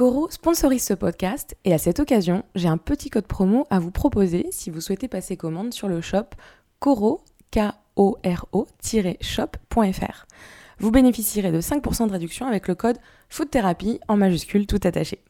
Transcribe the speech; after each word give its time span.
Coro 0.00 0.30
sponsorise 0.30 0.84
ce 0.84 0.94
podcast 0.94 1.58
et 1.66 1.74
à 1.74 1.78
cette 1.78 2.00
occasion, 2.00 2.42
j'ai 2.54 2.68
un 2.68 2.78
petit 2.78 3.10
code 3.10 3.26
promo 3.26 3.66
à 3.68 3.78
vous 3.78 3.90
proposer 3.90 4.46
si 4.50 4.70
vous 4.70 4.80
souhaitez 4.80 5.08
passer 5.08 5.36
commande 5.36 5.74
sur 5.74 5.88
le 5.88 6.00
shop 6.00 6.24
coro, 6.78 7.20
k 7.50 7.74
o 7.96 8.16
r 8.24 8.46
shopfr 9.20 10.26
Vous 10.78 10.90
bénéficierez 10.90 11.52
de 11.52 11.60
5% 11.60 12.06
de 12.06 12.12
réduction 12.12 12.46
avec 12.46 12.66
le 12.66 12.74
code 12.74 12.96
Food 13.28 13.50
Therapy 13.50 14.00
en 14.08 14.16
majuscule 14.16 14.66
tout 14.66 14.80
attaché. 14.84 15.22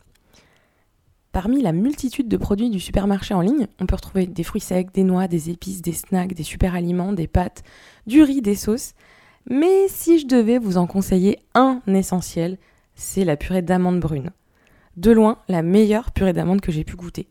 Parmi 1.33 1.63
la 1.63 1.73
multitude 1.73 2.29
de 2.29 2.37
produits 2.37 2.71
du 2.71 2.79
supermarché 2.79 3.35
en 3.35 3.41
ligne, 3.41 3.67
on 3.81 3.87
peut 3.87 3.97
retrouver 3.97 4.29
des 4.29 4.45
fruits 4.45 4.61
secs, 4.61 4.95
des 4.95 5.03
noix, 5.03 5.27
des 5.27 5.51
épices, 5.51 5.83
des 5.83 5.95
snacks, 5.95 6.35
des 6.35 6.45
super 6.45 6.77
aliments, 6.77 7.13
des 7.13 7.27
pâtes, 7.27 7.65
du 8.07 8.23
riz, 8.23 8.41
des 8.41 8.55
sauces. 8.55 8.93
Mais 9.51 9.89
si 9.89 10.21
je 10.21 10.29
devais 10.29 10.59
vous 10.59 10.77
en 10.77 10.87
conseiller 10.87 11.41
un 11.55 11.81
essentiel, 11.89 12.57
c'est 12.95 13.25
la 13.25 13.37
purée 13.37 13.63
d'amandes 13.63 13.99
brunes. 13.99 14.31
De 15.01 15.13
loin, 15.13 15.39
la 15.49 15.63
meilleure 15.63 16.11
purée 16.11 16.35
d'amandes 16.35 16.61
que 16.61 16.71
j'ai 16.71 16.85
pu 16.85 16.95
goûter. 16.95 17.27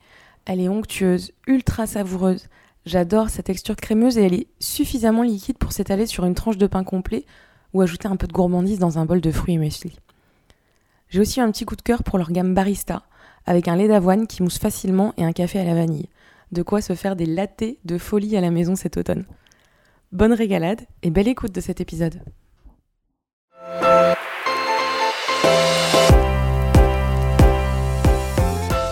Elle 0.48 0.60
est 0.60 0.70
onctueuse, 0.70 1.34
ultra 1.46 1.86
savoureuse. 1.86 2.48
J'adore 2.88 3.30
sa 3.30 3.44
texture 3.44 3.76
crémeuse 3.76 4.18
et 4.18 4.26
elle 4.26 4.34
est 4.34 4.48
suffisamment 4.60 5.22
liquide 5.22 5.60
pour 5.60 5.72
s'étaler 5.72 6.08
sur 6.08 6.26
une 6.26 6.34
tranche 6.34 6.58
de 6.58 6.66
pain 6.66 6.84
complet 6.84 7.26
ou 7.74 7.82
ajouter 7.82 8.08
un 8.08 8.16
peu 8.16 8.26
de 8.26 8.34
gourmandise 8.34 8.80
dans 8.80 8.98
un 8.98 9.06
bol 9.06 9.22
de 9.22 9.32
fruits 9.32 9.54
et 9.54 9.58
muesli. 9.60 10.00
J'ai 11.10 11.20
aussi 11.20 11.42
un 11.42 11.52
petit 11.52 11.66
coup 11.66 11.76
de 11.76 11.84
cœur 11.84 12.02
pour 12.02 12.18
leur 12.18 12.32
gamme 12.32 12.56
barista, 12.56 13.04
avec 13.46 13.68
un 13.68 13.76
lait 13.76 13.88
d'avoine 13.88 14.26
qui 14.26 14.42
mousse 14.42 14.58
facilement 14.58 15.14
et 15.18 15.24
un 15.24 15.32
café 15.32 15.60
à 15.60 15.64
la 15.64 15.76
vanille. 15.76 16.10
De 16.52 16.64
quoi 16.64 16.82
se 16.82 16.96
faire 16.96 17.16
des 17.16 17.28
lattés 17.28 17.78
de 17.86 18.00
folie 18.00 18.36
à 18.36 18.42
la 18.42 18.50
maison 18.50 18.76
cet 18.76 18.98
automne. 18.98 19.26
Bonne 20.12 20.34
régalade 20.34 20.82
et 21.04 21.12
belle 21.12 21.28
écoute 21.28 21.54
de 21.54 21.62
cet 21.62 21.82
épisode. 21.82 22.20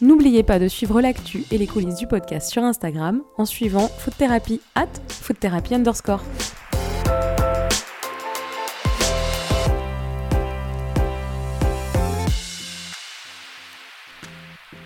N'oubliez 0.00 0.42
pas 0.42 0.58
de 0.58 0.68
suivre 0.68 1.00
l'actu 1.00 1.44
et 1.50 1.58
les 1.58 1.66
coulisses 1.66 1.96
du 1.96 2.06
podcast 2.06 2.50
sur 2.50 2.64
Instagram 2.64 3.22
en 3.38 3.44
suivant 3.44 3.88
Food 3.88 4.16
Therapy 4.16 4.60
at 4.74 4.88
underscore. 5.72 6.22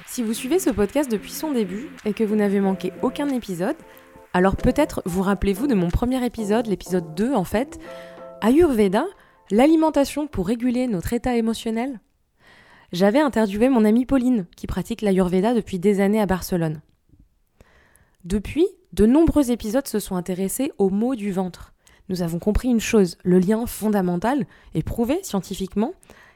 Si 0.06 0.22
vous 0.22 0.32
suivez 0.32 0.58
ce 0.58 0.70
podcast 0.70 1.10
depuis 1.10 1.30
son 1.30 1.52
début 1.52 1.90
et 2.06 2.14
que 2.14 2.24
vous 2.24 2.36
n'avez 2.36 2.60
manqué 2.60 2.90
aucun 3.02 3.28
épisode, 3.28 3.76
alors 4.32 4.56
peut-être 4.56 5.02
vous 5.04 5.22
rappelez-vous 5.22 5.66
de 5.66 5.74
mon 5.74 5.88
premier 5.88 6.24
épisode, 6.24 6.66
l'épisode 6.66 7.14
2 7.14 7.34
en 7.34 7.44
fait, 7.44 7.78
Ayurveda, 8.40 9.04
l'alimentation 9.50 10.26
pour 10.26 10.46
réguler 10.46 10.86
notre 10.86 11.12
état 11.12 11.36
émotionnel 11.36 12.00
j'avais 12.92 13.20
interviewé 13.20 13.68
mon 13.68 13.84
amie 13.84 14.06
Pauline, 14.06 14.46
qui 14.56 14.66
pratique 14.66 15.02
l'Ayurveda 15.02 15.54
depuis 15.54 15.78
des 15.78 16.00
années 16.00 16.20
à 16.20 16.26
Barcelone. 16.26 16.80
Depuis, 18.24 18.66
de 18.92 19.06
nombreux 19.06 19.50
épisodes 19.50 19.86
se 19.86 19.98
sont 19.98 20.16
intéressés 20.16 20.72
aux 20.78 20.90
maux 20.90 21.14
du 21.14 21.32
ventre. 21.32 21.74
Nous 22.08 22.22
avons 22.22 22.38
compris 22.38 22.68
une 22.68 22.80
chose, 22.80 23.18
le 23.24 23.38
lien 23.38 23.66
fondamental, 23.66 24.46
et 24.74 24.82
prouvé 24.82 25.20
scientifiquement, 25.22 25.92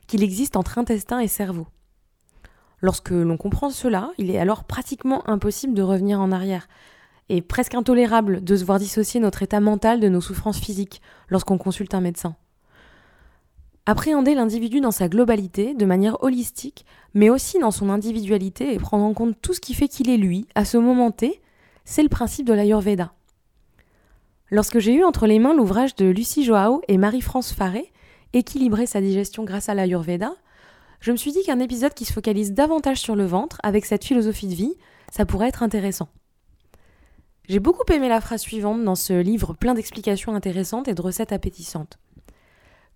qu'il 0.06 0.22
existe 0.22 0.56
entre 0.56 0.78
intestin 0.78 1.20
et 1.20 1.28
cerveau. 1.28 1.66
Lorsque 2.80 3.10
l'on 3.10 3.36
comprend 3.36 3.70
cela, 3.70 4.10
il 4.18 4.30
est 4.30 4.38
alors 4.38 4.64
pratiquement 4.64 5.28
impossible 5.28 5.74
de 5.74 5.82
revenir 5.82 6.20
en 6.20 6.32
arrière, 6.32 6.68
et 7.28 7.42
presque 7.42 7.74
intolérable 7.74 8.42
de 8.42 8.56
se 8.56 8.64
voir 8.64 8.78
dissocier 8.78 9.20
notre 9.20 9.42
état 9.42 9.60
mental 9.60 10.00
de 10.00 10.08
nos 10.08 10.20
souffrances 10.20 10.58
physiques 10.58 11.00
lorsqu'on 11.28 11.58
consulte 11.58 11.94
un 11.94 12.00
médecin. 12.00 12.34
Appréhender 13.86 14.34
l'individu 14.34 14.80
dans 14.80 14.90
sa 14.90 15.08
globalité, 15.08 15.74
de 15.74 15.86
manière 15.86 16.22
holistique, 16.22 16.84
mais 17.14 17.30
aussi 17.30 17.58
dans 17.58 17.70
son 17.70 17.90
individualité 17.90 18.72
et 18.72 18.78
prendre 18.78 19.04
en 19.04 19.14
compte 19.14 19.36
tout 19.40 19.54
ce 19.54 19.60
qui 19.60 19.74
fait 19.74 19.88
qu'il 19.88 20.10
est 20.10 20.16
lui, 20.16 20.46
à 20.54 20.64
ce 20.64 20.76
moment 20.76 21.10
T, 21.10 21.40
c'est 21.84 22.02
le 22.02 22.08
principe 22.08 22.46
de 22.46 22.52
l'Ayurveda. 22.52 23.12
Lorsque 24.50 24.78
j'ai 24.78 24.94
eu 24.94 25.04
entre 25.04 25.26
les 25.26 25.38
mains 25.38 25.54
l'ouvrage 25.54 25.94
de 25.96 26.06
Lucie 26.06 26.44
Joao 26.44 26.82
et 26.88 26.98
Marie-France 26.98 27.52
Faré, 27.52 27.92
Équilibrer 28.32 28.86
sa 28.86 29.00
digestion 29.00 29.42
grâce 29.42 29.68
à 29.68 29.74
l'Ayurveda, 29.74 30.32
je 31.00 31.10
me 31.10 31.16
suis 31.16 31.32
dit 31.32 31.42
qu'un 31.42 31.58
épisode 31.58 31.94
qui 31.94 32.04
se 32.04 32.12
focalise 32.12 32.52
davantage 32.52 33.00
sur 33.00 33.16
le 33.16 33.24
ventre, 33.24 33.58
avec 33.64 33.86
cette 33.86 34.04
philosophie 34.04 34.46
de 34.46 34.54
vie, 34.54 34.74
ça 35.10 35.26
pourrait 35.26 35.48
être 35.48 35.64
intéressant. 35.64 36.08
J'ai 37.48 37.58
beaucoup 37.58 37.90
aimé 37.92 38.08
la 38.08 38.20
phrase 38.20 38.42
suivante 38.42 38.84
dans 38.84 38.94
ce 38.94 39.14
livre 39.14 39.54
plein 39.54 39.74
d'explications 39.74 40.32
intéressantes 40.32 40.86
et 40.86 40.94
de 40.94 41.02
recettes 41.02 41.32
appétissantes. 41.32 41.98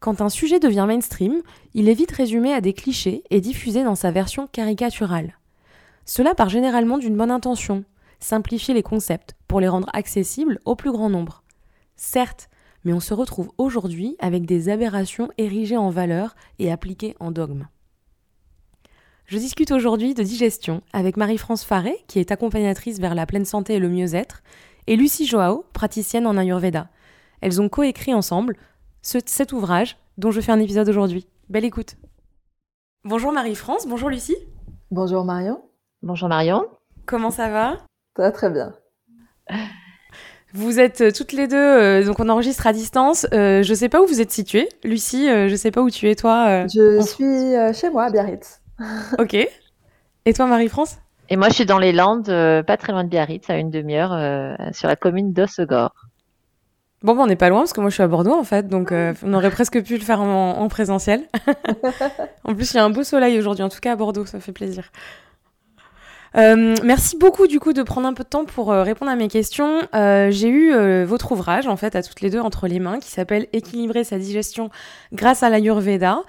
Quand 0.04 0.20
un 0.20 0.28
sujet 0.28 0.60
devient 0.60 0.84
mainstream, 0.86 1.40
il 1.72 1.88
est 1.88 1.94
vite 1.94 2.12
résumé 2.12 2.52
à 2.52 2.60
des 2.60 2.74
clichés 2.74 3.24
et 3.30 3.40
diffusé 3.40 3.84
dans 3.84 3.94
sa 3.94 4.10
version 4.10 4.46
caricaturale. 4.46 5.38
Cela 6.04 6.34
part 6.34 6.50
généralement 6.50 6.98
d'une 6.98 7.16
bonne 7.16 7.30
intention, 7.30 7.84
simplifier 8.20 8.74
les 8.74 8.82
concepts 8.82 9.32
pour 9.48 9.60
les 9.60 9.68
rendre 9.68 9.88
accessibles 9.94 10.60
au 10.66 10.76
plus 10.76 10.92
grand 10.92 11.08
nombre. 11.08 11.42
Certes, 11.96 12.50
mais 12.84 12.92
on 12.92 13.00
se 13.00 13.14
retrouve 13.14 13.50
aujourd'hui 13.56 14.14
avec 14.18 14.44
des 14.44 14.68
aberrations 14.68 15.30
érigées 15.38 15.78
en 15.78 15.88
valeur 15.88 16.36
et 16.58 16.70
appliquées 16.70 17.16
en 17.18 17.30
dogme. 17.30 17.66
Je 19.24 19.38
discute 19.38 19.72
aujourd'hui 19.72 20.12
de 20.12 20.22
digestion 20.22 20.82
avec 20.92 21.16
Marie-France 21.16 21.64
Faré, 21.64 21.96
qui 22.08 22.18
est 22.18 22.30
accompagnatrice 22.30 23.00
vers 23.00 23.14
la 23.14 23.24
pleine 23.24 23.46
santé 23.46 23.76
et 23.76 23.80
le 23.80 23.88
mieux-être, 23.88 24.42
et 24.86 24.96
Lucie 24.96 25.26
Joao, 25.26 25.64
praticienne 25.72 26.26
en 26.26 26.36
Ayurveda. 26.36 26.90
Elles 27.40 27.62
ont 27.62 27.70
coécrit 27.70 28.12
ensemble 28.12 28.56
cet 29.04 29.52
ouvrage 29.52 29.98
dont 30.18 30.30
je 30.30 30.40
fais 30.40 30.52
un 30.52 30.60
épisode 30.60 30.88
aujourd'hui. 30.88 31.26
Belle 31.48 31.64
écoute. 31.64 31.96
Bonjour 33.04 33.32
Marie-France, 33.32 33.86
bonjour 33.86 34.08
Lucie. 34.08 34.36
Bonjour 34.90 35.24
Marion. 35.24 35.62
Bonjour 36.02 36.28
Marion. 36.28 36.66
Comment 37.06 37.30
ça 37.30 37.50
va? 37.50 37.76
Ça 38.16 38.32
très 38.32 38.48
bien. 38.48 38.74
Vous 40.54 40.78
êtes 40.78 41.00
euh, 41.00 41.10
toutes 41.10 41.32
les 41.32 41.48
deux, 41.48 41.56
euh, 41.56 42.04
donc 42.04 42.20
on 42.20 42.28
enregistre 42.28 42.66
à 42.66 42.72
distance. 42.72 43.26
Euh, 43.34 43.62
je 43.62 43.74
sais 43.74 43.88
pas 43.88 44.00
où 44.00 44.06
vous 44.06 44.20
êtes 44.20 44.30
située. 44.30 44.68
Lucie, 44.84 45.26
je 45.26 45.54
sais 45.56 45.70
pas 45.70 45.82
où 45.82 45.90
tu 45.90 46.08
es 46.08 46.14
toi. 46.14 46.66
je 46.68 47.00
suis 47.02 47.78
chez 47.78 47.90
moi 47.90 48.04
à 48.04 48.10
Biarritz. 48.10 48.62
ok. 49.18 49.34
Et 50.26 50.32
toi 50.32 50.46
Marie-France? 50.46 50.98
Et 51.28 51.36
moi 51.36 51.48
je 51.48 51.54
suis 51.54 51.66
dans 51.66 51.78
les 51.78 51.92
Landes, 51.92 52.26
pas 52.66 52.76
très 52.76 52.92
loin 52.92 53.04
de 53.04 53.08
Biarritz, 53.08 53.50
à 53.50 53.58
une 53.58 53.70
demi-heure, 53.70 54.56
sur 54.72 54.88
la 54.88 54.96
commune 54.96 55.32
d'Ossegor. 55.32 55.92
Bon, 57.04 57.14
bah, 57.14 57.22
on 57.22 57.26
n'est 57.26 57.36
pas 57.36 57.50
loin 57.50 57.60
parce 57.60 57.74
que 57.74 57.82
moi 57.82 57.90
je 57.90 57.94
suis 57.94 58.02
à 58.02 58.08
Bordeaux 58.08 58.32
en 58.32 58.44
fait, 58.44 58.66
donc 58.66 58.90
euh, 58.90 59.12
on 59.22 59.34
aurait 59.34 59.50
presque 59.50 59.82
pu 59.82 59.98
le 59.98 60.02
faire 60.02 60.22
en, 60.22 60.66
présentiel. 60.68 61.20
en 62.44 62.54
plus, 62.54 62.72
il 62.72 62.76
y 62.78 62.80
a 62.80 62.84
un 62.84 62.88
beau 62.88 63.04
soleil 63.04 63.38
aujourd'hui, 63.38 63.62
en 63.62 63.68
tout 63.68 63.78
cas 63.78 63.92
à 63.92 63.96
Bordeaux, 63.96 64.24
ça 64.24 64.40
fait 64.40 64.52
plaisir. 64.52 64.90
Euh, 66.36 66.74
merci 66.82 67.16
beaucoup 67.16 67.46
du 67.46 67.60
coup 67.60 67.72
de 67.72 67.82
prendre 67.82 68.08
un 68.08 68.12
peu 68.12 68.24
de 68.24 68.28
temps 68.28 68.44
pour 68.44 68.72
euh, 68.72 68.82
répondre 68.82 69.10
à 69.10 69.16
mes 69.16 69.28
questions. 69.28 69.80
J'ai 69.92 70.48
eu 70.48 71.04
votre 71.04 71.32
ouvrage 71.32 71.66
en 71.66 71.76
fait 71.76 71.96
à 71.96 72.02
toutes 72.02 72.20
les 72.20 72.30
deux 72.30 72.40
entre 72.40 72.66
les 72.66 72.80
mains 72.80 72.98
qui 72.98 73.10
s'appelle 73.10 73.46
Équilibrer 73.52 74.04
sa 74.04 74.18
digestion 74.18 74.70
grâce 75.12 75.42
à 75.42 75.50
l'Ayurveda. 75.50 76.22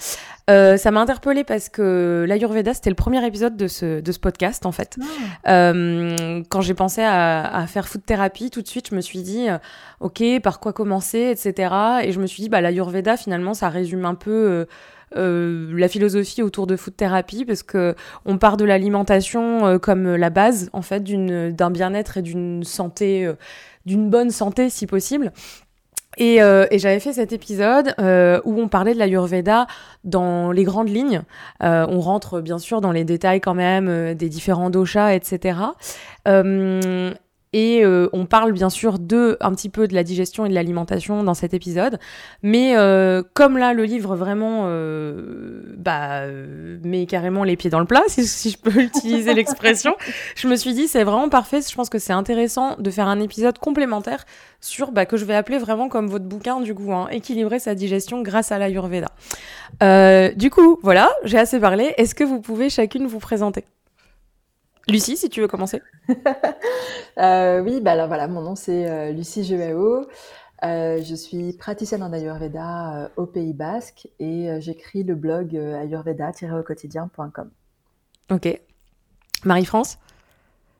Euh, 0.49 0.77
ça 0.77 0.91
m'a 0.91 1.01
interpellée 1.01 1.43
parce 1.43 1.69
que 1.69 2.25
l'Ayurveda, 2.27 2.73
c'était 2.73 2.91
le 2.91 2.95
premier 2.95 3.25
épisode 3.25 3.57
de 3.57 3.67
ce, 3.67 3.99
de 3.99 4.11
ce 4.11 4.19
podcast, 4.19 4.65
en 4.65 4.71
fait. 4.71 4.97
Euh, 5.47 6.43
quand 6.49 6.61
j'ai 6.61 6.75
pensé 6.75 7.01
à, 7.01 7.45
à, 7.55 7.67
faire 7.67 7.87
food 7.87 8.05
thérapie, 8.05 8.51
tout 8.51 8.61
de 8.61 8.67
suite, 8.67 8.89
je 8.89 8.95
me 8.95 9.01
suis 9.01 9.23
dit, 9.23 9.49
euh, 9.49 9.57
OK, 10.01 10.23
par 10.43 10.59
quoi 10.59 10.73
commencer, 10.73 11.31
etc. 11.31 11.73
Et 12.03 12.11
je 12.11 12.19
me 12.19 12.27
suis 12.27 12.43
dit, 12.43 12.49
bah, 12.49 12.61
l'Ayurveda, 12.61 13.17
finalement, 13.17 13.53
ça 13.53 13.69
résume 13.69 14.05
un 14.05 14.15
peu... 14.15 14.67
Euh, 15.15 15.71
la 15.75 15.87
philosophie 15.87 16.41
autour 16.41 16.67
de 16.67 16.75
food 16.75 16.95
thérapie 16.95 17.45
parce 17.45 17.63
que 17.63 17.95
on 18.25 18.37
part 18.37 18.57
de 18.57 18.65
l'alimentation 18.65 19.79
comme 19.79 20.15
la 20.15 20.29
base 20.29 20.69
en 20.73 20.81
fait 20.81 21.03
d'un 21.03 21.71
bien-être 21.71 22.17
et 22.17 22.21
d'une 22.21 22.63
santé 22.63 23.31
d'une 23.85 24.09
bonne 24.09 24.31
santé 24.31 24.69
si 24.69 24.87
possible 24.87 25.31
et, 26.17 26.41
euh, 26.41 26.65
j'avais 26.71 26.99
fait 26.99 27.13
cet 27.13 27.33
épisode 27.33 27.93
euh, 27.99 28.39
où 28.45 28.59
on 28.59 28.67
parlait 28.67 28.93
de 28.93 28.99
l'Ayurveda 28.99 29.67
dans 30.03 30.51
les 30.51 30.63
grandes 30.63 30.89
lignes. 30.89 31.21
Euh, 31.63 31.85
on 31.89 31.99
rentre 31.99 32.41
bien 32.41 32.57
sûr 32.57 32.81
dans 32.81 32.91
les 32.91 33.03
détails 33.03 33.41
quand 33.41 33.53
même 33.53 33.87
euh, 33.87 34.13
des 34.13 34.29
différents 34.29 34.69
doshas, 34.69 35.13
etc. 35.13 35.59
Et 37.53 37.85
euh, 37.85 38.09
on 38.11 38.25
parle 38.25 38.51
bien 38.51 38.69
sûr 38.69 38.99
de 38.99 39.37
un 39.39 39.51
petit 39.51 39.69
peu 39.69 39.87
de 39.87 39.93
la 39.93 40.03
digestion 40.03 40.45
et 40.45 40.49
de 40.49 40.53
l'alimentation 40.53 41.23
dans 41.23 41.33
cet 41.33 41.53
épisode, 41.53 41.99
mais 42.43 42.75
euh, 42.75 43.23
comme 43.33 43.57
là 43.57 43.73
le 43.73 43.85
livre 43.85 44.15
vraiment 44.15 44.63
euh, 44.65 45.61
bah, 45.77 46.21
euh, 46.23 46.77
met 46.83 47.05
carrément 47.05 47.43
les 47.43 47.55
pieds 47.55 47.69
dans 47.69 47.79
le 47.79 47.85
plat, 47.85 48.03
si, 48.07 48.25
si 48.25 48.51
je 48.51 48.57
peux 48.57 48.79
utiliser 48.81 49.33
l'expression, 49.33 49.95
je 50.35 50.47
me 50.47 50.55
suis 50.55 50.73
dit 50.73 50.87
c'est 50.87 51.03
vraiment 51.03 51.29
parfait. 51.29 51.61
Je 51.61 51.75
pense 51.75 51.89
que 51.89 51.99
c'est 51.99 52.13
intéressant 52.13 52.75
de 52.77 52.91
faire 52.91 53.07
un 53.07 53.21
épisode 53.21 53.57
complémentaire 53.57 54.25
sur 54.59 54.91
bah, 54.91 55.05
que 55.05 55.17
je 55.17 55.25
vais 55.25 55.35
appeler 55.35 55.57
vraiment 55.57 55.89
comme 55.89 56.07
votre 56.07 56.25
bouquin 56.25 56.59
du 56.59 56.73
coup, 56.75 56.91
hein, 56.91 57.07
équilibrer 57.11 57.59
sa 57.59 57.75
digestion 57.75 58.21
grâce 58.21 58.51
à 58.51 58.57
l'Ayurveda. 58.57 59.07
Euh, 59.83 60.31
du 60.33 60.49
coup, 60.49 60.79
voilà, 60.81 61.11
j'ai 61.23 61.37
assez 61.37 61.59
parlé. 61.59 61.93
Est-ce 61.97 62.15
que 62.15 62.23
vous 62.23 62.41
pouvez 62.41 62.69
chacune 62.69 63.07
vous 63.07 63.19
présenter? 63.19 63.63
Lucie, 64.87 65.17
si 65.17 65.29
tu 65.29 65.41
veux 65.41 65.47
commencer. 65.47 65.81
Euh, 67.17 67.61
oui, 67.61 67.79
bah 67.79 67.93
alors 67.93 68.07
voilà, 68.07 68.27
mon 68.27 68.41
nom 68.41 68.55
c'est 68.55 68.89
euh, 68.89 69.11
Lucie 69.13 69.45
Joao. 69.45 70.05
Euh, 70.63 71.01
je 71.01 71.15
suis 71.15 71.53
praticienne 71.53 72.03
en 72.03 72.11
Ayurveda 72.11 73.03
euh, 73.05 73.09
au 73.15 73.25
Pays 73.25 73.53
Basque 73.53 74.09
et 74.19 74.49
euh, 74.49 74.59
j'écris 74.59 75.03
le 75.03 75.15
blog 75.15 75.55
euh, 75.55 75.79
ayurveda-au-quotidien.com. 75.79 77.49
Ok. 78.31 78.59
Marie-France? 79.45 79.97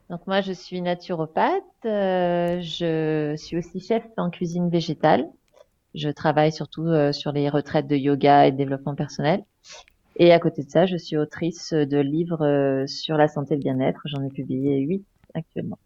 Donc 0.10 0.28
moi, 0.28 0.42
je 0.42 0.52
suis 0.52 0.82
naturopathe. 0.82 1.64
euh, 1.86 2.60
je 2.62 3.36
suis 3.38 3.58
aussi 3.58 3.80
chef 3.80 4.04
en 4.18 4.30
cuisine 4.30 4.70
végétale. 4.70 5.30
Je 5.94 6.10
travaille 6.10 6.52
surtout 6.52 6.86
euh, 6.88 7.14
sur 7.14 7.32
les 7.32 7.48
retraites 7.50 7.88
de 7.88 7.96
yoga 7.96 8.46
et 8.48 8.52
de 8.52 8.58
développement 8.58 8.96
personnel. 8.96 9.46
Et 10.18 10.32
à 10.32 10.40
côté 10.40 10.64
de 10.64 10.70
ça, 10.70 10.86
je 10.86 10.98
suis 10.98 11.18
autrice 11.18 11.74
de 11.74 11.98
livres 12.00 12.46
euh, 12.46 12.88
sur 12.88 13.18
la 13.18 13.28
santé 13.28 13.54
et 13.54 13.58
le 13.58 13.64
bien-être. 13.64 14.02
J'en 14.06 14.24
ai 14.24 14.30
publié 14.30 14.80
huit 14.80 15.04
actuellement. 15.34 15.78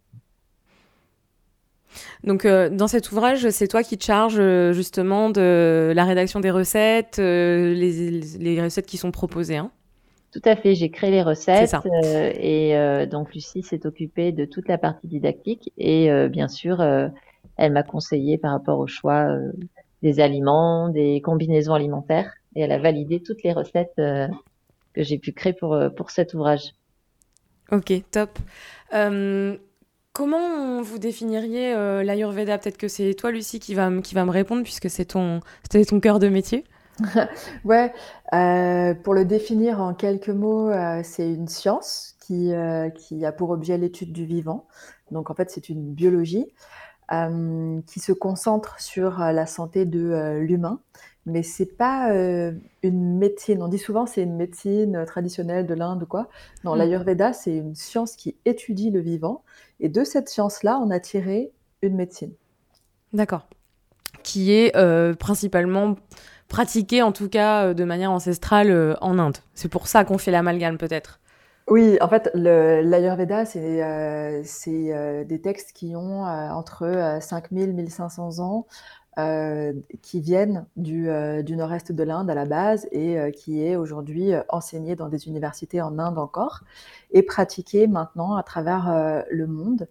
Donc, 2.23 2.45
euh, 2.45 2.69
dans 2.69 2.87
cet 2.87 3.11
ouvrage, 3.11 3.49
c'est 3.49 3.67
toi 3.67 3.81
qui 3.81 3.97
te 3.97 4.03
charges 4.03 4.39
euh, 4.39 4.73
justement 4.73 5.29
de 5.29 5.91
la 5.95 6.05
rédaction 6.05 6.39
des 6.39 6.51
recettes, 6.51 7.17
euh, 7.17 7.73
les, 7.73 8.21
les 8.37 8.61
recettes 8.61 8.85
qui 8.85 8.97
sont 8.97 9.11
proposées. 9.11 9.57
Hein. 9.57 9.71
Tout 10.31 10.41
à 10.45 10.55
fait, 10.55 10.75
j'ai 10.75 10.91
créé 10.91 11.09
les 11.09 11.23
recettes 11.23 11.73
euh, 11.73 12.31
et 12.35 12.77
euh, 12.77 13.07
donc 13.07 13.33
Lucie 13.33 13.63
s'est 13.63 13.87
occupée 13.87 14.31
de 14.31 14.45
toute 14.45 14.67
la 14.67 14.77
partie 14.77 15.07
didactique 15.07 15.73
et 15.77 16.11
euh, 16.11 16.29
bien 16.29 16.47
sûr, 16.47 16.81
euh, 16.81 17.07
elle 17.57 17.71
m'a 17.71 17.81
conseillé 17.81 18.37
par 18.37 18.51
rapport 18.51 18.77
au 18.77 18.85
choix 18.85 19.25
euh, 19.27 19.51
des 20.03 20.19
aliments, 20.19 20.89
des 20.89 21.19
combinaisons 21.21 21.73
alimentaires 21.73 22.31
et 22.55 22.61
elle 22.61 22.71
a 22.71 22.79
validé 22.79 23.21
toutes 23.21 23.43
les 23.43 23.53
recettes 23.53 23.93
euh, 23.99 24.27
que 24.93 25.03
j'ai 25.03 25.17
pu 25.17 25.31
créer 25.33 25.53
pour, 25.53 25.73
euh, 25.73 25.89
pour 25.89 26.11
cet 26.11 26.33
ouvrage. 26.33 26.73
Ok, 27.71 27.93
top. 28.11 28.39
Euh, 28.93 29.57
comment 30.13 30.81
vous 30.81 30.97
définiriez 30.97 31.73
euh, 31.73 32.03
l'Ayurveda? 32.03 32.57
Peut-être 32.57 32.77
que 32.77 32.87
c'est 32.87 33.13
toi, 33.13 33.31
Lucie, 33.31 33.59
qui 33.59 33.75
va, 33.75 33.91
qui 34.01 34.15
va 34.15 34.25
me 34.25 34.31
répondre 34.31 34.63
puisque 34.63 34.89
c'est 34.89 35.05
ton, 35.05 35.41
c'était 35.63 35.85
ton 35.85 35.99
cœur 35.99 36.19
de 36.19 36.29
métier. 36.29 36.65
Ouais, 37.63 37.93
euh, 38.33 38.93
pour 38.93 39.13
le 39.13 39.25
définir 39.25 39.81
en 39.81 39.93
quelques 39.93 40.29
mots, 40.29 40.69
euh, 40.69 41.01
c'est 41.03 41.31
une 41.31 41.47
science 41.47 42.15
qui, 42.19 42.53
euh, 42.53 42.89
qui 42.89 43.25
a 43.25 43.31
pour 43.31 43.51
objet 43.51 43.77
l'étude 43.77 44.11
du 44.11 44.25
vivant. 44.25 44.67
Donc 45.11 45.29
en 45.29 45.33
fait, 45.33 45.49
c'est 45.49 45.69
une 45.69 45.93
biologie 45.93 46.47
euh, 47.11 47.81
qui 47.87 47.99
se 47.99 48.11
concentre 48.11 48.79
sur 48.79 49.19
la 49.19 49.45
santé 49.45 49.85
de 49.85 50.11
euh, 50.11 50.39
l'humain, 50.39 50.81
mais 51.25 51.43
c'est 51.43 51.77
pas 51.77 52.11
euh, 52.11 52.53
une 52.83 53.17
médecine. 53.17 53.61
On 53.63 53.67
dit 53.67 53.77
souvent 53.77 54.05
c'est 54.05 54.23
une 54.23 54.35
médecine 54.35 54.95
euh, 54.97 55.05
traditionnelle 55.05 55.65
de 55.67 55.73
l'Inde 55.73 56.03
ou 56.03 56.05
quoi. 56.05 56.29
Non, 56.63 56.75
Mm. 56.75 56.77
l'Ayurveda, 56.77 57.33
c'est 57.33 57.55
une 57.57 57.75
science 57.75 58.15
qui 58.15 58.35
étudie 58.45 58.91
le 58.91 58.99
vivant, 58.99 59.43
et 59.79 59.89
de 59.89 60.03
cette 60.03 60.29
science-là, 60.29 60.79
on 60.83 60.89
a 60.91 60.99
tiré 60.99 61.51
une 61.81 61.95
médecine. 61.95 62.33
D'accord. 63.13 63.47
Qui 64.23 64.51
est 64.53 64.75
euh, 64.75 65.13
principalement 65.13 65.95
pratiquée, 66.47 67.01
en 67.01 67.11
tout 67.11 67.29
cas 67.29 67.73
de 67.73 67.83
manière 67.83 68.11
ancestrale, 68.11 68.71
euh, 68.71 68.95
en 69.01 69.19
Inde. 69.19 69.37
C'est 69.53 69.69
pour 69.69 69.87
ça 69.87 70.03
qu'on 70.05 70.17
fait 70.17 70.31
l'amalgame, 70.31 70.77
peut-être. 70.77 71.19
Oui, 71.67 71.97
en 72.01 72.09
fait, 72.09 72.31
l'Ayurveda, 72.33 73.45
c'est 73.45 73.83
euh, 73.83 74.41
euh, 74.67 75.23
des 75.23 75.39
textes 75.39 75.71
qui 75.73 75.95
ont 75.95 76.25
euh, 76.25 76.49
entre 76.49 76.83
euh, 76.83 77.19
5000 77.19 77.73
1500 77.73 78.39
ans, 78.39 78.65
euh, 79.19 79.73
qui 80.01 80.21
viennent 80.21 80.65
du, 80.77 81.09
euh, 81.09 81.41
du 81.41 81.57
nord-est 81.57 81.91
de 81.91 82.03
l'Inde 82.03 82.29
à 82.29 82.35
la 82.35 82.45
base 82.45 82.87
et 82.91 83.19
euh, 83.19 83.31
qui 83.31 83.61
est 83.61 83.75
aujourd'hui 83.75 84.33
euh, 84.33 84.41
enseigné 84.47 84.95
dans 84.95 85.09
des 85.09 85.27
universités 85.27 85.81
en 85.81 85.99
Inde 85.99 86.17
encore 86.17 86.61
et 87.11 87.21
pratiqué 87.21 87.87
maintenant 87.87 88.35
à 88.37 88.43
travers 88.43 89.25
le 89.29 89.47
monde. 89.47 89.87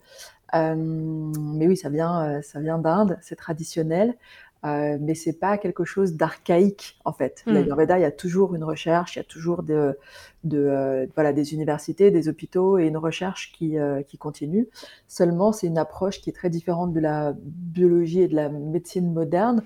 Mais 0.54 1.66
oui, 1.66 1.76
ça 1.76 1.90
vient, 1.90 2.40
ça 2.42 2.60
vient 2.60 2.78
d'Inde, 2.78 3.18
c'est 3.20 3.36
traditionnel. 3.36 4.14
Euh, 4.64 4.98
mais 5.00 5.14
c'est 5.14 5.38
pas 5.38 5.56
quelque 5.56 5.84
chose 5.84 6.14
d'archaïque 6.14 6.98
en 7.04 7.12
fait. 7.12 7.44
Mm. 7.46 7.52
L'Ayurveda, 7.52 7.98
il 7.98 8.02
y 8.02 8.04
a 8.04 8.10
toujours 8.10 8.56
une 8.56 8.64
recherche, 8.64 9.14
il 9.14 9.20
y 9.20 9.22
a 9.22 9.24
toujours 9.24 9.62
de, 9.62 9.96
de, 10.42 10.58
euh, 10.58 11.06
voilà, 11.14 11.32
des 11.32 11.54
universités, 11.54 12.10
des 12.10 12.28
hôpitaux 12.28 12.76
et 12.76 12.86
une 12.88 12.96
recherche 12.96 13.52
qui, 13.52 13.78
euh, 13.78 14.02
qui 14.02 14.18
continue. 14.18 14.66
Seulement, 15.06 15.52
c'est 15.52 15.68
une 15.68 15.78
approche 15.78 16.20
qui 16.20 16.30
est 16.30 16.32
très 16.32 16.50
différente 16.50 16.92
de 16.92 16.98
la 16.98 17.34
biologie 17.38 18.22
et 18.22 18.26
de 18.28 18.34
la 18.34 18.48
médecine 18.48 19.12
moderne 19.12 19.62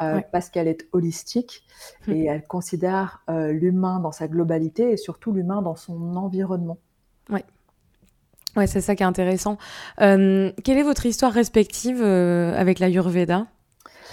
euh, 0.00 0.16
Ouais. 0.16 0.26
parce 0.30 0.48
qu'elle 0.48 0.68
est 0.68 0.86
holistique 0.92 1.64
Hmm. 2.06 2.12
et 2.12 2.26
elle 2.26 2.44
considère 2.46 3.22
l'humain 3.28 3.98
dans 4.00 4.12
sa 4.12 4.28
globalité 4.28 4.92
et 4.92 4.96
surtout 4.96 5.32
l'humain 5.32 5.60
dans 5.60 5.76
son 5.76 6.16
environnement. 6.16 6.78
Ouais, 7.30 8.66
c'est 8.66 8.80
ça 8.80 8.94
qui 8.96 9.02
est 9.02 9.06
intéressant. 9.06 9.58
Quelle 9.98 10.54
est 10.66 10.82
votre 10.82 11.04
histoire 11.04 11.32
respective 11.32 12.02
avec 12.02 12.78
l'Ayurveda? 12.78 13.46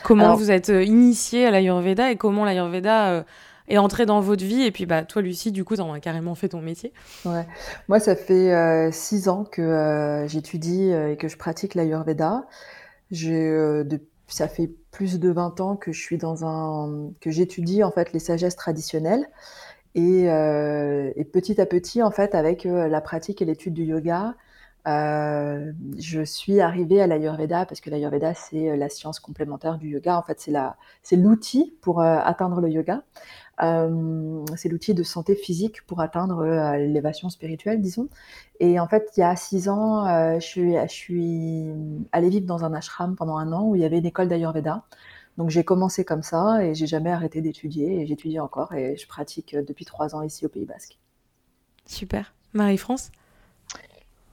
Comment 0.04 0.24
Alors- 0.26 0.38
vous 0.38 0.52
êtes 0.52 0.70
euh, 0.70 0.84
initié 0.84 1.46
à 1.46 1.52
l'Ayurveda 1.52 2.12
et 2.12 2.16
comment 2.18 2.46
l'Ayurveda 2.46 3.10
euh, 3.12 3.24
est 3.68 3.78
entré 3.78 4.06
dans 4.06 4.20
votre 4.20 4.44
vie? 4.44 4.64
Et 4.64 4.72
puis, 4.72 4.86
bah, 4.86 5.04
toi, 5.04 5.22
Lucie, 5.22 5.52
du 5.52 5.64
coup, 5.64 5.76
t'en 5.76 5.92
as 5.94 6.00
carrément 6.00 6.36
fait 6.36 6.50
ton 6.50 6.62
métier. 6.62 6.92
Ouais. 7.26 7.46
Moi, 7.88 8.00
ça 8.00 8.16
fait 8.16 8.54
euh, 8.54 8.92
six 8.92 9.30
ans 9.30 9.46
que 9.46 9.62
euh, 9.62 10.28
j'étudie 10.28 10.90
et 10.92 11.18
que 11.18 11.28
je 11.28 11.38
pratique 11.38 11.76
l'Ayurveda. 11.76 12.46
Euh, 13.26 13.84
de- 13.84 14.02
ça 14.28 14.48
fait 14.48 14.72
plus 14.92 15.20
de 15.20 15.30
20 15.30 15.60
ans 15.62 15.76
que 15.76 15.92
je 15.92 16.02
suis 16.02 16.18
dans 16.18 16.46
un, 16.46 17.10
que 17.22 17.30
j'étudie 17.30 17.84
en 17.84 17.92
fait 17.92 18.14
les 18.14 18.20
sagesses 18.20 18.56
traditionnelles. 18.56 19.28
Et, 19.96 20.24
et 20.24 21.24
petit 21.26 21.62
à 21.62 21.68
petit, 21.68 22.02
en 22.02 22.10
fait, 22.10 22.34
avec 22.34 22.64
la 22.64 23.00
pratique 23.02 23.44
et 23.44 23.46
l'étude 23.46 23.76
du 23.76 23.84
yoga, 23.84 24.34
euh, 24.86 25.72
je 25.98 26.22
suis 26.24 26.60
arrivée 26.60 27.02
à 27.02 27.08
l'Ayurveda 27.08 27.66
parce 27.66 27.80
que 27.80 27.90
l'Ayurveda, 27.90 28.34
c'est 28.34 28.70
euh, 28.70 28.76
la 28.76 28.90
science 28.90 29.20
complémentaire 29.20 29.78
du 29.78 29.90
yoga. 29.90 30.18
En 30.18 30.24
fait, 30.24 30.46
c'est 31.04 31.16
l'outil 31.16 31.78
pour 31.82 32.02
euh, 32.02 32.18
atteindre 32.22 32.60
le 32.60 32.70
yoga. 32.70 33.04
C'est 33.60 34.70
l'outil 34.70 34.94
de 34.94 35.04
santé 35.04 35.36
physique 35.36 35.86
pour 35.86 36.02
atteindre 36.02 36.44
l'élévation 36.76 37.30
spirituelle, 37.30 37.82
disons. 37.82 38.10
Et 38.60 38.80
en 38.80 38.88
fait, 38.88 39.12
il 39.16 39.22
y 39.22 39.24
a 39.24 39.36
six 39.36 39.70
ans, 39.70 40.06
je 40.40 40.46
suis, 40.46 40.74
je 40.74 40.92
suis 40.92 41.66
allée 42.12 42.30
vivre 42.30 42.48
dans 42.48 42.66
un 42.66 42.74
ashram 42.74 43.16
pendant 43.16 43.38
un 43.38 43.54
an 43.54 43.64
où 43.68 43.76
il 43.76 43.82
y 43.82 43.86
avait 43.86 44.00
une 44.00 44.06
école 44.08 44.28
d'Ayurveda. 44.28 44.84
Donc 45.38 45.50
j'ai 45.50 45.64
commencé 45.64 46.04
comme 46.04 46.24
ça 46.24 46.66
et 46.66 46.74
j'ai 46.74 46.88
jamais 46.88 47.12
arrêté 47.12 47.42
d'étudier 47.42 48.02
et 48.02 48.08
j'étudie 48.08 48.40
encore 48.40 48.74
et 48.74 48.98
je 48.98 49.08
pratique 49.08 49.56
depuis 49.56 49.86
trois 49.86 50.16
ans 50.16 50.24
ici 50.24 50.46
au 50.46 50.50
Pays 50.50 50.66
Basque. 50.66 50.98
Super. 51.86 52.34
Marie-France? 52.54 53.12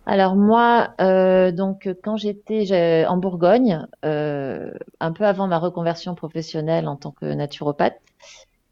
Alors 0.07 0.35
moi, 0.35 0.95
euh, 1.00 1.52
donc 1.52 1.88
quand 2.02 2.16
j'étais 2.16 3.04
en 3.07 3.16
Bourgogne, 3.16 3.87
euh, 4.04 4.73
un 4.99 5.12
peu 5.12 5.25
avant 5.25 5.47
ma 5.47 5.59
reconversion 5.59 6.14
professionnelle 6.14 6.88
en 6.88 6.97
tant 6.97 7.12
que 7.12 7.26
naturopathe, 7.26 8.00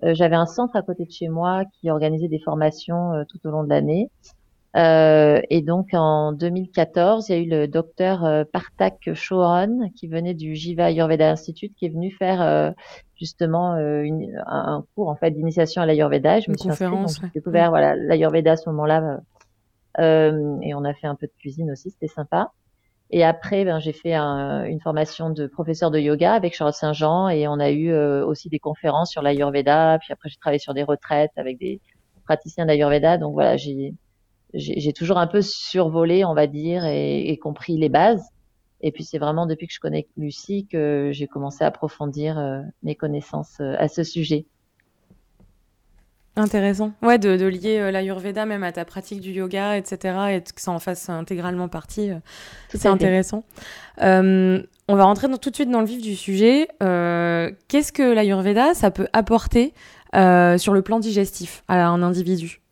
euh, 0.05 0.15
j'avais 0.15 0.37
un 0.37 0.47
centre 0.47 0.77
à 0.77 0.83
côté 0.83 1.05
de 1.05 1.11
chez 1.11 1.29
moi 1.29 1.65
qui 1.81 1.91
organisait 1.91 2.29
des 2.29 2.39
formations 2.39 3.13
euh, 3.13 3.25
tout 3.29 3.39
au 3.47 3.51
long 3.51 3.63
de 3.65 3.69
l'année. 3.69 4.11
Euh, 4.77 5.41
et 5.49 5.63
donc 5.63 5.89
en 5.93 6.33
2014, 6.33 7.29
il 7.29 7.33
y 7.33 7.39
a 7.39 7.43
eu 7.43 7.49
le 7.49 7.67
docteur 7.69 8.25
euh, 8.25 8.45
Partak 8.45 9.11
Choran 9.15 9.89
qui 9.97 10.09
venait 10.09 10.35
du 10.35 10.55
Jiva 10.55 10.87
Ayurveda 10.87 11.31
Institute 11.31 11.73
qui 11.77 11.87
est 11.87 11.89
venu 11.89 12.13
faire 12.13 12.43
euh, 12.43 12.71
justement 13.17 13.75
euh, 13.75 14.03
une- 14.03 14.41
un, 14.47 14.85
cours 14.95 15.09
en 15.09 15.17
fait 15.17 15.31
d'initiation 15.31 15.83
à 15.83 15.87
l'Ayurveda. 15.87 16.41
Je 16.41 16.51
me 16.51 16.57
suis 16.57 16.69
inscrite, 16.69 16.91
donc 16.91 17.07
conférence, 17.07 17.17
j'ai 17.17 17.23
ouais. 17.23 17.31
découvert 17.35 17.71
voilà 17.71 17.97
l'Ayurveda 17.97 18.53
à 18.53 18.57
ce 18.57 18.69
moment-là. 18.71 19.21
Euh, 19.99 20.59
et 20.63 20.75
on 20.75 20.85
a 20.85 20.95
fait 20.95 21.07
un 21.07 21.15
peu 21.17 21.27
de 21.27 21.33
cuisine 21.39 21.71
aussi, 21.71 21.91
c'était 21.91 22.09
sympa. 22.09 22.53
Et 23.11 23.25
après, 23.25 23.65
ben, 23.65 23.81
j'ai 23.81 23.93
fait 23.95 24.15
un- 24.15 24.65
une 24.65 24.81
formation 24.81 25.31
de 25.31 25.47
professeur 25.47 25.91
de 25.91 25.99
yoga 25.99 26.35
avec 26.35 26.55
Charles 26.55 26.75
Saint-Jean 26.75 27.29
et 27.31 27.49
on 27.49 27.59
a 27.61 27.71
eu 27.71 27.91
euh, 27.93 28.25
aussi 28.27 28.49
des 28.51 28.59
conférences 28.61 29.11
sur 29.11 29.23
l'Ayurveda. 29.23 29.99
Puis 30.01 30.13
après, 30.13 30.29
j'ai 30.31 30.37
travaillé 30.39 30.59
sur 30.61 30.75
des 30.75 30.83
retraites 30.85 31.33
avec 31.37 31.59
des 31.59 31.81
praticiens 32.27 32.67
d'Ayurveda. 32.67 33.19
Donc 33.19 33.35
voilà, 33.35 33.57
j'ai 33.57 33.95
j'ai 34.55 34.93
toujours 34.93 35.19
un 35.19 35.27
peu 35.27 35.43
survolé, 35.43 36.25
on 36.25 36.35
va 36.35 36.47
dire, 36.47 36.85
et, 36.87 37.29
et 37.31 37.39
compris 37.39 37.77
les 37.79 37.89
bases. 37.89 38.25
Et 38.81 38.93
puis 38.93 39.05
c'est 39.05 39.19
vraiment 39.19 39.47
depuis 39.47 39.67
que 39.67 39.75
je 39.75 39.81
connais 39.81 40.09
Lucie 40.17 40.67
que 40.71 41.11
j'ai 41.13 41.27
commencé 41.27 41.65
à 41.65 41.69
approfondir 41.69 42.39
euh, 42.39 42.63
mes 42.83 42.95
connaissances 42.97 43.61
à 43.61 43.89
ce 43.89 44.05
sujet. 44.05 44.47
Intéressant. 46.39 46.93
Ouais, 47.03 47.19
de, 47.19 47.47
lier 47.47 47.81
euh, 47.81 47.91
l'Ayurveda 47.91 48.47
même 48.47 48.63
à 48.63 48.71
ta 48.71 48.85
pratique 48.85 49.21
du 49.21 49.33
yoga, 49.33 49.77
etc. 49.77 50.19
et 50.31 50.41
que 50.41 50.61
ça 50.61 50.71
en 50.71 50.79
fasse 50.79 51.09
intégralement 51.09 51.69
partie. 51.69 52.13
Euh, 52.13 52.19
c'est 52.69 52.87
intéressant. 52.87 53.43
Euh, 54.03 54.63
on 54.87 54.95
va 54.95 55.05
rentrer 55.05 55.27
tout 55.41 55.51
de 55.51 55.55
suite 55.55 55.71
dans 55.71 55.81
le 55.81 55.87
vif 55.87 56.01
du 56.01 56.15
sujet. 56.15 56.69
Qu'est-ce 56.79 57.93
que 57.93 58.15
l'Ayurveda, 58.15 58.75
ça 58.75 58.91
peut 58.91 59.09
apporter 59.13 59.75
sur 60.15 60.73
le 60.73 60.81
plan 60.83 61.01
digestif 61.01 61.65
à 61.67 61.87
un 61.89 62.03
individu? 62.03 62.63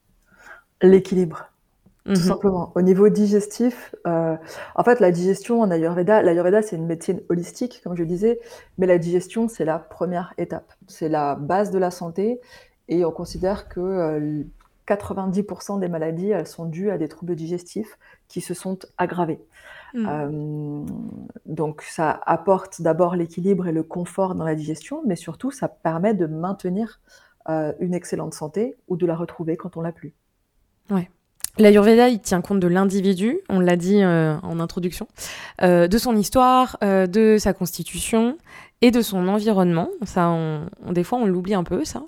L'équilibre. 0.80 1.50
Tout 2.04 2.12
mhm. 2.12 2.16
simplement. 2.16 2.72
Au 2.76 2.82
niveau 2.82 3.08
digestif, 3.08 3.94
en 4.04 4.84
fait, 4.84 5.00
la 5.00 5.10
digestion 5.10 5.60
en 5.60 5.70
Ayurveda, 5.72 6.22
l'Ayurveda, 6.22 6.62
c'est 6.62 6.76
une 6.76 6.86
médecine 6.86 7.20
holistique, 7.28 7.80
comme 7.82 7.96
je 7.96 8.04
disais, 8.04 8.38
mais 8.78 8.86
la 8.86 8.96
digestion, 8.96 9.48
c'est 9.48 9.64
la 9.64 9.80
première 9.80 10.32
étape. 10.38 10.72
C'est 10.86 11.08
la 11.08 11.34
base 11.34 11.72
de 11.72 11.78
la 11.78 11.90
santé 11.90 12.40
et 12.88 13.04
on 13.04 13.10
considère 13.10 13.68
que 13.68 14.44
90% 14.86 15.76
euh, 15.76 15.80
des 15.80 15.88
maladies, 15.88 16.30
elles 16.30 16.46
sont 16.46 16.64
dues 16.64 16.90
à 16.90 16.98
des 16.98 17.08
troubles 17.08 17.34
digestifs 17.34 17.98
qui 18.28 18.40
se 18.40 18.54
sont 18.54 18.78
aggravés. 18.98 19.40
Mmh. 19.94 20.06
Euh, 20.08 20.84
donc 21.46 21.82
ça 21.82 22.20
apporte 22.26 22.82
d'abord 22.82 23.16
l'équilibre 23.16 23.66
et 23.66 23.72
le 23.72 23.82
confort 23.82 24.34
dans 24.34 24.44
la 24.44 24.54
digestion, 24.54 25.02
mais 25.06 25.16
surtout 25.16 25.50
ça 25.50 25.68
permet 25.68 26.14
de 26.14 26.26
maintenir 26.26 27.00
euh, 27.48 27.72
une 27.80 27.94
excellente 27.94 28.34
santé 28.34 28.76
ou 28.88 28.96
de 28.96 29.06
la 29.06 29.14
retrouver 29.14 29.56
quand 29.56 29.76
on 29.76 29.80
l'a 29.80 29.92
plus. 29.92 30.14
Ouais. 30.90 31.10
L'Ayurveda, 31.58 32.08
il 32.08 32.20
tient 32.20 32.40
compte 32.40 32.60
de 32.60 32.68
l'individu, 32.68 33.38
on 33.48 33.60
l'a 33.60 33.76
dit 33.76 34.04
en 34.04 34.60
introduction, 34.60 35.08
de 35.62 35.98
son 35.98 36.16
histoire, 36.16 36.76
de 36.82 37.36
sa 37.38 37.52
constitution, 37.54 38.36
et 38.82 38.90
de 38.90 39.00
son 39.00 39.28
environnement. 39.28 39.88
Ça, 40.04 40.28
on, 40.28 40.68
des 40.92 41.04
fois, 41.04 41.18
on 41.18 41.26
l'oublie 41.26 41.54
un 41.54 41.64
peu, 41.64 41.84
ça. 41.84 42.02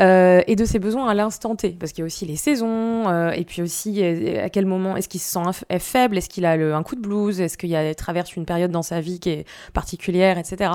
Euh, 0.00 0.42
et 0.46 0.56
de 0.56 0.64
ses 0.64 0.78
besoins 0.78 1.08
à 1.08 1.14
l'instant 1.14 1.54
T. 1.54 1.70
Parce 1.70 1.92
qu'il 1.92 2.02
y 2.02 2.04
a 2.04 2.06
aussi 2.06 2.24
les 2.26 2.36
saisons, 2.36 3.08
euh, 3.08 3.30
et 3.30 3.44
puis 3.44 3.62
aussi 3.62 4.02
euh, 4.02 4.44
à 4.44 4.48
quel 4.48 4.66
moment 4.66 4.96
est-ce 4.96 5.08
qu'il 5.08 5.20
se 5.20 5.30
sent 5.30 5.64
faible, 5.78 6.16
est-ce 6.16 6.28
qu'il 6.28 6.46
a 6.46 6.52
un 6.52 6.82
coup 6.82 6.96
de 6.96 7.00
blues, 7.00 7.40
est-ce 7.40 7.58
qu'il 7.58 7.74
a 7.74 7.94
traverse 7.94 8.36
une 8.36 8.46
période 8.46 8.70
dans 8.70 8.82
sa 8.82 9.00
vie 9.00 9.20
qui 9.20 9.30
est 9.30 9.46
particulière, 9.72 10.38
etc. 10.38 10.72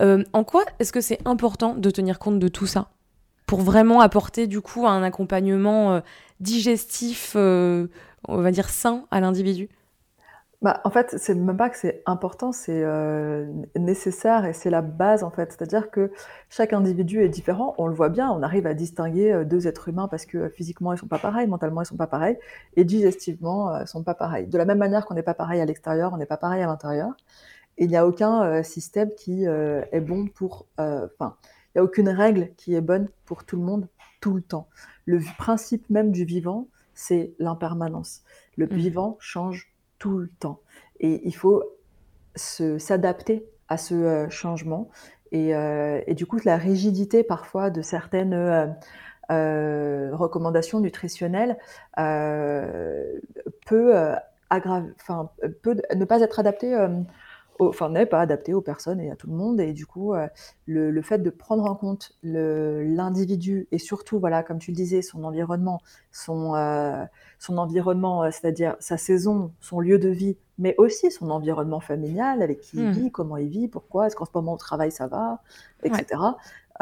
en 0.00 0.44
quoi 0.44 0.64
est-ce 0.78 0.92
que 0.92 1.00
c'est 1.00 1.18
important 1.24 1.74
de 1.74 1.90
tenir 1.90 2.18
compte 2.18 2.38
de 2.38 2.48
tout 2.48 2.66
ça? 2.66 2.88
Pour 3.48 3.62
vraiment 3.62 4.00
apporter 4.00 4.46
du 4.46 4.60
coup 4.60 4.86
un 4.86 5.02
accompagnement 5.02 6.00
digestif, 6.38 7.34
on 7.34 7.88
va 8.28 8.50
dire 8.52 8.68
sain 8.68 9.06
à 9.10 9.20
l'individu? 9.20 9.68
Bah, 10.60 10.80
en 10.82 10.90
fait, 10.90 11.14
c'est 11.18 11.36
même 11.36 11.56
pas 11.56 11.70
que 11.70 11.76
c'est 11.76 12.02
important, 12.04 12.50
c'est 12.50 12.82
euh, 12.82 13.46
nécessaire 13.76 14.44
et 14.44 14.52
c'est 14.52 14.70
la 14.70 14.82
base 14.82 15.22
en 15.22 15.30
fait. 15.30 15.52
C'est-à-dire 15.52 15.88
que 15.88 16.10
chaque 16.50 16.72
individu 16.72 17.22
est 17.22 17.28
différent. 17.28 17.76
On 17.78 17.86
le 17.86 17.94
voit 17.94 18.08
bien, 18.08 18.28
on 18.32 18.42
arrive 18.42 18.66
à 18.66 18.74
distinguer 18.74 19.32
euh, 19.32 19.44
deux 19.44 19.68
êtres 19.68 19.88
humains 19.88 20.08
parce 20.08 20.26
que 20.26 20.48
physiquement 20.48 20.92
ils 20.92 20.98
sont 20.98 21.06
pas 21.06 21.20
pareils, 21.20 21.46
mentalement 21.46 21.82
ils 21.82 21.86
sont 21.86 21.96
pas 21.96 22.08
pareils 22.08 22.38
et 22.74 22.84
digestivement 22.84 23.72
euh, 23.72 23.82
ils 23.82 23.86
sont 23.86 24.02
pas 24.02 24.14
pareils. 24.14 24.48
De 24.48 24.58
la 24.58 24.64
même 24.64 24.78
manière 24.78 25.06
qu'on 25.06 25.14
n'est 25.14 25.22
pas 25.22 25.34
pareil 25.34 25.60
à 25.60 25.64
l'extérieur, 25.64 26.12
on 26.12 26.16
n'est 26.16 26.26
pas 26.26 26.36
pareil 26.36 26.62
à 26.62 26.66
l'intérieur. 26.66 27.12
Il 27.78 27.86
n'y 27.86 27.96
a 27.96 28.04
aucun 28.04 28.64
système 28.64 29.10
qui 29.16 29.44
est 29.44 30.00
bon 30.00 30.26
pour. 30.26 30.66
N'y 31.78 31.80
a 31.80 31.84
aucune 31.84 32.08
règle 32.08 32.50
qui 32.56 32.74
est 32.74 32.80
bonne 32.80 33.08
pour 33.24 33.44
tout 33.44 33.56
le 33.56 33.62
monde 33.62 33.88
tout 34.20 34.34
le 34.34 34.42
temps. 34.42 34.68
Le 35.06 35.20
principe 35.38 35.88
même 35.90 36.10
du 36.10 36.24
vivant, 36.24 36.66
c'est 36.94 37.34
l'impermanence. 37.38 38.22
Le 38.56 38.66
mmh. 38.66 38.74
vivant 38.74 39.16
change 39.20 39.72
tout 39.98 40.18
le 40.18 40.28
temps. 40.28 40.60
Et 41.00 41.26
il 41.26 41.34
faut 41.34 41.62
s'adapter 42.34 43.46
à 43.68 43.76
ce 43.76 43.94
euh, 43.94 44.30
changement. 44.30 44.90
Et, 45.30 45.54
euh, 45.54 46.00
et, 46.06 46.14
du 46.14 46.26
coup, 46.26 46.38
la 46.44 46.56
rigidité 46.56 47.22
parfois 47.22 47.70
de 47.70 47.82
certaines 47.82 48.76
euh, 49.30 50.10
recommandations 50.14 50.80
nutritionnelles 50.80 51.58
peut, 51.96 54.14
peut 55.62 55.76
ne 55.94 56.04
pas 56.06 56.20
être 56.22 56.38
adaptée 56.38 56.74
enfin 57.58 57.90
n'est 57.90 58.06
pas 58.06 58.20
adapté 58.20 58.54
aux 58.54 58.60
personnes 58.60 59.00
et 59.00 59.10
à 59.10 59.16
tout 59.16 59.28
le 59.28 59.36
monde. 59.36 59.60
Et 59.60 59.72
du 59.72 59.86
coup, 59.86 60.14
le, 60.66 60.90
le, 60.90 61.02
fait 61.02 61.18
de 61.18 61.30
prendre 61.30 61.64
en 61.64 61.74
compte 61.74 62.12
l'individu 62.22 63.68
et 63.72 63.78
surtout, 63.78 64.18
voilà, 64.18 64.42
comme 64.42 64.58
tu 64.58 64.70
le 64.70 64.76
disais, 64.76 65.02
son 65.02 65.24
environnement, 65.24 65.80
son, 66.12 66.54
son 67.38 67.58
environnement, 67.58 68.24
euh, 68.24 68.30
c'est-à-dire 68.30 68.76
sa 68.80 68.96
saison, 68.96 69.52
son 69.60 69.80
lieu 69.80 69.98
de 69.98 70.08
vie, 70.08 70.36
mais 70.58 70.74
aussi 70.78 71.10
son 71.10 71.30
environnement 71.30 71.80
familial, 71.80 72.42
avec 72.42 72.60
qui 72.60 72.78
il 72.78 72.88
hmm. 72.88 72.92
vit, 72.92 73.10
comment 73.10 73.36
il 73.36 73.48
vit, 73.48 73.68
pourquoi, 73.68 74.06
est-ce 74.06 74.16
qu'en 74.16 74.24
ce 74.24 74.32
moment 74.34 74.54
au 74.54 74.58
travail 74.58 74.90
ça 74.90 75.06
va, 75.06 75.42
etc. 75.82 76.20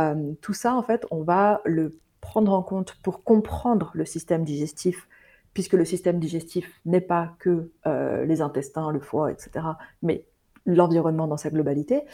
Euh, 0.01 0.33
tout 0.41 0.55
ça, 0.55 0.75
en 0.75 0.83
fait, 0.83 1.07
on 1.11 1.23
va 1.23 1.61
le 1.65 1.99
prendre 2.21 2.53
en 2.53 2.63
compte 2.63 2.97
pour 3.03 3.23
comprendre 3.23 3.91
le 3.95 4.05
système 4.05 4.45
digestif, 4.45 5.09
puisque 5.53 5.75
le 5.75 5.85
système 5.85 6.19
digestif 6.19 6.81
n'est 6.85 7.01
pas 7.01 7.35
que 7.39 7.71
euh, 7.87 8.25
les 8.25 8.41
intestins, 8.41 8.91
le 8.91 9.01
foie, 9.01 9.31
etc., 9.31 9.67
mais 10.03 10.27
l'environnement 10.67 11.27
dans 11.27 11.37
sa 11.37 11.51
globalité, 11.51 12.05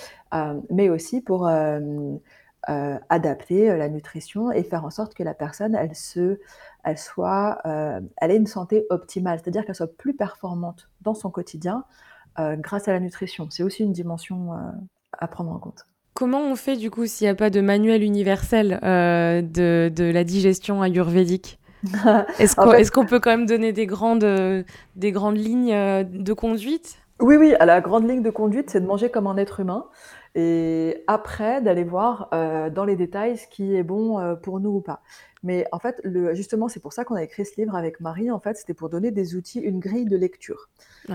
mais 0.71 0.89
aussi 0.89 1.21
pour 1.21 1.49
adapter 2.69 3.77
la 3.77 3.89
nutrition 3.89 4.53
et 4.53 4.63
faire 4.63 4.85
en 4.85 4.91
sorte 4.91 5.15
que 5.15 5.23
la 5.23 5.35
personne, 5.35 5.75
elle 5.75 5.95
se 5.95 6.39
elle 6.85 6.99
soit, 6.99 7.59
euh, 7.65 8.01
elle 8.17 8.31
ait 8.31 8.37
une 8.37 8.47
santé 8.47 8.87
optimale, 8.91 9.41
c'est-à-dire 9.43 9.65
qu'elle 9.65 9.75
soit 9.75 9.97
plus 9.97 10.15
performante 10.15 10.89
dans 11.01 11.15
son 11.15 11.31
quotidien 11.31 11.85
euh, 12.39 12.57
grâce 12.57 12.89
à 12.89 12.93
la 12.93 13.01
nutrition. 13.01 13.49
C'est 13.51 13.63
aussi 13.63 13.83
une 13.83 13.93
dimension 13.93 14.53
euh, 14.53 14.57
à 15.19 15.29
prendre 15.29 15.53
en 15.53 15.59
compte. 15.59 15.87
Comment 16.15 16.43
on 16.43 16.57
fait 16.57 16.77
du 16.77 16.91
coup 16.91 17.07
s'il 17.07 17.27
n'y 17.27 17.31
a 17.31 17.35
pas 17.35 17.51
de 17.51 17.61
manuel 17.61 18.03
universel 18.03 18.79
de, 18.83 19.89
de, 19.89 20.05
la 20.05 20.25
digestion 20.25 20.83
ayurvédique? 20.83 21.59
Est-ce 22.39 22.91
qu'on 22.91 23.07
peut 23.07 23.19
quand 23.19 23.31
même 23.31 23.47
donner 23.47 23.73
des 23.73 23.87
grandes, 23.87 24.27
des 24.95 25.13
grandes 25.13 25.39
lignes 25.39 25.73
de 25.73 26.33
conduite? 26.35 26.99
Oui, 27.23 27.37
oui, 27.37 27.55
la 27.61 27.81
grande 27.81 28.09
ligne 28.09 28.23
de 28.23 28.31
conduite, 28.31 28.69
c'est 28.69 28.81
de 28.81 28.87
manger 28.87 29.09
comme 29.09 29.29
un 29.29 29.37
être 29.37 29.61
humain 29.61 29.87
et 30.35 31.05
après 31.07 31.63
d'aller 31.63 31.85
voir 31.85 32.31
dans 32.75 32.85
les 32.85 32.97
détails 32.97 33.37
ce 33.37 33.47
qui 33.47 33.77
est 33.77 33.85
bon 33.85 34.37
pour 34.43 34.59
nous 34.59 34.71
ou 34.71 34.81
pas. 34.81 35.03
Mais 35.45 35.67
en 35.71 35.79
fait, 35.79 36.01
le, 36.03 36.35
justement, 36.35 36.69
c'est 36.69 36.81
pour 36.81 36.93
ça 36.93 37.05
qu'on 37.05 37.15
a 37.15 37.23
écrit 37.23 37.45
ce 37.45 37.61
livre 37.61 37.77
avec 37.77 38.01
Marie. 38.01 38.31
En 38.31 38.41
fait, 38.41 38.57
c'était 38.57 38.75
pour 38.75 38.89
donner 38.89 39.13
des 39.13 39.37
outils, 39.37 39.61
une 39.61 39.79
grille 39.79 40.05
de 40.05 40.17
lecture. 40.17 40.69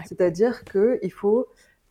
C'est-à-dire 0.06 0.64
qu'il 0.64 1.12
faut 1.12 1.48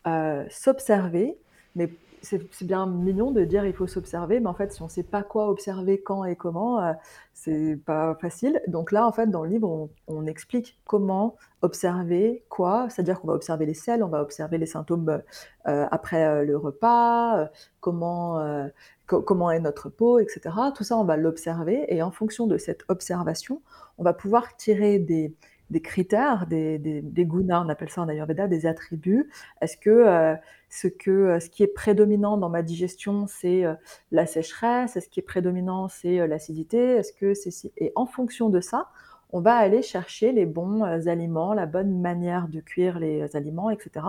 euh, 0.06 0.44
s'observer, 0.48 1.36
mais 1.74 1.90
c'est 2.26 2.64
bien 2.64 2.86
mignon 2.86 3.30
de 3.30 3.44
dire 3.44 3.64
il 3.64 3.72
faut 3.72 3.86
s'observer, 3.86 4.40
mais 4.40 4.48
en 4.48 4.54
fait, 4.54 4.72
si 4.72 4.82
on 4.82 4.86
ne 4.86 4.90
sait 4.90 5.02
pas 5.02 5.22
quoi 5.22 5.48
observer, 5.48 6.00
quand 6.00 6.24
et 6.24 6.36
comment, 6.36 6.82
euh, 6.82 6.92
c'est 7.34 7.76
pas 7.84 8.14
facile. 8.20 8.60
Donc 8.66 8.92
là, 8.92 9.06
en 9.06 9.12
fait, 9.12 9.28
dans 9.28 9.44
le 9.44 9.50
livre, 9.50 9.90
on, 10.08 10.26
explique 10.26 10.80
comment 10.86 11.36
observer 11.62 12.44
quoi, 12.48 12.88
c'est-à-dire 12.90 13.20
qu'on 13.20 13.28
va 13.28 13.34
observer 13.34 13.66
les 13.66 13.74
selles, 13.74 14.02
on 14.02 14.08
va 14.08 14.20
observer 14.22 14.58
les 14.58 14.66
symptômes 14.66 15.22
euh, 15.68 15.86
après 15.90 16.44
le 16.44 16.56
repas, 16.56 17.48
comment 17.80 18.68
comment 19.06 19.50
est 19.50 19.60
notre 19.60 19.88
peau, 19.88 20.18
etc. 20.18 20.54
Tout 20.74 20.84
ça, 20.84 20.96
on 20.96 21.04
va 21.04 21.16
l'observer 21.16 21.84
et 21.88 22.02
en 22.02 22.10
fonction 22.10 22.46
de 22.46 22.58
cette 22.58 22.82
observation, 22.88 23.62
on 23.98 24.02
va 24.02 24.12
pouvoir 24.12 24.56
tirer 24.56 24.98
des, 24.98 25.32
critères, 25.80 26.46
des, 26.46 26.78
des, 26.78 27.24
gunas, 27.24 27.62
on 27.64 27.68
appelle 27.68 27.90
ça 27.90 28.02
en 28.02 28.08
Ayurveda, 28.08 28.46
des 28.46 28.66
attributs. 28.66 29.30
Est-ce 29.60 29.76
que, 29.76 29.90
euh, 29.90 30.34
ce 30.68 30.88
que 30.88 31.10
euh, 31.10 31.40
ce 31.40 31.50
qui 31.50 31.62
est 31.62 31.68
prédominant 31.68 32.36
dans 32.36 32.48
ma 32.48 32.62
digestion, 32.62 33.26
c'est 33.26 33.64
euh, 33.64 33.74
la 34.12 34.26
sécheresse? 34.26 34.96
Est-ce 34.96 35.08
qui 35.08 35.20
est 35.20 35.24
prédominant, 35.24 35.88
c'est 35.88 36.26
l'acidité? 36.26 36.78
Est-ce 36.78 37.12
que 37.12 37.32
Et 37.78 37.92
en 37.96 38.06
fonction 38.06 38.48
de 38.48 38.60
ça, 38.60 38.90
on 39.30 39.40
va 39.40 39.56
aller 39.56 39.82
chercher 39.82 40.32
les 40.32 40.46
bons 40.46 40.82
aliments, 40.82 41.52
la 41.52 41.66
bonne 41.66 42.00
manière 42.00 42.46
de 42.48 42.60
cuire 42.60 43.00
les 43.00 43.34
aliments, 43.34 43.70
etc. 43.70 44.06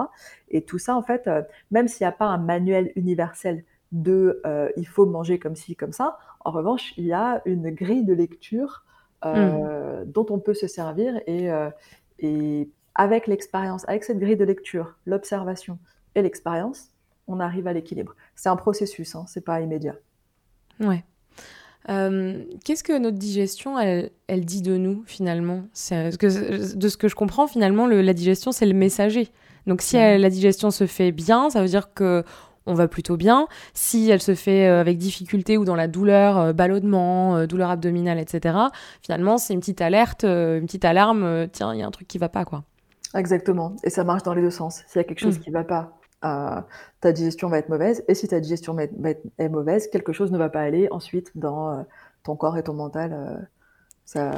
Et 0.50 0.62
tout 0.62 0.78
ça, 0.78 0.96
en 0.96 1.02
fait, 1.02 1.28
même 1.72 1.88
s'il 1.88 2.06
n'y 2.06 2.10
a 2.10 2.12
pas 2.12 2.28
un 2.28 2.38
manuel 2.38 2.92
universel 2.96 3.64
de 3.92 4.42
il 4.78 4.88
faut 4.88 5.08
manger 5.08 5.40
comme 5.40 5.56
ci, 5.56 5.76
comme 5.76 5.92
ça. 5.92 6.20
En 6.42 6.52
revanche, 6.52 6.94
il 6.98 7.06
y 7.06 7.14
a 7.14 7.42
une 7.46 7.72
grille 7.72 8.06
de 8.06 8.14
lecture 8.14 8.86
euh, 9.26 10.04
mmh. 10.04 10.12
dont 10.12 10.26
on 10.30 10.40
peut 10.40 10.54
se 10.54 10.68
servir 10.68 11.20
et, 11.28 11.52
euh, 11.52 11.70
et 12.20 12.70
avec 12.96 13.28
l'expérience, 13.28 13.88
avec 13.88 14.04
cette 14.04 14.20
grille 14.20 14.38
de 14.38 14.46
lecture, 14.46 14.96
l'observation 15.06 15.80
et 16.16 16.22
l'expérience, 16.22 16.90
on 17.28 17.40
arrive 17.40 17.68
à 17.68 17.74
l'équilibre. 17.74 18.16
C'est 18.36 18.50
un 18.50 18.56
processus, 18.56 19.16
hein, 19.16 19.26
c'est 19.28 19.44
pas 19.44 19.62
immédiat. 19.62 19.96
Ouais. 20.80 21.04
Qu'est-ce 22.66 22.84
que 22.84 22.98
notre 22.98 23.18
digestion, 23.18 23.80
elle, 23.80 24.12
elle 24.28 24.44
dit 24.44 24.62
de 24.62 24.76
nous 24.76 25.04
finalement? 25.06 25.64
Que, 25.74 26.76
De 26.76 26.90
ce 26.90 26.98
que 26.98 27.08
je 27.08 27.16
comprends, 27.16 27.48
finalement, 27.48 27.88
le, 27.88 28.02
la 28.02 28.14
digestion, 28.14 28.52
c'est 28.52 28.66
le 28.66 28.74
messager. 28.74 29.30
Donc 29.68 29.82
si 29.82 29.96
la 29.96 30.30
digestion 30.30 30.70
se 30.70 30.86
fait 30.86 31.12
bien, 31.12 31.50
ça 31.50 31.62
veut 31.62 31.68
dire 31.68 31.94
que 31.94 32.24
on 32.68 32.74
va 32.74 32.88
plutôt 32.88 33.18
bien. 33.18 33.48
Si 33.74 34.10
elle 34.10 34.22
se 34.22 34.36
fait 34.36 34.68
euh, 34.68 34.82
avec 34.82 34.98
difficulté 34.98 35.58
ou 35.58 35.66
dans 35.66 35.76
la 35.76 35.88
douleur, 35.88 36.38
euh, 36.38 36.54
ballonnement, 36.54 37.38
euh, 37.38 37.48
douleur 37.48 37.72
abdominale, 37.72 38.20
etc., 38.20 38.58
finalement, 39.02 39.38
c'est 39.38 39.54
une 39.54 39.62
petite 39.62 39.82
alerte, 39.82 40.24
une 40.24 40.66
petite 40.66 40.86
alarme, 40.86 41.48
tiens, 41.52 41.74
il 41.74 41.80
y 41.80 41.84
a 41.84 41.88
un 41.88 41.92
truc 41.92 42.08
qui 42.08 42.18
va 42.18 42.30
pas, 42.30 42.46
quoi. 42.46 42.64
Exactement. 43.16 43.76
Et 43.84 43.90
ça 43.90 44.04
marche 44.04 44.24
dans 44.24 44.34
les 44.34 44.42
deux 44.42 44.52
sens. 44.52 44.84
S'il 44.88 45.00
y 45.00 45.02
a 45.02 45.04
quelque 45.06 45.20
chose 45.20 45.40
mm. 45.40 45.42
qui 45.42 45.50
va 45.50 45.64
pas, 45.64 45.94
ta 46.22 47.12
digestion 47.12 47.48
va 47.48 47.58
être 47.58 47.70
mauvaise. 47.70 48.04
Et 48.08 48.16
si 48.16 48.28
ta 48.28 48.40
digestion 48.40 48.78
est, 48.78 49.50
mauvaise, 49.50 49.88
quelque 49.88 50.12
chose 50.12 50.32
ne 50.32 50.38
va 50.38 50.50
pas 50.50 50.62
aller 50.62 50.88
ensuite 50.92 51.32
dans 51.36 51.86
ton 52.24 52.36
corps 52.36 52.58
et 52.58 52.64
ton 52.64 52.74
mental. 52.74 53.48
Ça, 54.08 54.32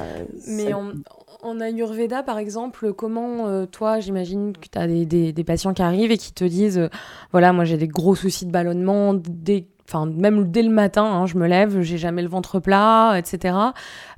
Mais 0.48 0.74
en, 0.74 1.60
Ayurveda, 1.60 2.24
par 2.24 2.40
exemple, 2.40 2.92
comment 2.92 3.66
toi, 3.68 4.00
j'imagine 4.00 4.54
que 4.54 4.68
tu 4.68 4.78
as 4.80 4.88
des, 4.88 5.32
des, 5.32 5.44
patients 5.44 5.76
qui 5.76 5.84
arrivent 5.84 6.12
et 6.12 6.18
qui 6.18 6.34
te 6.34 6.44
disent 6.44 6.90
voilà, 7.32 7.54
moi 7.54 7.66
j'ai 7.66 7.78
des 7.78 7.88
gros 7.88 8.16
soucis 8.16 8.48
de 8.48 8.52
ballonnement, 8.52 9.14
des 9.14 9.68
enfin 9.90 10.06
même 10.06 10.52
dès 10.52 10.62
le 10.62 10.70
matin, 10.70 11.04
hein, 11.04 11.26
je 11.26 11.38
me 11.38 11.48
lève, 11.48 11.82
j'ai 11.82 11.98
jamais 11.98 12.22
le 12.22 12.30
ventre 12.30 12.60
plat, 12.60 13.16
etc. 13.18 13.56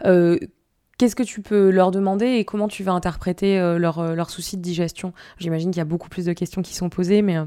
Euh, 0.06 0.38
qu'est-ce 0.98 1.16
que 1.16 1.24
tu 1.24 1.42
peux 1.42 1.70
leur 1.70 1.92
demander 1.92 2.28
et 2.28 2.46
comment 2.46 2.68
tu 2.68 2.84
vas 2.84 2.92
interpréter 2.92 3.60
euh, 3.60 3.78
leurs 3.78 4.16
leur 4.16 4.28
euh, 4.28 4.30
soucis 4.30 4.58
de 4.58 4.62
digestion? 4.62 5.14
J'imagine 5.38 5.72
qu'il 5.72 5.80
y 5.80 5.82
a 5.82 5.86
beaucoup 5.86 6.10
plus 6.10 6.26
de 6.26 6.34
questions 6.34 6.62
qui 6.62 6.76
sont 6.76 6.90
posées, 6.90 7.22
mais... 7.22 7.38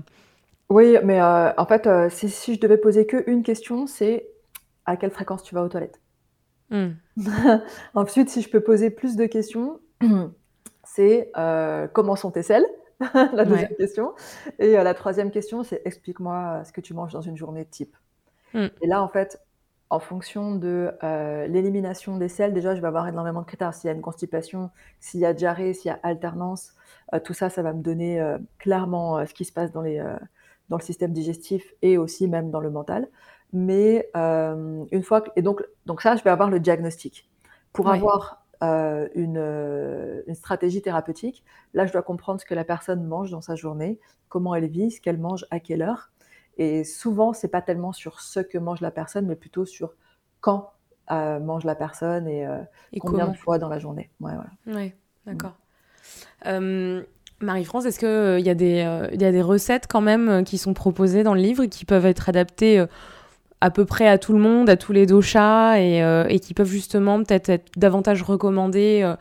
Oui, 0.70 0.96
mais 1.04 1.20
en 1.22 1.66
fait, 1.66 1.88
si, 2.10 2.30
si, 2.30 2.54
je 2.54 2.60
devais 2.60 2.78
poser 2.78 3.06
qu'une 3.06 3.42
question, 3.42 3.86
c'est 3.86 4.26
à 4.86 4.96
quelle 4.96 5.10
fréquence 5.10 5.42
tu 5.42 5.54
vas 5.54 5.62
aux 5.62 5.68
toilettes? 5.68 6.00
Hmm. 6.70 6.90
Ensuite, 7.94 8.30
si 8.30 8.42
je 8.42 8.50
peux 8.50 8.60
poser 8.60 8.90
plus 8.90 9.16
de 9.16 9.26
questions, 9.26 9.80
c'est 10.84 11.30
comment 11.92 12.16
sont 12.16 12.30
tes 12.30 12.42
selles? 12.42 12.66
La 13.14 13.44
deuxième 13.44 13.74
question. 13.76 14.14
Et 14.58 14.72
la 14.72 14.94
troisième 14.94 15.30
question, 15.30 15.62
c'est 15.62 15.82
explique-moi 15.84 16.62
ce 16.64 16.72
que 16.72 16.80
tu 16.80 16.94
manges 16.94 17.12
dans 17.12 17.20
une 17.20 17.36
journée 17.36 17.64
type. 17.64 17.96
Mm. 18.54 18.66
Et 18.82 18.86
là, 18.86 19.02
en 19.02 19.08
fait, 19.08 19.40
en 19.90 20.00
fonction 20.00 20.54
de 20.54 20.90
euh, 21.02 21.46
l'élimination 21.46 22.16
des 22.16 22.28
sels, 22.28 22.52
déjà, 22.52 22.74
je 22.74 22.80
vais 22.80 22.86
avoir 22.86 23.06
énormément 23.06 23.40
de 23.40 23.46
critères. 23.46 23.74
S'il 23.74 23.88
y 23.88 23.90
a 23.90 23.94
une 23.94 24.02
constipation, 24.02 24.70
s'il 25.00 25.20
y 25.20 25.26
a 25.26 25.32
diarrhée, 25.32 25.74
s'il 25.74 25.88
y 25.88 25.92
a 25.92 26.00
alternance, 26.02 26.74
euh, 27.12 27.20
tout 27.20 27.34
ça, 27.34 27.50
ça 27.50 27.62
va 27.62 27.72
me 27.72 27.82
donner 27.82 28.20
euh, 28.20 28.38
clairement 28.58 29.24
ce 29.26 29.34
qui 29.34 29.44
se 29.44 29.52
passe 29.52 29.72
dans, 29.72 29.82
les, 29.82 30.02
dans 30.68 30.76
le 30.76 30.82
système 30.82 31.12
digestif 31.12 31.74
et 31.82 31.98
aussi 31.98 32.28
même 32.28 32.50
dans 32.50 32.60
le 32.60 32.70
mental. 32.70 33.08
Mais 33.54 34.10
une 34.14 35.02
fois 35.02 35.22
que, 35.22 35.30
et 35.36 35.42
donc, 35.42 35.64
donc 35.86 36.02
ça, 36.02 36.16
je 36.16 36.22
vais 36.22 36.30
avoir 36.30 36.50
le 36.50 36.60
diagnostic. 36.60 37.30
Pour 37.72 37.88
avoir 37.88 38.44
une, 38.62 39.38
une, 40.26 40.34
stratégie 40.34 40.82
thérapeutique, 40.82 41.44
là, 41.72 41.86
je 41.86 41.92
dois 41.92 42.02
comprendre 42.02 42.40
ce 42.40 42.44
que 42.44 42.54
la 42.54 42.64
personne 42.64 43.04
mange 43.04 43.30
dans 43.30 43.40
sa 43.40 43.54
journée, 43.54 43.98
comment 44.28 44.54
elle 44.54 44.66
vit, 44.66 44.90
ce 44.90 45.00
qu'elle 45.00 45.18
mange, 45.18 45.46
à 45.50 45.60
quelle 45.60 45.82
heure. 45.82 46.10
Et 46.56 46.84
souvent, 46.84 47.32
c'est 47.32 47.48
pas 47.48 47.62
tellement 47.62 47.92
sur 47.92 48.20
ce 48.20 48.40
que 48.40 48.58
mange 48.58 48.80
la 48.80 48.90
personne, 48.90 49.26
mais 49.26 49.36
plutôt 49.36 49.64
sur 49.64 49.94
quand 50.40 50.72
euh, 51.10 51.40
mange 51.40 51.64
la 51.64 51.74
personne 51.74 52.28
et, 52.28 52.46
euh, 52.46 52.58
combien 53.00 53.28
de 53.28 53.36
fois 53.36 53.58
dans 53.58 53.68
la 53.68 53.78
journée. 53.78 54.10
Ouais, 54.20 54.32
voilà. 54.34 54.78
ouais 54.78 54.96
d'accord. 55.26 55.54
Euh, 56.46 57.02
Marie-France, 57.40 57.86
est-ce 57.86 57.98
qu'il 57.98 58.46
y, 58.46 58.50
a 58.50 58.54
des, 58.54 59.08
y 59.12 59.24
a 59.24 59.32
des 59.32 59.42
recettes 59.42 59.86
quand 59.88 60.00
même 60.00 60.44
qui 60.44 60.56
sont 60.56 60.72
proposées 60.72 61.22
dans 61.22 61.34
le 61.34 61.40
livre 61.40 61.64
qui 61.66 61.84
peuvent 61.84 62.06
être 62.06 62.28
adaptées 62.28 62.84
à 63.64 63.70
peu 63.70 63.84
près 63.84 64.08
à 64.08 64.18
tout 64.18 64.32
le 64.32 64.38
monde, 64.38 64.68
à 64.68 64.76
tous 64.76 64.92
les 64.92 65.06
doshas 65.06 65.78
et, 65.78 66.00
et 66.28 66.40
qui 66.40 66.54
peuvent 66.54 66.68
justement 66.68 67.22
peut-être 67.22 67.48
être 67.48 67.70
davantage 67.76 68.22
recommandées 68.22 69.14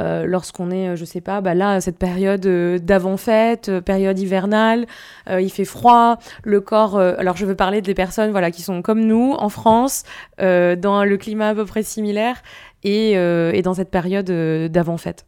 euh, 0.00 0.26
lorsqu'on 0.26 0.70
est, 0.70 0.90
euh, 0.90 0.96
je 0.96 1.04
sais 1.04 1.20
pas, 1.20 1.40
bah 1.40 1.54
là, 1.54 1.80
cette 1.80 1.98
période 1.98 2.46
euh, 2.46 2.78
d'avant-fête, 2.78 3.80
période 3.80 4.18
hivernale, 4.18 4.86
il 5.28 5.50
fait 5.50 5.64
froid, 5.64 6.18
le 6.44 6.60
corps. 6.60 6.98
alors, 6.98 7.36
je 7.36 7.44
veux 7.44 7.54
parler 7.54 7.82
des 7.82 7.94
personnes, 7.94 8.30
voilà, 8.30 8.50
qui 8.50 8.62
sont 8.62 8.82
comme 8.82 9.04
nous 9.04 9.34
en 9.38 9.48
France, 9.48 10.04
dans 10.38 11.04
le 11.04 11.16
climat 11.16 11.50
à 11.50 11.54
peu 11.54 11.64
près 11.64 11.82
similaire 11.82 12.42
et, 12.84 13.14
dans 13.62 13.74
cette 13.74 13.90
période 13.90 14.30
d'avant-fête. 14.70 15.26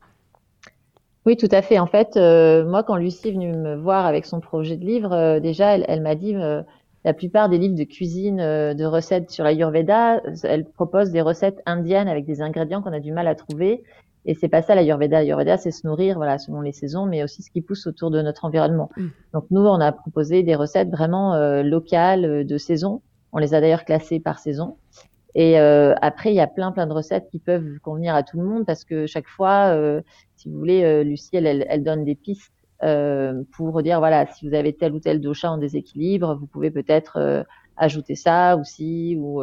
Oui, 1.26 1.36
tout 1.36 1.48
à 1.50 1.60
fait. 1.60 1.78
En 1.78 1.86
fait, 1.86 2.16
moi, 2.16 2.82
quand 2.82 2.96
Lucie 2.96 3.28
est 3.28 3.32
venue 3.32 3.52
me 3.52 3.76
voir 3.76 4.06
avec 4.06 4.24
son 4.24 4.40
projet 4.40 4.76
de 4.76 4.84
livre, 4.84 5.38
déjà, 5.40 5.76
elle 5.76 6.00
m'a 6.00 6.14
dit 6.14 6.34
la 7.04 7.14
plupart 7.14 7.48
des 7.48 7.58
livres 7.58 7.76
de 7.76 7.84
cuisine, 7.84 8.36
de 8.36 8.84
recettes 8.84 9.30
sur 9.30 9.44
l'Ayurveda, 9.44 10.20
elle 10.44 10.64
propose 10.64 11.10
des 11.10 11.22
recettes 11.22 11.62
indiennes 11.64 12.08
avec 12.08 12.26
des 12.26 12.42
ingrédients 12.42 12.82
qu'on 12.82 12.92
a 12.92 13.00
du 13.00 13.12
mal 13.12 13.26
à 13.26 13.34
trouver. 13.34 13.82
Et 14.26 14.34
c'est 14.34 14.48
pas 14.48 14.62
ça 14.62 14.74
l'Ayurveda. 14.74 15.20
L'Ayurveda, 15.20 15.56
c'est 15.56 15.70
se 15.70 15.86
nourrir, 15.86 16.16
voilà, 16.16 16.38
selon 16.38 16.60
les 16.60 16.72
saisons, 16.72 17.06
mais 17.06 17.22
aussi 17.22 17.42
ce 17.42 17.50
qui 17.50 17.62
pousse 17.62 17.86
autour 17.86 18.10
de 18.10 18.20
notre 18.20 18.44
environnement. 18.44 18.90
Mm. 18.96 19.06
Donc 19.32 19.44
nous, 19.50 19.62
on 19.62 19.80
a 19.80 19.92
proposé 19.92 20.42
des 20.42 20.54
recettes 20.54 20.90
vraiment 20.90 21.34
euh, 21.34 21.62
locales 21.62 22.24
euh, 22.24 22.44
de 22.44 22.58
saison. 22.58 23.02
On 23.32 23.38
les 23.38 23.54
a 23.54 23.60
d'ailleurs 23.60 23.84
classées 23.84 24.20
par 24.20 24.38
saison. 24.38 24.76
Et 25.34 25.58
euh, 25.60 25.94
après, 26.02 26.32
il 26.32 26.34
y 26.34 26.40
a 26.40 26.48
plein 26.48 26.72
plein 26.72 26.86
de 26.86 26.92
recettes 26.92 27.28
qui 27.30 27.38
peuvent 27.38 27.78
convenir 27.82 28.14
à 28.14 28.22
tout 28.24 28.38
le 28.38 28.44
monde 28.44 28.66
parce 28.66 28.84
que 28.84 29.06
chaque 29.06 29.28
fois, 29.28 29.72
si 30.34 30.48
vous 30.48 30.58
voulez, 30.58 31.04
Lucie, 31.04 31.30
elle, 31.34 31.46
elle, 31.46 31.64
elle, 31.68 31.84
donne 31.84 32.04
des 32.04 32.16
pistes 32.16 32.52
pour 33.52 33.82
dire 33.82 33.98
voilà, 33.98 34.26
si 34.26 34.48
vous 34.48 34.54
avez 34.54 34.74
tel 34.74 34.94
ou 34.94 35.00
tel 35.00 35.20
dosha 35.20 35.50
en 35.50 35.58
déséquilibre, 35.58 36.36
vous 36.36 36.46
pouvez 36.46 36.70
peut-être 36.70 37.44
ajouter 37.76 38.14
ça 38.14 38.56
aussi 38.56 39.16
ou 39.18 39.42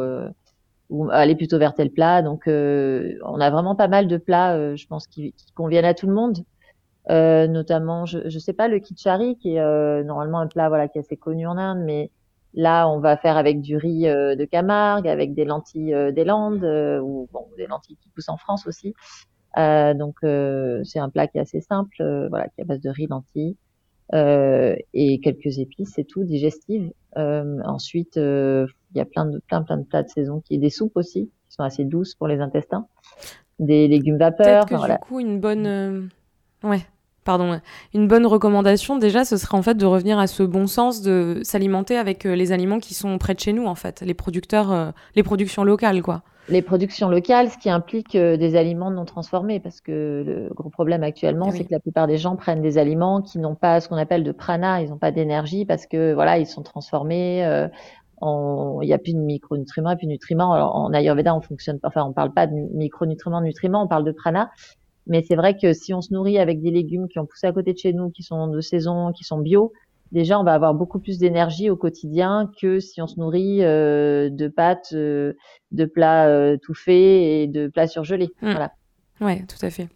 ou 0.90 1.10
aller 1.10 1.36
plutôt 1.36 1.58
vers 1.58 1.74
tel 1.74 1.90
plat. 1.90 2.22
Donc, 2.22 2.48
euh, 2.48 3.14
on 3.24 3.40
a 3.40 3.50
vraiment 3.50 3.74
pas 3.74 3.88
mal 3.88 4.06
de 4.06 4.16
plats, 4.16 4.54
euh, 4.56 4.76
je 4.76 4.86
pense, 4.86 5.06
qui, 5.06 5.32
qui, 5.32 5.52
conviennent 5.52 5.84
à 5.84 5.94
tout 5.94 6.06
le 6.06 6.14
monde. 6.14 6.38
Euh, 7.10 7.46
notamment, 7.46 8.04
je 8.06 8.18
ne 8.18 8.38
sais 8.38 8.52
pas, 8.52 8.68
le 8.68 8.78
kichari, 8.80 9.36
qui 9.38 9.54
est 9.56 9.60
euh, 9.60 10.02
normalement 10.04 10.40
un 10.40 10.46
plat 10.46 10.68
voilà, 10.68 10.88
qui 10.88 10.98
est 10.98 11.00
assez 11.00 11.16
connu 11.16 11.46
en 11.46 11.56
Inde, 11.56 11.82
mais 11.84 12.10
là, 12.54 12.88
on 12.88 13.00
va 13.00 13.16
faire 13.16 13.36
avec 13.36 13.60
du 13.60 13.76
riz 13.76 14.02
de 14.02 14.44
Camargue, 14.44 15.08
avec 15.08 15.34
des 15.34 15.44
lentilles 15.44 16.12
des 16.12 16.24
Landes, 16.24 16.64
ou 17.02 17.28
bon, 17.32 17.46
des 17.56 17.66
lentilles 17.66 17.96
qui 17.96 18.08
poussent 18.10 18.28
en 18.28 18.36
France 18.36 18.66
aussi. 18.66 18.94
Donc, 19.94 20.16
c'est 20.84 20.98
un 20.98 21.08
plat 21.08 21.26
qui 21.26 21.38
est 21.38 21.40
assez 21.40 21.60
simple, 21.60 21.96
voilà, 22.30 22.48
qui 22.48 22.60
est 22.60 22.62
à 22.62 22.66
base 22.66 22.80
de 22.80 22.90
riz, 22.90 23.06
lentilles. 23.08 23.56
et 24.12 25.20
quelques 25.20 25.58
épices, 25.58 25.92
c'est 25.94 26.04
tout, 26.04 26.24
digestive. 26.24 26.90
ensuite, 27.16 28.18
il 28.94 28.98
y 28.98 29.00
a 29.00 29.04
plein 29.04 29.26
de, 29.26 29.38
plein, 29.46 29.62
plein 29.62 29.76
de 29.76 29.84
plats 29.84 30.02
de 30.02 30.08
saison, 30.08 30.40
qui 30.40 30.58
des 30.58 30.70
soupes 30.70 30.96
aussi, 30.96 31.30
qui 31.48 31.54
sont 31.54 31.62
assez 31.62 31.84
douces 31.84 32.14
pour 32.14 32.28
les 32.28 32.40
intestins, 32.40 32.86
des 33.58 33.88
légumes 33.88 34.18
vapeur. 34.18 34.66
Peut-être 34.66 34.86
que 34.86 34.92
du 34.92 34.98
coup, 34.98 35.20
une 35.20 35.40
bonne, 35.40 35.66
euh, 35.66 36.02
ouais, 36.62 36.80
pardon, 37.24 37.60
une 37.94 38.08
bonne 38.08 38.26
recommandation 38.26 38.96
déjà, 38.98 39.24
ce 39.24 39.36
serait 39.36 39.56
en 39.56 39.62
fait 39.62 39.76
de 39.76 39.86
revenir 39.86 40.18
à 40.18 40.26
ce 40.26 40.42
bon 40.42 40.66
sens 40.66 41.02
de 41.02 41.40
s'alimenter 41.42 41.96
avec 41.96 42.26
euh, 42.26 42.34
les 42.34 42.52
aliments 42.52 42.78
qui 42.78 42.94
sont 42.94 43.18
près 43.18 43.34
de 43.34 43.40
chez 43.40 43.52
nous 43.52 43.66
en 43.66 43.74
fait, 43.74 44.00
les 44.02 44.14
producteurs, 44.14 44.72
euh, 44.72 44.90
les 45.14 45.22
productions 45.22 45.64
locales 45.64 46.02
quoi. 46.02 46.22
Les 46.48 46.62
productions 46.62 47.08
locales, 47.08 47.50
ce 47.50 47.58
qui 47.58 47.68
implique 47.68 48.16
des 48.16 48.56
aliments 48.56 48.90
non 48.90 49.04
transformés, 49.04 49.60
parce 49.60 49.80
que 49.80 50.22
le 50.26 50.54
gros 50.54 50.70
problème 50.70 51.02
actuellement, 51.02 51.50
c'est 51.50 51.64
que 51.64 51.72
la 51.72 51.80
plupart 51.80 52.06
des 52.06 52.16
gens 52.16 52.36
prennent 52.36 52.62
des 52.62 52.78
aliments 52.78 53.20
qui 53.20 53.38
n'ont 53.38 53.54
pas 53.54 53.80
ce 53.80 53.88
qu'on 53.88 53.96
appelle 53.96 54.24
de 54.24 54.32
prana, 54.32 54.80
ils 54.80 54.88
n'ont 54.88 54.98
pas 54.98 55.12
d'énergie 55.12 55.66
parce 55.66 55.86
que 55.86 56.14
voilà, 56.14 56.38
ils 56.38 56.46
sont 56.46 56.62
transformés 56.62 57.68
il 58.20 58.86
n'y 58.86 58.92
a 58.92 58.98
plus 58.98 59.14
de 59.14 59.20
micronutriments 59.20 59.94
plus 59.96 60.06
de 60.06 60.12
nutriments. 60.12 60.52
Alors, 60.52 60.74
en 60.74 60.92
Ayurveda, 60.92 61.34
on 61.34 61.40
fonctionne, 61.40 61.78
enfin, 61.84 62.02
on 62.04 62.12
parle 62.12 62.32
pas 62.32 62.46
de 62.46 62.54
micronutriments, 62.74 63.40
nutriments, 63.40 63.84
on 63.84 63.88
parle 63.88 64.04
de 64.04 64.12
prana. 64.12 64.50
Mais 65.06 65.22
c'est 65.22 65.36
vrai 65.36 65.56
que 65.56 65.72
si 65.72 65.94
on 65.94 66.00
se 66.00 66.12
nourrit 66.12 66.38
avec 66.38 66.60
des 66.60 66.70
légumes 66.70 67.08
qui 67.08 67.18
ont 67.18 67.26
poussé 67.26 67.46
à 67.46 67.52
côté 67.52 67.72
de 67.72 67.78
chez 67.78 67.92
nous, 67.92 68.10
qui 68.10 68.22
sont 68.22 68.48
de 68.48 68.60
saison, 68.60 69.12
qui 69.12 69.24
sont 69.24 69.38
bio, 69.38 69.72
déjà 70.12 70.38
on 70.38 70.44
va 70.44 70.54
avoir 70.54 70.74
beaucoup 70.74 70.98
plus 70.98 71.18
d'énergie 71.18 71.70
au 71.70 71.76
quotidien 71.76 72.50
que 72.60 72.80
si 72.80 73.00
on 73.02 73.06
se 73.06 73.18
nourrit 73.18 73.64
euh, 73.64 74.30
de 74.30 74.48
pâtes, 74.48 74.90
euh, 74.92 75.34
de 75.72 75.84
plats 75.84 76.26
euh, 76.26 76.56
tout 76.60 76.74
faits 76.74 76.94
et 76.94 77.46
de 77.46 77.68
plats 77.68 77.86
surgelés. 77.86 78.30
Mmh. 78.42 78.50
Voilà. 78.50 78.72
Ouais, 79.20 79.44
tout 79.48 79.64
à 79.64 79.70
fait. 79.70 79.88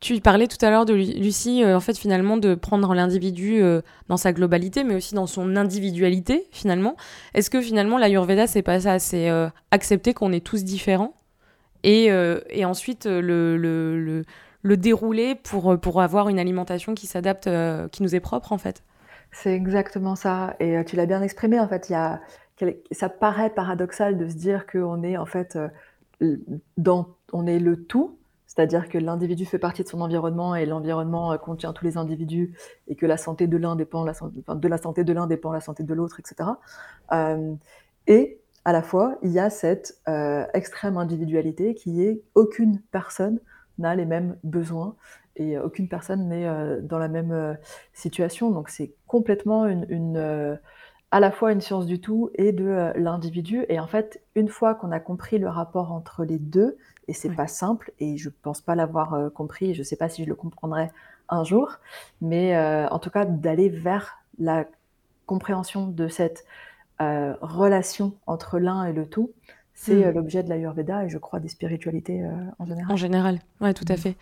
Tu 0.00 0.18
parlais 0.20 0.46
tout 0.46 0.64
à 0.64 0.70
l'heure 0.70 0.86
de 0.86 0.94
Lucie, 0.94 1.62
en 1.62 1.80
fait, 1.80 1.98
finalement, 1.98 2.38
de 2.38 2.54
prendre 2.54 2.94
l'individu 2.94 3.60
dans 4.08 4.16
sa 4.16 4.32
globalité, 4.32 4.82
mais 4.82 4.94
aussi 4.94 5.14
dans 5.14 5.26
son 5.26 5.56
individualité, 5.56 6.46
finalement. 6.52 6.96
Est-ce 7.34 7.50
que 7.50 7.60
finalement, 7.60 7.98
l'Ayurveda, 7.98 8.46
c'est 8.46 8.62
pas 8.62 8.80
ça? 8.80 8.98
C'est 8.98 9.28
accepter 9.70 10.14
qu'on 10.14 10.32
est 10.32 10.42
tous 10.42 10.64
différents 10.64 11.12
et, 11.82 12.06
et 12.48 12.64
ensuite 12.64 13.04
le, 13.04 13.58
le, 13.58 14.02
le, 14.02 14.24
le, 14.62 14.76
dérouler 14.78 15.34
pour, 15.34 15.78
pour 15.78 16.00
avoir 16.00 16.30
une 16.30 16.38
alimentation 16.38 16.94
qui 16.94 17.06
s'adapte, 17.06 17.50
qui 17.92 18.02
nous 18.02 18.14
est 18.14 18.20
propre, 18.20 18.52
en 18.52 18.58
fait? 18.58 18.82
C'est 19.32 19.54
exactement 19.54 20.16
ça. 20.16 20.56
Et 20.60 20.84
tu 20.84 20.96
l'as 20.96 21.06
bien 21.06 21.22
exprimé, 21.22 21.60
en 21.60 21.68
fait. 21.68 21.92
Ça 22.92 23.08
paraît 23.08 23.50
paradoxal 23.50 24.18
de 24.18 24.28
se 24.28 24.34
dire 24.34 24.66
qu'on 24.66 25.02
est, 25.02 25.16
en 25.16 25.26
fait, 25.26 25.58
dans, 26.76 27.16
on 27.32 27.46
est 27.46 27.58
le 27.58 27.84
tout 27.84 28.18
c'est-à-dire 28.50 28.88
que 28.88 28.98
l'individu 28.98 29.46
fait 29.46 29.60
partie 29.60 29.84
de 29.84 29.88
son 29.88 30.00
environnement 30.00 30.56
et 30.56 30.66
l'environnement 30.66 31.30
euh, 31.30 31.36
contient 31.36 31.72
tous 31.72 31.84
les 31.84 31.96
individus 31.96 32.52
et 32.88 32.96
que 32.96 33.06
la 33.06 33.16
santé 33.16 33.46
de 33.46 33.56
l'un 33.56 33.76
dépend 33.76 34.02
la, 34.02 34.12
de 34.12 34.68
la 34.68 34.76
santé 34.76 35.04
de 35.04 35.12
l'un 35.12 35.28
dépend 35.28 35.52
la 35.52 35.60
santé 35.60 35.84
de 35.84 35.94
l'autre, 35.94 36.18
etc. 36.18 36.50
Euh, 37.12 37.54
et 38.08 38.40
à 38.64 38.72
la 38.72 38.82
fois, 38.82 39.18
il 39.22 39.30
y 39.30 39.38
a 39.38 39.50
cette 39.50 40.00
euh, 40.08 40.44
extrême 40.52 40.96
individualité 40.96 41.74
qui 41.74 42.02
est 42.02 42.22
aucune 42.34 42.80
personne 42.90 43.38
n'a 43.78 43.94
les 43.94 44.04
mêmes 44.04 44.36
besoins 44.42 44.96
et 45.40 45.58
aucune 45.58 45.88
personne 45.88 46.28
n'est 46.28 46.46
dans 46.82 46.98
la 46.98 47.08
même 47.08 47.56
situation. 47.92 48.50
Donc 48.50 48.68
c'est 48.68 48.92
complètement 49.06 49.66
une, 49.66 50.58
à 51.10 51.20
la 51.20 51.30
fois 51.30 51.52
une 51.52 51.60
science 51.60 51.86
du 51.86 52.00
tout 52.00 52.30
et 52.34 52.52
de 52.52 52.92
l'individu. 52.96 53.64
Et 53.68 53.80
en 53.80 53.86
fait, 53.86 54.22
une 54.34 54.48
fois 54.48 54.74
qu'on 54.74 54.92
a 54.92 55.00
compris 55.00 55.38
le 55.38 55.48
rapport 55.48 55.92
entre 55.92 56.24
les 56.24 56.38
deux, 56.38 56.76
et 57.10 57.12
c'est 57.12 57.34
pas 57.34 57.48
simple 57.48 57.92
et 57.98 58.16
je 58.16 58.30
pense 58.30 58.60
pas 58.60 58.76
l'avoir 58.76 59.14
euh, 59.14 59.30
compris. 59.30 59.74
Je 59.74 59.82
sais 59.82 59.96
pas 59.96 60.08
si 60.08 60.22
je 60.22 60.28
le 60.28 60.36
comprendrai 60.36 60.92
un 61.28 61.42
jour, 61.42 61.78
mais 62.20 62.56
euh, 62.56 62.88
en 62.88 63.00
tout 63.00 63.10
cas 63.10 63.24
d'aller 63.24 63.68
vers 63.68 64.18
la 64.38 64.64
compréhension 65.26 65.88
de 65.88 66.06
cette 66.06 66.44
euh, 67.00 67.34
relation 67.40 68.14
entre 68.26 68.60
l'un 68.60 68.84
et 68.84 68.92
le 68.92 69.06
tout, 69.06 69.32
c'est 69.74 70.06
hmm. 70.06 70.14
l'objet 70.14 70.42
de 70.44 70.48
l'Ayurveda 70.48 71.04
et 71.04 71.08
je 71.08 71.18
crois 71.18 71.40
des 71.40 71.48
spiritualités 71.48 72.24
en 72.58 72.64
général. 72.64 72.92
En 72.92 72.96
général, 72.96 73.38
ouais, 73.60 73.74
tout 73.74 73.86
à 73.88 73.94
hmm. 73.94 73.98
fait. 73.98 74.16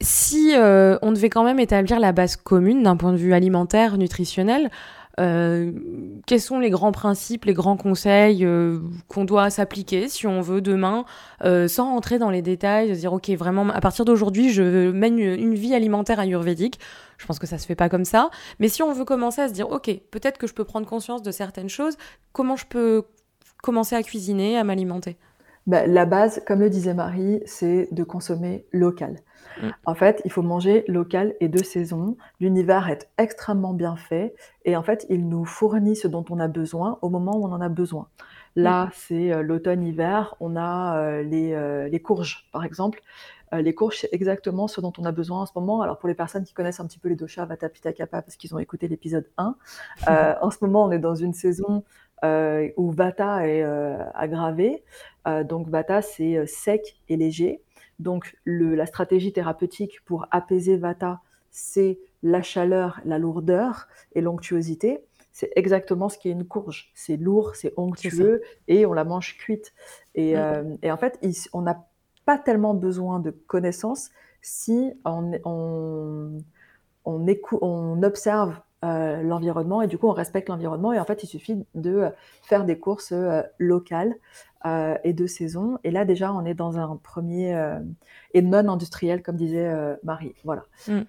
Si 0.00 0.52
on 0.56 1.12
devait 1.12 1.30
quand 1.30 1.44
même 1.44 1.60
établir 1.60 2.00
la 2.00 2.12
base 2.12 2.36
commune 2.36 2.82
d'un 2.82 2.96
point 2.96 3.12
de 3.12 3.18
vue 3.18 3.32
alimentaire, 3.32 3.98
nutritionnel, 3.98 4.70
euh, 5.20 5.70
quels 6.26 6.40
sont 6.40 6.58
les 6.58 6.70
grands 6.70 6.90
principes, 6.90 7.44
les 7.44 7.54
grands 7.54 7.76
conseils 7.76 8.44
euh, 8.44 8.80
qu'on 9.06 9.24
doit 9.24 9.48
s'appliquer 9.48 10.08
si 10.08 10.26
on 10.26 10.40
veut 10.40 10.60
demain, 10.60 11.04
euh, 11.44 11.68
sans 11.68 11.90
rentrer 11.90 12.18
dans 12.18 12.30
les 12.30 12.42
détails, 12.42 12.90
de 12.90 12.94
dire 12.94 13.12
ok 13.12 13.30
vraiment 13.30 13.68
à 13.68 13.80
partir 13.80 14.04
d'aujourd'hui 14.04 14.50
je 14.50 14.90
mène 14.90 15.18
une 15.18 15.54
vie 15.54 15.74
alimentaire 15.74 16.18
ayurvédique. 16.18 16.80
Je 17.18 17.26
pense 17.26 17.38
que 17.38 17.46
ça 17.46 17.58
se 17.58 17.66
fait 17.66 17.76
pas 17.76 17.88
comme 17.88 18.04
ça, 18.04 18.30
mais 18.58 18.68
si 18.68 18.82
on 18.82 18.92
veut 18.92 19.04
commencer 19.04 19.40
à 19.40 19.48
se 19.48 19.52
dire 19.52 19.70
ok 19.70 19.90
peut-être 20.10 20.38
que 20.38 20.48
je 20.48 20.54
peux 20.54 20.64
prendre 20.64 20.86
conscience 20.86 21.22
de 21.22 21.30
certaines 21.30 21.68
choses, 21.68 21.96
comment 22.32 22.56
je 22.56 22.66
peux 22.66 23.04
commencer 23.62 23.94
à 23.94 24.02
cuisiner, 24.02 24.58
à 24.58 24.64
m'alimenter? 24.64 25.16
Bah, 25.66 25.86
La 25.86 26.06
base, 26.06 26.42
comme 26.46 26.60
le 26.60 26.70
disait 26.70 26.94
Marie, 26.94 27.42
c'est 27.46 27.88
de 27.92 28.04
consommer 28.04 28.66
local. 28.72 29.16
Mm. 29.60 29.68
En 29.86 29.94
fait, 29.94 30.20
il 30.24 30.32
faut 30.32 30.42
manger 30.42 30.84
local 30.88 31.34
et 31.40 31.48
de 31.48 31.62
saison. 31.62 32.16
L'univers 32.40 32.88
est 32.88 33.08
extrêmement 33.18 33.74
bien 33.74 33.96
fait 33.96 34.34
et 34.64 34.76
en 34.76 34.82
fait, 34.82 35.06
il 35.08 35.28
nous 35.28 35.44
fournit 35.44 35.96
ce 35.96 36.08
dont 36.08 36.24
on 36.30 36.38
a 36.40 36.48
besoin 36.48 36.98
au 37.02 37.08
moment 37.08 37.36
où 37.36 37.44
on 37.44 37.52
en 37.52 37.60
a 37.60 37.68
besoin. 37.68 38.08
Là, 38.56 38.86
mm. 38.86 38.90
c'est 38.94 39.32
euh, 39.32 39.42
l'automne-hiver, 39.42 40.36
on 40.40 40.56
a 40.56 40.98
euh, 40.98 41.22
les, 41.22 41.52
euh, 41.52 41.88
les, 41.88 42.00
courges, 42.00 42.48
par 42.52 42.64
exemple. 42.64 43.02
les 43.52 43.74
courges, 43.74 43.98
c'est 44.00 44.08
exactement 44.12 44.66
ce 44.66 44.80
dont 44.80 44.92
on 44.98 45.04
a 45.04 45.12
besoin 45.12 45.42
en 45.42 45.46
ce 45.46 45.52
moment. 45.54 45.80
Alors, 45.82 45.98
pour 45.98 46.08
les 46.08 46.14
personnes 46.14 46.44
qui 46.44 46.54
connaissent 46.54 46.80
un 46.80 46.86
petit 46.86 46.98
peu 46.98 47.08
les 47.08 47.16
doshas, 47.16 47.44
Vata, 47.44 47.68
Pitta, 47.68 47.92
Kapha, 47.92 48.22
parce 48.22 48.36
qu'ils 48.36 48.54
ont 48.54 48.58
écouté 48.58 48.88
l'épisode 48.88 49.28
1, 49.36 49.56
en 50.40 50.50
ce 50.50 50.58
moment, 50.62 50.84
on 50.84 50.90
est 50.90 50.98
dans 50.98 51.14
une 51.14 51.34
saison 51.34 51.84
où 52.76 52.90
Vata 52.90 53.46
est 53.46 53.62
aggravé. 54.14 54.82
Donc, 55.44 55.68
Vata, 55.68 56.02
c'est 56.02 56.46
sec 56.46 57.00
et 57.08 57.16
léger. 57.16 57.62
Donc 57.98 58.36
la 58.44 58.86
stratégie 58.86 59.32
thérapeutique 59.32 60.04
pour 60.04 60.26
apaiser 60.30 60.76
Vata, 60.76 61.20
c'est 61.50 61.98
la 62.22 62.42
chaleur, 62.42 63.00
la 63.04 63.18
lourdeur 63.18 63.88
et 64.14 64.20
l'onctuosité. 64.20 65.04
C'est 65.30 65.50
exactement 65.56 66.08
ce 66.08 66.18
qui 66.18 66.28
est 66.28 66.32
une 66.32 66.46
courge. 66.46 66.90
C'est 66.94 67.16
lourd, 67.16 67.54
c'est 67.54 67.72
onctueux 67.76 68.42
et 68.68 68.86
on 68.86 68.92
la 68.92 69.04
mange 69.04 69.36
cuite. 69.36 69.72
Et, 70.14 70.36
euh, 70.36 70.62
en 70.84 70.96
fait, 70.96 71.18
on 71.52 71.62
n'a 71.62 71.86
pas 72.24 72.38
tellement 72.38 72.74
besoin 72.74 73.20
de 73.20 73.30
connaissances 73.30 74.10
si 74.42 74.92
on, 75.04 75.32
observe 78.02 78.60
euh, 78.84 79.22
l'environnement 79.22 79.80
et 79.80 79.86
du 79.86 79.96
coup 79.96 80.08
on 80.08 80.12
respecte 80.12 80.50
l'environnement 80.50 80.92
et 80.92 81.00
en 81.00 81.04
fait 81.06 81.22
il 81.22 81.26
suffit 81.26 81.64
de 81.74 82.08
faire 82.42 82.64
des 82.64 82.78
courses 82.78 83.12
euh, 83.12 83.40
locales 83.58 84.14
euh, 84.66 84.96
et 85.04 85.14
de 85.14 85.26
saison. 85.26 85.78
Et 85.84 85.90
là, 85.90 86.04
déjà, 86.04 86.32
on 86.34 86.44
est 86.44 86.54
dans 86.54 86.78
un 86.78 86.96
premier 86.96 87.54
et 88.32 88.42
non 88.42 88.68
industriel, 88.68 89.22
comme 89.22 89.36
disait 89.36 89.70
Marie. 90.02 90.34
Voilà. 90.44 90.64
Mm. 90.88 91.02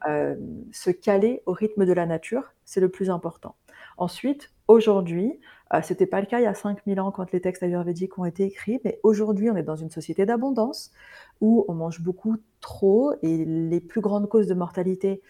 se 0.72 0.90
caler 0.90 1.42
au 1.46 1.54
rythme 1.54 1.86
de 1.86 1.94
la 1.94 2.06
nature, 2.06 2.54
c'est 2.66 2.82
le 2.82 2.90
plus 2.90 3.10
important. 3.10 3.56
Ensuite, 3.98 4.52
aujourd'hui, 4.68 5.40
c'était 5.84 6.06
pas 6.06 6.20
le 6.20 6.28
cas 6.28 6.40
il 6.40 6.44
y 6.44 6.48
a 6.48 6.54
5000 6.54 7.00
ans 7.00 7.12
quand 7.12 7.32
les 7.32 7.40
textes 7.40 7.64
ayurvédiques 7.64 8.20
ont 8.20 8.26
été 8.26 8.44
écrits, 8.44 8.82
mais 8.84 9.00
aujourd'hui, 9.04 9.50
on 9.50 9.56
est 9.56 9.64
dans 9.64 9.78
une 9.78 9.90
société 9.90 10.26
d'abondance 10.26 10.92
où 11.40 11.64
on 11.70 11.74
mange 11.74 12.02
beaucoup 12.02 12.36
trop 12.60 13.14
et 13.22 13.46
les 13.46 13.80
plus 13.80 14.02
grandes 14.02 14.28
causes 14.28 14.48
de 14.48 14.54
mortalité 14.54 15.22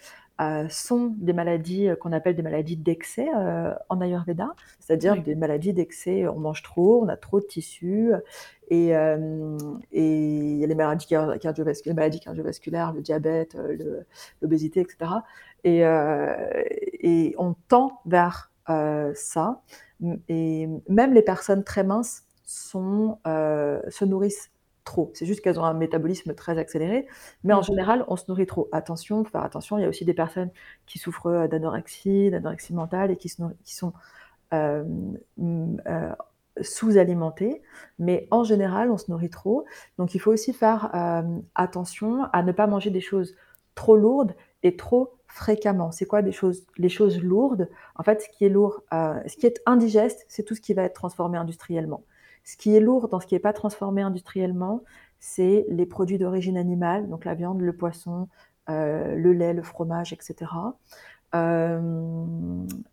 euh, 0.41 0.67
sont 0.67 1.13
des 1.15 1.31
maladies 1.31 1.87
euh, 1.87 1.95
qu'on 1.95 2.11
appelle 2.11 2.35
des 2.35 2.41
maladies 2.41 2.75
d'excès 2.75 3.29
euh, 3.33 3.73
en 3.87 4.01
Ayurveda, 4.01 4.49
c'est-à-dire 4.81 5.21
des 5.23 5.33
maladies 5.33 5.71
d'excès. 5.71 6.27
On 6.27 6.39
mange 6.39 6.61
trop, 6.61 7.01
on 7.03 7.07
a 7.07 7.15
trop 7.15 7.39
de 7.39 7.45
tissus, 7.45 8.11
et, 8.69 8.87
il 8.87 10.57
y 10.57 10.63
a 10.63 10.67
les 10.67 10.75
maladies, 10.75 11.07
cardiovasculaires, 11.07 11.79
les 11.85 11.93
maladies 11.93 12.19
cardiovasculaires, 12.19 12.91
le 12.91 13.01
diabète, 13.01 13.55
l'obésité, 14.41 14.81
etc. 14.81 15.11
Et, 15.63 15.79
et, 15.79 17.35
on 17.37 17.55
tend 17.69 18.01
vers 18.05 18.51
ça. 19.13 19.61
Et 20.27 20.67
même 20.89 21.13
les 21.13 21.21
personnes 21.21 21.63
très 21.63 21.83
minces 21.85 22.23
sont, 22.43 23.19
se 23.23 24.03
nourrissent 24.03 24.51
trop. 24.85 25.11
C'est 25.13 25.25
juste 25.25 25.41
qu'elles 25.41 25.59
ont 25.59 25.65
un 25.65 25.73
métabolisme 25.73 26.33
très 26.33 26.57
accéléré. 26.57 27.07
Mais 27.43 27.53
en 27.53 27.59
mmh. 27.59 27.63
général, 27.63 28.05
on 28.07 28.15
se 28.15 28.25
nourrit 28.29 28.45
trop. 28.45 28.69
Attention, 28.71 29.25
faut 29.25 29.31
faire 29.31 29.43
attention. 29.43 29.77
Il 29.77 29.81
y 29.81 29.85
a 29.85 29.89
aussi 29.89 30.05
des 30.05 30.13
personnes 30.13 30.51
qui 30.85 30.99
souffrent 30.99 31.27
euh, 31.27 31.47
d'anorexie, 31.49 32.31
d'anorexie 32.31 32.73
mentale 32.73 33.11
et 33.11 33.17
qui, 33.17 33.27
sont 33.27 33.93
euh, 34.53 34.85
euh, 35.39 36.13
sous-alimentées. 36.61 37.61
Mais 37.99 38.27
en 38.31 38.45
général, 38.45 38.89
on 38.91 38.97
se 38.97 39.11
nourrit 39.11 39.29
trop. 39.29 39.65
Donc 39.97 40.15
il 40.15 40.19
faut 40.19 40.31
aussi 40.31 40.53
faire 40.53 40.91
attention 41.55 42.23
à 42.31 42.43
ne 42.43 42.53
pas 42.53 42.67
manger 42.67 42.91
des 42.91 43.01
choses 43.01 43.35
trop 43.73 43.97
lourdes 43.97 44.35
et 44.63 44.77
trop 44.77 45.17
fréquemment. 45.27 45.91
C'est 45.91 46.05
quoi 46.05 46.21
des 46.21 46.31
choses, 46.31 46.65
les 46.77 46.87
choses 46.87 47.21
lourdes? 47.21 47.69
En 47.95 48.03
fait, 48.03 48.21
ce 48.21 48.29
qui 48.29 48.45
est 48.45 48.49
lourd, 48.49 48.83
ce 48.91 49.35
qui 49.35 49.47
est 49.47 49.61
indigeste, 49.65 50.25
c'est 50.29 50.43
tout 50.43 50.55
ce 50.55 50.61
qui 50.61 50.73
va 50.73 50.83
être 50.83 50.93
transformé 50.93 51.37
industriellement. 51.37 52.03
Ce 52.45 52.55
qui 52.57 52.75
est 52.75 52.79
lourd 52.79 53.09
dans 53.09 53.19
ce 53.19 53.27
qui 53.27 53.33
n'est 53.35 53.39
pas 53.39 53.53
transformé 53.53 54.01
industriellement, 54.03 54.83
c'est 55.19 55.65
les 55.69 55.87
produits 55.87 56.19
d'origine 56.19 56.57
animale, 56.57 57.09
donc 57.09 57.25
la 57.25 57.33
viande, 57.33 57.59
le 57.59 57.73
poisson, 57.73 58.27
euh, 58.69 59.15
le 59.15 59.33
lait, 59.33 59.53
le 59.53 59.63
fromage, 59.63 60.13
etc. 60.13 60.51
Euh, 61.33 61.81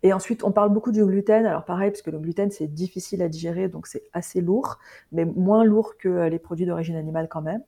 et 0.01 0.11
ensuite, 0.11 0.43
on 0.43 0.51
parle 0.51 0.73
beaucoup 0.73 0.91
du 0.91 1.05
gluten. 1.05 1.45
Alors 1.45 1.65
pareil, 1.65 1.91
parce 1.91 2.01
que 2.01 2.09
le 2.09 2.17
gluten, 2.17 2.49
c'est 2.49 2.67
difficile 2.67 3.21
à 3.21 3.29
digérer, 3.29 3.69
donc 3.69 3.85
c'est 3.85 4.03
assez 4.11 4.41
lourd, 4.41 4.79
mais 5.11 5.25
moins 5.25 5.63
lourd 5.63 5.97
que 5.97 6.09
euh, 6.09 6.29
les 6.29 6.39
produits 6.39 6.65
d'origine 6.65 6.95
animale 6.95 7.29
quand 7.29 7.41
même. 7.41 7.63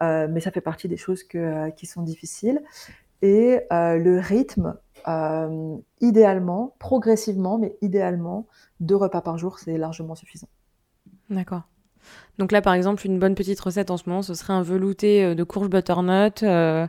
mais 0.00 0.40
ça 0.40 0.50
fait 0.50 0.62
partie 0.62 0.88
des 0.88 0.96
choses 0.96 1.22
qui 1.24 1.86
sont 1.86 2.02
difficiles. 2.02 2.62
Et 3.20 3.60
le 3.70 4.18
rythme, 4.20 4.76
idéalement, 6.00 6.74
progressivement, 6.78 7.58
mais 7.58 7.76
idéalement, 7.82 8.46
deux 8.80 8.96
repas 8.96 9.20
par 9.20 9.38
jour, 9.38 9.58
c'est 9.58 9.76
largement 9.76 10.14
suffisant. 10.14 10.48
D'accord. 11.30 11.62
Donc 12.38 12.52
là, 12.52 12.62
par 12.62 12.74
exemple, 12.74 13.04
une 13.06 13.18
bonne 13.18 13.34
petite 13.34 13.60
recette 13.60 13.90
en 13.90 13.96
ce 13.96 14.08
moment, 14.08 14.22
ce 14.22 14.34
serait 14.34 14.52
un 14.52 14.62
velouté 14.62 15.24
euh, 15.24 15.34
de 15.34 15.42
courge 15.42 15.68
butternut 15.68 16.42
euh, 16.42 16.86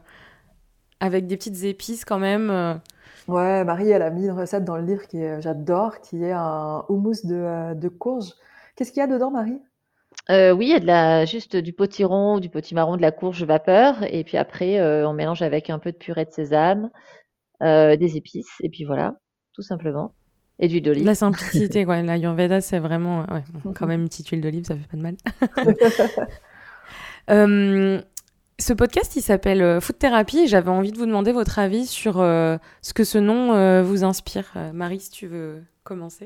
avec 1.00 1.28
des 1.28 1.38
petites 1.38 1.64
épices 1.64 2.06
quand 2.06 2.20
même. 2.20 2.50
Euh. 2.50 2.76
Ouais, 3.28 3.64
Marie, 3.64 3.90
elle 3.90 4.02
a 4.02 4.12
mis 4.12 4.26
une 4.26 4.32
recette 4.32 4.64
dans 4.64 4.78
le 4.78 4.86
livre 4.86 5.08
que 5.08 5.42
j'adore, 5.42 6.00
qui 6.02 6.24
est 6.24 6.32
un 6.32 6.86
houmous 6.90 7.26
de, 7.26 7.74
de 7.74 7.88
courge. 7.90 8.34
Qu'est-ce 8.76 8.92
qu'il 8.92 9.02
y 9.02 9.04
a 9.04 9.08
dedans, 9.08 9.32
Marie? 9.32 9.60
Oui, 10.30 10.68
il 10.68 10.70
y 10.70 10.76
a 10.76 10.80
de 10.80 10.86
la, 10.86 11.26
juste 11.26 11.56
du 11.56 11.74
potiron, 11.74 12.40
du 12.40 12.50
potimarron, 12.50 12.98
de 12.98 13.02
la 13.02 13.12
courge 13.12 13.44
vapeur, 13.44 14.04
et 14.04 14.24
puis 14.24 14.38
après, 14.38 14.80
on 15.06 15.14
mélange 15.14 15.42
avec 15.42 15.70
un 15.70 15.80
peu 15.80 15.92
de 15.92 15.98
purée 15.98 16.26
de 16.26 16.32
sésame, 16.32 16.90
des 17.62 18.12
épices, 18.16 18.56
et 18.62 18.70
puis 18.70 18.84
voilà, 18.84 19.16
tout 19.54 19.64
simplement. 19.64 20.14
Et 20.60 20.68
d'huile 20.68 20.84
d'olive. 20.84 21.06
La 21.06 21.16
simplicité, 21.16 21.86
quoi. 21.86 22.02
La 22.02 22.18
Yurveda, 22.18 22.60
c'est 22.60 22.80
vraiment. 22.80 23.22
Ouais, 23.32 23.44
quand 23.74 23.88
même, 23.88 24.02
une 24.02 24.10
petite 24.10 24.28
huile 24.28 24.42
d'olive, 24.42 24.66
ça 24.66 24.76
fait 24.76 24.88
pas 24.88 24.98
de 24.98 25.02
mal. 25.02 25.16
Euh, 27.30 28.02
ce 28.58 28.74
podcast, 28.74 29.16
il 29.16 29.22
s'appelle 29.22 29.62
euh, 29.62 29.80
Food 29.80 30.00
Therapy 30.00 30.40
et 30.40 30.48
j'avais 30.48 30.72
envie 30.72 30.92
de 30.92 30.98
vous 30.98 31.06
demander 31.06 31.32
votre 31.32 31.60
avis 31.60 31.86
sur 31.86 32.20
euh, 32.20 32.58
ce 32.82 32.96
que 32.96 33.04
ce 33.04 33.20
nom 33.20 33.84
vous 33.84 34.04
inspire. 34.04 34.52
Marie, 34.74 35.00
si 35.00 35.12
tu 35.12 35.28
veux 35.28 35.62
commencer. 35.84 36.26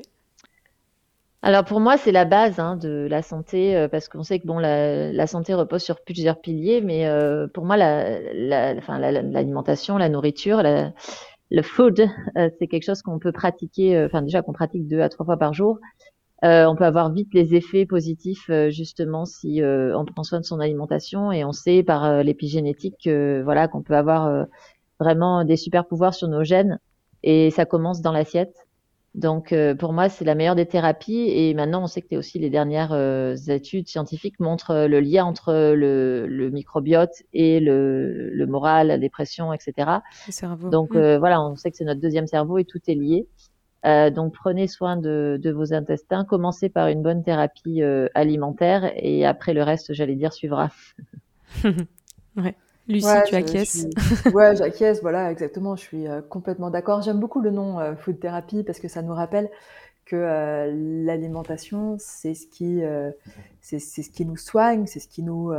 Alors 1.42 1.66
pour 1.66 1.80
moi, 1.80 1.98
c'est 1.98 2.10
la 2.10 2.24
base 2.24 2.58
hein, 2.58 2.76
de 2.76 3.06
la 3.10 3.20
santé, 3.20 3.86
parce 3.92 4.08
qu'on 4.08 4.22
sait 4.22 4.38
que 4.38 4.46
bon, 4.46 4.58
la, 4.58 5.26
santé 5.26 5.52
repose 5.52 5.82
sur 5.82 6.02
plusieurs 6.02 6.40
piliers, 6.40 6.80
mais 6.80 7.06
pour 7.52 7.66
moi, 7.66 7.76
l'alimentation, 7.76 9.98
la, 9.98 10.06
la, 10.06 10.08
nourriture, 10.08 10.62
la, 10.62 10.94
le 11.50 11.62
food, 11.62 12.00
euh, 12.36 12.50
c'est 12.58 12.66
quelque 12.66 12.84
chose 12.84 13.02
qu'on 13.02 13.18
peut 13.18 13.32
pratiquer, 13.32 13.96
euh, 13.96 14.06
enfin 14.06 14.22
déjà 14.22 14.42
qu'on 14.42 14.52
pratique 14.52 14.86
deux 14.86 15.00
à 15.00 15.08
trois 15.08 15.26
fois 15.26 15.36
par 15.36 15.52
jour. 15.52 15.78
Euh, 16.44 16.66
on 16.66 16.76
peut 16.76 16.84
avoir 16.84 17.10
vite 17.12 17.32
les 17.32 17.54
effets 17.54 17.86
positifs 17.86 18.50
justement 18.68 19.24
si 19.24 19.62
on 19.62 20.04
prend 20.04 20.24
soin 20.24 20.40
de 20.40 20.44
son 20.44 20.60
alimentation 20.60 21.32
et 21.32 21.42
on 21.42 21.52
sait 21.52 21.82
par 21.82 22.22
l'épigénétique 22.22 23.08
voilà 23.08 23.66
qu'on 23.66 23.82
peut 23.82 23.96
avoir 23.96 24.46
vraiment 25.00 25.44
des 25.44 25.56
super 25.56 25.86
pouvoirs 25.86 26.12
sur 26.12 26.28
nos 26.28 26.44
gènes 26.44 26.80
et 27.22 27.50
ça 27.50 27.64
commence 27.64 28.02
dans 28.02 28.12
l'assiette. 28.12 28.66
Donc, 29.14 29.52
euh, 29.52 29.76
pour 29.76 29.92
moi, 29.92 30.08
c'est 30.08 30.24
la 30.24 30.34
meilleure 30.34 30.56
des 30.56 30.66
thérapies. 30.66 31.28
Et 31.28 31.54
maintenant, 31.54 31.84
on 31.84 31.86
sait 31.86 32.02
que 32.02 32.16
aussi 32.16 32.40
les 32.40 32.50
dernières 32.50 32.92
euh, 32.92 33.36
études 33.46 33.86
scientifiques 33.86 34.40
montrent 34.40 34.72
euh, 34.72 34.88
le 34.88 34.98
lien 34.98 35.24
entre 35.24 35.52
le, 35.52 36.50
microbiote 36.50 37.22
et 37.32 37.60
le, 37.60 38.44
moral, 38.48 38.88
la 38.88 38.98
dépression, 38.98 39.52
etc. 39.52 39.98
Donc, 40.70 40.94
mm. 40.94 41.16
voilà, 41.16 41.40
on 41.40 41.54
sait 41.54 41.70
que 41.70 41.76
c'est 41.76 41.84
notre 41.84 42.00
deuxième 42.00 42.26
cerveau 42.26 42.58
et 42.58 42.64
tout 42.64 42.80
est 42.88 42.94
lié. 42.94 43.28
donc, 44.10 44.34
prenez 44.34 44.66
soin 44.66 44.96
de, 44.96 45.38
de, 45.40 45.50
vos 45.50 45.72
intestins. 45.72 46.24
Commencez 46.24 46.68
par 46.68 46.88
une 46.88 47.02
bonne 47.02 47.22
thérapie 47.22 47.82
alimentaire 48.14 48.92
et 48.96 49.24
après, 49.24 49.54
le 49.54 49.62
reste, 49.62 49.92
j'allais 49.92 50.16
dire, 50.16 50.32
suivra. 50.32 50.70
ouais. 52.36 52.56
Lucie, 52.88 53.08
tu 53.26 53.34
acquiesces 53.34 53.86
Ouais, 54.34 54.54
j'acquiesce, 54.56 55.00
voilà, 55.00 55.30
exactement. 55.30 55.76
Je 55.76 55.82
suis 55.82 56.06
euh, 56.06 56.20
complètement 56.20 56.70
d'accord. 56.70 57.02
J'aime 57.02 57.18
beaucoup 57.18 57.40
le 57.40 57.50
nom 57.50 57.80
euh, 57.80 57.94
food 57.96 58.20
therapy 58.20 58.62
parce 58.62 58.78
que 58.78 58.88
ça 58.88 59.02
nous 59.02 59.14
rappelle 59.14 59.50
que 60.04 60.70
l'alimentation, 61.06 61.96
c'est 61.98 62.34
ce 62.34 62.46
qui, 62.46 62.82
c'est 63.62 63.78
ce 63.78 64.10
qui 64.10 64.26
nous 64.26 64.36
soigne, 64.36 64.86
c'est 64.86 65.00
ce 65.00 65.08
qui 65.08 65.22
nous, 65.22 65.50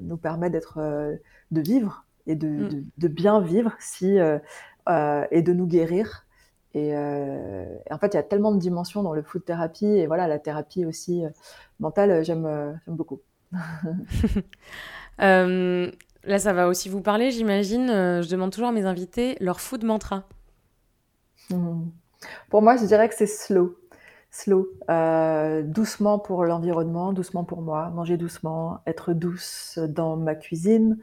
nous 0.00 0.16
permet 0.16 0.48
d'être, 0.48 0.78
de 0.78 1.60
vivre 1.60 2.04
et 2.28 2.36
de, 2.36 2.46
mm. 2.46 2.84
de, 2.98 3.08
bien 3.08 3.40
vivre 3.40 3.72
si, 3.80 4.16
et 4.16 5.42
de 5.42 5.52
nous 5.52 5.66
guérir. 5.66 6.24
Et, 6.74 6.96
en 6.96 7.98
fait, 7.98 8.14
il 8.14 8.14
y 8.14 8.20
a 8.20 8.22
tellement 8.22 8.52
de 8.52 8.60
dimensions 8.60 9.02
dans 9.02 9.12
le 9.12 9.24
food 9.24 9.44
thérapie 9.44 9.86
et 9.86 10.06
voilà, 10.06 10.28
la 10.28 10.38
thérapie 10.38 10.86
aussi 10.86 11.24
mentale, 11.80 12.24
j'aime 12.24 12.78
beaucoup. 12.86 13.22
là, 16.24 16.38
ça 16.38 16.52
va 16.52 16.68
aussi 16.68 16.88
vous 16.88 17.00
parler, 17.00 17.30
j'imagine. 17.30 17.88
je 17.88 18.28
demande 18.28 18.52
toujours 18.52 18.68
à 18.68 18.72
mes 18.72 18.84
invités 18.84 19.36
leur 19.40 19.60
food 19.60 19.84
mantra. 19.84 20.24
Mmh. 21.50 21.84
Pour 22.50 22.62
moi, 22.62 22.76
je 22.76 22.84
dirais 22.84 23.08
que 23.08 23.14
c'est 23.14 23.26
slow. 23.26 23.76
Slow. 24.30 24.68
Euh, 24.90 25.62
doucement 25.62 26.18
pour 26.18 26.44
l'environnement, 26.44 27.12
doucement 27.12 27.44
pour 27.44 27.62
moi. 27.62 27.90
Manger 27.90 28.16
doucement, 28.16 28.80
être 28.86 29.12
douce 29.12 29.78
dans 29.88 30.16
ma 30.16 30.34
cuisine. 30.34 30.98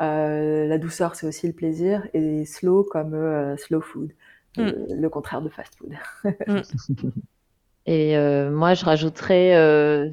Euh, 0.00 0.66
la 0.66 0.78
douceur, 0.78 1.14
c'est 1.14 1.26
aussi 1.26 1.46
le 1.46 1.52
plaisir. 1.52 2.06
Et 2.14 2.44
slow 2.46 2.84
comme 2.84 3.14
euh, 3.14 3.56
slow 3.56 3.80
food. 3.80 4.12
Hmm. 4.56 4.70
le 4.90 5.08
contraire 5.08 5.42
de 5.42 5.48
fast 5.48 5.76
food. 5.76 5.92
Hmm. 6.48 6.60
Et 7.86 8.16
moi, 8.50 8.74
je 8.74 8.84
rajouterais 8.84 10.10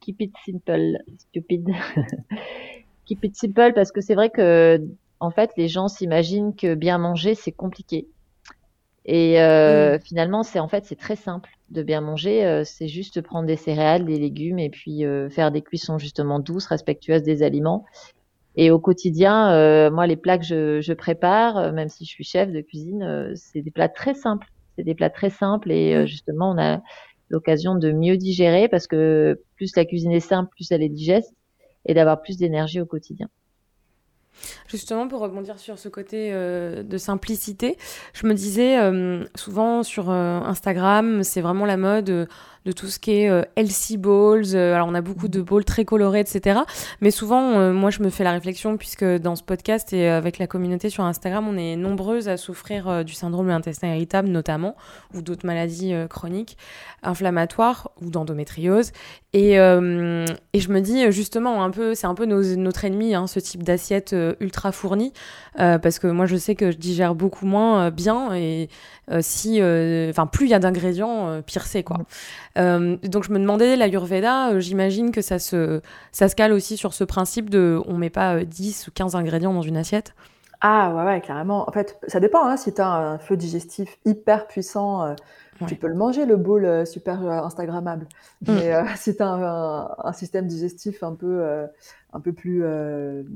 keep 0.00 0.20
it 0.20 0.32
simple, 0.44 0.98
stupid. 1.18 1.70
keep 3.10 3.24
it 3.24 3.36
simple 3.36 3.72
parce 3.74 3.90
que 3.90 4.00
c'est 4.00 4.14
vrai 4.14 4.30
que, 4.30 4.80
en 5.18 5.30
fait, 5.30 5.50
les 5.56 5.66
gens 5.66 5.88
s'imaginent 5.88 6.54
que 6.54 6.74
bien 6.74 6.98
manger, 6.98 7.34
c'est 7.34 7.52
compliqué. 7.52 8.06
Et 9.04 9.40
euh, 9.40 9.96
mm. 9.96 10.00
finalement, 10.02 10.42
c'est 10.42 10.60
en 10.60 10.68
fait 10.68 10.84
c'est 10.84 10.98
très 10.98 11.16
simple 11.16 11.50
de 11.70 11.82
bien 11.82 12.00
manger. 12.00 12.44
Euh, 12.44 12.62
c'est 12.64 12.86
juste 12.86 13.20
prendre 13.20 13.46
des 13.46 13.56
céréales, 13.56 14.04
des 14.04 14.18
légumes 14.18 14.58
et 14.58 14.70
puis 14.70 15.04
euh, 15.04 15.28
faire 15.28 15.50
des 15.50 15.62
cuissons 15.62 15.98
justement 15.98 16.38
douces, 16.38 16.66
respectueuses 16.66 17.22
des 17.22 17.42
aliments. 17.42 17.84
Et 18.56 18.70
au 18.70 18.78
quotidien, 18.78 19.90
moi, 19.90 20.06
les 20.08 20.16
plats 20.16 20.36
que 20.36 20.44
je, 20.44 20.80
je 20.80 20.92
prépare, 20.92 21.72
même 21.72 21.88
si 21.88 22.04
je 22.04 22.10
suis 22.10 22.24
chef 22.24 22.50
de 22.50 22.60
cuisine, 22.60 23.32
c'est 23.36 23.62
des 23.62 23.70
plats 23.70 23.88
très 23.88 24.12
simples. 24.12 24.48
C'est 24.76 24.82
des 24.82 24.94
plats 24.94 25.08
très 25.08 25.30
simples 25.30 25.70
et 25.70 25.96
mm. 25.96 26.06
justement, 26.06 26.50
on 26.50 26.58
a 26.58 26.82
l'occasion 27.28 27.74
de 27.76 27.92
mieux 27.92 28.16
digérer 28.16 28.68
parce 28.68 28.86
que 28.86 29.40
plus 29.56 29.74
la 29.76 29.84
cuisine 29.84 30.12
est 30.12 30.20
simple, 30.20 30.50
plus 30.50 30.70
elle 30.72 30.82
est 30.82 30.88
digeste 30.88 31.34
et 31.86 31.94
d'avoir 31.94 32.20
plus 32.20 32.36
d'énergie 32.36 32.80
au 32.80 32.86
quotidien. 32.86 33.28
Justement, 34.68 35.08
pour 35.08 35.20
rebondir 35.20 35.58
sur 35.58 35.78
ce 35.78 35.88
côté 35.88 36.30
euh, 36.32 36.82
de 36.82 36.98
simplicité, 36.98 37.76
je 38.14 38.26
me 38.26 38.34
disais 38.34 38.78
euh, 38.78 39.24
souvent 39.34 39.82
sur 39.82 40.10
euh, 40.10 40.40
Instagram, 40.40 41.22
c'est 41.22 41.40
vraiment 41.40 41.66
la 41.66 41.76
mode 41.76 42.28
de 42.64 42.72
tout 42.72 42.88
ce 42.88 42.98
qui 42.98 43.12
est 43.12 43.30
euh, 43.30 43.42
healthy 43.56 43.96
balls. 43.96 44.54
Euh, 44.54 44.74
alors 44.74 44.88
on 44.88 44.94
a 44.94 45.00
beaucoup 45.00 45.28
de 45.28 45.40
balls 45.40 45.64
très 45.64 45.84
colorés, 45.84 46.20
etc. 46.20 46.60
Mais 47.00 47.10
souvent, 47.10 47.58
euh, 47.58 47.72
moi 47.72 47.90
je 47.90 48.02
me 48.02 48.10
fais 48.10 48.24
la 48.24 48.32
réflexion 48.32 48.76
puisque 48.76 49.04
dans 49.04 49.36
ce 49.36 49.42
podcast 49.42 49.92
et 49.92 50.08
avec 50.08 50.38
la 50.38 50.46
communauté 50.46 50.90
sur 50.90 51.04
Instagram, 51.04 51.48
on 51.48 51.56
est 51.56 51.76
nombreuses 51.76 52.28
à 52.28 52.36
souffrir 52.36 53.04
du 53.04 53.14
syndrome 53.14 53.46
de 53.46 53.52
l'intestin 53.52 53.88
irritable 53.88 54.28
notamment, 54.28 54.76
ou 55.14 55.22
d'autres 55.22 55.46
maladies 55.46 55.94
chroniques, 56.08 56.56
inflammatoires 57.02 57.90
ou 58.02 58.10
d'endométriose. 58.10 58.92
Et, 59.32 59.52
et 59.52 60.60
je 60.60 60.72
me 60.72 60.80
dis 60.80 61.10
justement 61.12 61.62
un 61.62 61.70
peu, 61.70 61.94
c'est 61.94 62.06
un 62.06 62.14
peu 62.14 62.26
notre 62.26 62.84
ennemi, 62.84 63.14
hein, 63.14 63.26
ce 63.26 63.40
type 63.40 63.62
d'assiette 63.62 64.14
ultra 64.40 64.72
fournie, 64.72 65.12
parce 65.56 65.98
que 65.98 66.06
moi 66.08 66.26
je 66.26 66.36
sais 66.36 66.54
que 66.54 66.70
je 66.70 66.76
digère 66.76 67.14
beaucoup 67.14 67.46
moins 67.46 67.90
bien 67.90 68.34
et 68.34 68.68
si, 69.20 69.60
enfin 69.62 70.26
plus 70.26 70.46
il 70.46 70.50
y 70.50 70.54
a 70.54 70.58
d'ingrédients, 70.58 71.42
pire 71.42 71.66
c'est 71.66 71.82
quoi. 71.82 71.98
Euh, 72.58 72.96
donc 73.02 73.24
je 73.24 73.32
me 73.32 73.38
demandais, 73.38 73.76
l'Ayurveda, 73.76 74.50
euh, 74.50 74.60
j'imagine 74.60 75.12
que 75.12 75.22
ça 75.22 75.38
se, 75.38 75.80
ça 76.12 76.28
se 76.28 76.34
cale 76.34 76.52
aussi 76.52 76.76
sur 76.76 76.94
ce 76.94 77.04
principe 77.04 77.48
de 77.48 77.80
on 77.86 77.96
met 77.96 78.10
pas 78.10 78.44
10 78.44 78.82
euh, 78.82 78.88
ou 78.88 78.92
15 78.92 79.14
ingrédients 79.14 79.54
dans 79.54 79.62
une 79.62 79.76
assiette? 79.76 80.14
Ah 80.60 80.92
ouais, 80.94 81.04
ouais, 81.04 81.20
carrément. 81.20 81.68
En 81.68 81.72
fait, 81.72 81.98
ça 82.06 82.20
dépend. 82.20 82.44
Hein, 82.44 82.56
si 82.56 82.74
tu 82.74 82.80
as 82.80 82.88
un 82.88 83.18
feu 83.18 83.36
digestif 83.36 83.98
hyper 84.04 84.46
puissant, 84.46 85.14
tu 85.66 85.74
peux 85.74 85.86
le 85.86 85.94
manger, 85.94 86.26
le 86.26 86.36
bowl 86.36 86.86
super 86.86 87.22
Instagrammable. 87.22 88.06
Mm. 88.46 88.52
Mais 88.52 88.72
si 88.96 89.16
tu 89.16 89.22
as 89.22 89.94
un, 90.04 90.12
système 90.12 90.46
digestif 90.46 91.02
un 91.02 91.14
peu, 91.14 91.66
un 92.12 92.20
peu 92.20 92.34
plus 92.34 92.62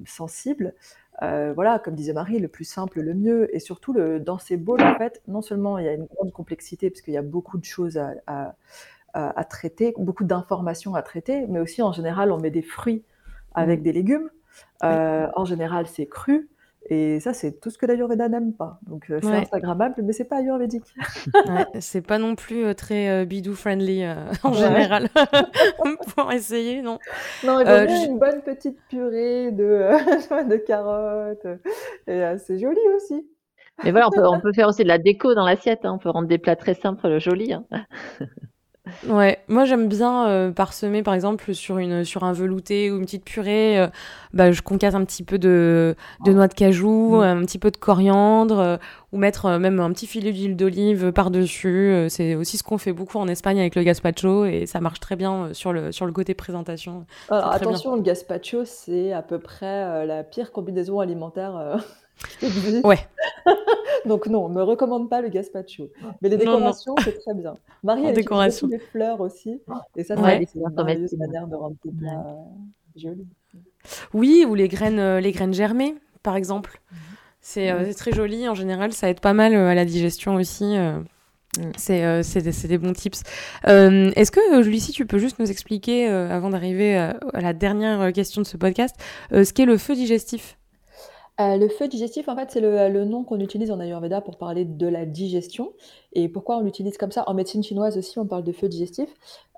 sensible, 0.05 0.75
voilà, 1.23 1.79
comme 1.79 1.95
disait 1.95 2.13
Marie, 2.13 2.41
le 2.41 2.49
plus 2.49 2.67
simple, 2.67 3.01
le 3.01 3.15
mieux. 3.15 3.49
Et 3.57 3.59
surtout, 3.59 3.95
le, 3.95 4.21
dans 4.21 4.37
ces 4.37 4.59
bowls, 4.59 4.83
en 4.83 4.97
fait, 4.97 5.23
non 5.27 5.41
seulement 5.41 5.79
il 5.79 5.87
y 5.87 5.89
a 5.89 5.95
une 5.95 6.05
grande 6.05 6.31
complexité, 6.31 6.91
parce 6.91 7.01
qu'il 7.01 7.15
y 7.15 7.19
a 7.19 7.23
beaucoup 7.23 7.57
de 7.57 7.65
choses 7.65 7.97
à 7.97 8.13
à 8.27 8.55
traiter, 9.49 9.95
beaucoup 9.99 10.25
d'informations 10.25 10.95
à 10.95 11.03
traiter, 11.03 11.47
mais 11.49 11.61
aussi 11.61 11.83
en 11.83 11.93
général, 11.93 12.33
on 12.33 12.39
met 12.39 12.51
des 12.51 12.63
fruits 12.63 13.05
avec 13.55 13.81
mm. 13.81 13.83
des 13.83 13.93
légumes. 13.93 14.31
Euh, 14.83 15.29
en 15.35 15.45
général, 15.45 15.87
c'est 15.87 16.07
cru. 16.07 16.49
Et 16.91 17.19
ça, 17.19 17.33
c'est 17.33 17.61
tout 17.61 17.71
ce 17.71 17.79
que 17.79 17.87
l'Ayurveda 17.87 18.29
n'aime 18.29 18.53
pas. 18.53 18.79
Donc, 18.83 19.09
euh, 19.09 19.19
c'est 19.23 19.31
Instagrammable, 19.31 20.03
mais 20.03 20.13
c'est 20.13 20.27
pas 20.27 20.37
ayurvédique. 20.37 20.95
c'est 21.81 22.07
pas 22.07 22.19
non 22.19 22.35
plus 22.35 22.67
euh, 22.67 22.75
très 22.75 23.25
bidou 23.25 23.55
friendly 23.55 24.05
en 24.43 24.53
général 24.53 25.09
pour 26.15 26.31
essayer, 26.31 26.83
non 26.83 26.99
Non, 27.43 27.61
il 27.61 27.67
vaut 27.67 28.13
une 28.13 28.19
bonne 28.19 28.43
petite 28.43 28.79
purée 28.91 29.51
de, 29.51 30.47
de 30.47 30.57
carottes. 30.57 31.47
Et 32.07 32.23
c'est 32.37 32.59
joli 32.59 32.81
aussi. 32.97 33.27
Mais 33.83 33.91
voilà, 33.91 34.09
on 34.09 34.11
peut, 34.11 34.27
on 34.27 34.41
peut, 34.41 34.53
faire 34.53 34.69
aussi 34.69 34.83
de 34.83 34.89
la 34.89 34.99
déco 34.99 35.35
dans 35.35 35.47
l'assiette. 35.47 35.85
Hein. 35.85 35.93
On 35.95 35.99
peut 35.99 36.11
rendre 36.11 36.29
des 36.29 36.39
plats 36.39 36.55
très 36.55 36.75
simples 36.75 37.19
jolis. 37.19 37.55
Hein. 37.55 37.65
Ouais, 39.09 39.39
moi 39.49 39.65
j'aime 39.65 39.89
bien 39.89 40.29
euh, 40.29 40.51
parsemer 40.51 41.03
par 41.03 41.15
exemple 41.15 41.55
sur 41.55 41.79
une 41.79 42.05
sur 42.05 42.23
un 42.23 42.35
velouté 42.35 42.91
ou 42.91 42.99
une 42.99 43.07
petite 43.07 43.25
purée, 43.25 43.81
euh, 43.81 43.87
bah, 44.35 44.53
je 44.53 44.61
concasse 44.61 44.95
un 44.95 45.05
petit 45.07 45.23
peu 45.23 45.39
de, 45.39 45.97
de 46.27 46.33
noix 46.33 46.49
de 46.49 46.55
cajou, 46.55 47.17
mm. 47.17 47.23
un 47.23 47.41
petit 47.47 47.59
peu 47.59 47.71
de 47.71 47.79
coriandre 47.79 48.59
euh, 48.59 48.77
ou 49.13 49.17
mettre 49.17 49.59
même 49.59 49.81
un 49.81 49.91
petit 49.93 50.07
filet 50.07 50.33
d'huile 50.33 50.55
d'olive 50.55 51.13
par-dessus. 51.13 51.95
c'est 52.11 52.35
aussi 52.35 52.59
ce 52.59 52.63
qu'on 52.63 52.77
fait 52.77 52.93
beaucoup 52.93 53.17
en 53.17 53.27
Espagne 53.27 53.59
avec 53.59 53.75
le 53.75 53.85
gazpacho 53.85 54.45
et 54.45 54.67
ça 54.67 54.81
marche 54.81 55.01
très 55.01 55.17
bien 55.17 55.55
sur 55.55 55.73
le 55.73 55.91
sur 55.91 56.05
le 56.05 56.13
côté 56.13 56.35
présentation. 56.35 57.07
Alors, 57.31 57.53
attention, 57.53 57.97
le 57.97 58.03
gazpacho 58.03 58.67
c'est 58.67 59.13
à 59.13 59.23
peu 59.23 59.39
près 59.39 60.05
la 60.05 60.25
pire 60.25 60.53
combinaison 60.53 61.01
alimentaire 61.01 61.79
Ouais. 62.85 62.99
Donc 64.07 64.27
non, 64.27 64.45
on 64.45 64.49
me 64.49 64.63
recommande 64.63 65.09
pas 65.09 65.21
le 65.21 65.29
gazpacho. 65.29 65.91
Mais 66.21 66.29
les 66.29 66.37
décorations, 66.37 66.95
c'est 67.03 67.19
très 67.19 67.35
bien. 67.35 67.55
Marie, 67.83 68.05
elle 68.07 68.15
décoration. 68.15 68.67
les 68.69 68.79
fleurs 68.79 69.21
aussi. 69.21 69.61
Et 69.97 70.05
ça, 70.05 70.17
c'est 70.17 70.55
une 70.55 71.19
manière 71.19 71.47
de 71.47 71.55
rendre 71.55 71.77
tes 71.83 71.91
plats 71.91 72.37
jolis. 72.97 73.27
Oui, 74.13 74.45
ou 74.49 74.55
les 74.55 74.69
graines, 74.69 74.99
euh, 74.99 75.21
les 75.21 75.33
graines 75.33 75.55
germées, 75.55 75.95
par 76.23 76.37
exemple. 76.37 76.81
Mhm. 76.91 76.99
Euh, 77.59 77.85
c'est 77.87 77.95
très 77.95 78.13
joli. 78.13 78.49
En 78.49 78.55
général, 78.55 78.93
ça 78.93 79.09
aide 79.11 79.21
pas 79.21 79.35
mal 79.35 79.55
euh, 79.55 79.69
à 79.69 79.75
la 79.75 79.85
digestion 79.85 80.35
aussi. 80.37 80.65
Mm. 80.65 81.05
C'est 81.77 82.43
des, 82.43 82.69
des, 82.69 82.79
bons 82.79 82.95
tips. 82.95 83.23
Est-ce 83.65 84.31
que, 84.33 84.63
Lucie, 84.63 84.93
tu 84.93 85.07
peux 85.07 85.19
juste 85.19 85.39
nous 85.39 85.51
expliquer, 85.51 86.09
avant 86.09 86.51
d'arriver 86.51 86.97
à, 86.97 87.17
la 87.35 87.53
dernière 87.53 88.13
question 88.13 88.43
de 88.43 88.47
ce 88.47 88.57
podcast, 88.57 88.97
ce 89.31 89.53
qu'est 89.53 89.67
le 89.67 89.79
feu 89.79 89.95
digestif? 89.95 90.59
Euh, 91.41 91.57
le 91.57 91.69
feu 91.69 91.89
digestif, 91.89 92.29
en 92.29 92.37
fait, 92.37 92.51
c'est 92.53 92.61
le, 92.61 93.05
nom 93.05 93.25
qu'on 93.25 93.41
utilise 93.41 93.73
en 93.73 93.81
Ayurveda 93.81 94.21
pour 94.21 94.37
parler 94.39 94.65
de 94.65 94.87
la 94.87 95.05
digestion. 95.05 95.73
Et 96.13 96.29
pourquoi 96.29 96.59
on 96.59 96.61
l'utilise 96.61 96.97
comme 96.97 97.11
ça 97.11 97.25
En 97.27 97.35
médecine 97.35 97.63
chinoise 97.63 97.99
aussi, 97.99 98.19
on 98.21 98.27
parle 98.27 98.45
de 98.45 98.53
feu 98.53 98.69
digestif? 98.69 99.09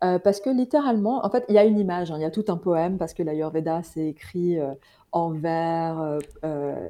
Euh, 0.02 0.18
parce 0.18 0.40
que 0.40 0.48
littéralement, 0.48 1.24
en 1.24 1.30
fait, 1.30 1.44
il 1.48 1.54
y 1.54 1.58
a 1.58 1.64
une 1.64 1.78
image, 1.78 2.10
hein, 2.10 2.16
il 2.16 2.22
y 2.22 2.26
a 2.26 2.30
tout 2.30 2.46
un 2.48 2.56
poème, 2.56 2.96
parce 2.96 3.12
que 3.12 3.22
l'Ayurveda, 3.22 3.82
c'est 3.82 4.06
écrit 4.06 4.58
euh, 4.58 4.72
en 5.12 5.32
vers 5.32 6.18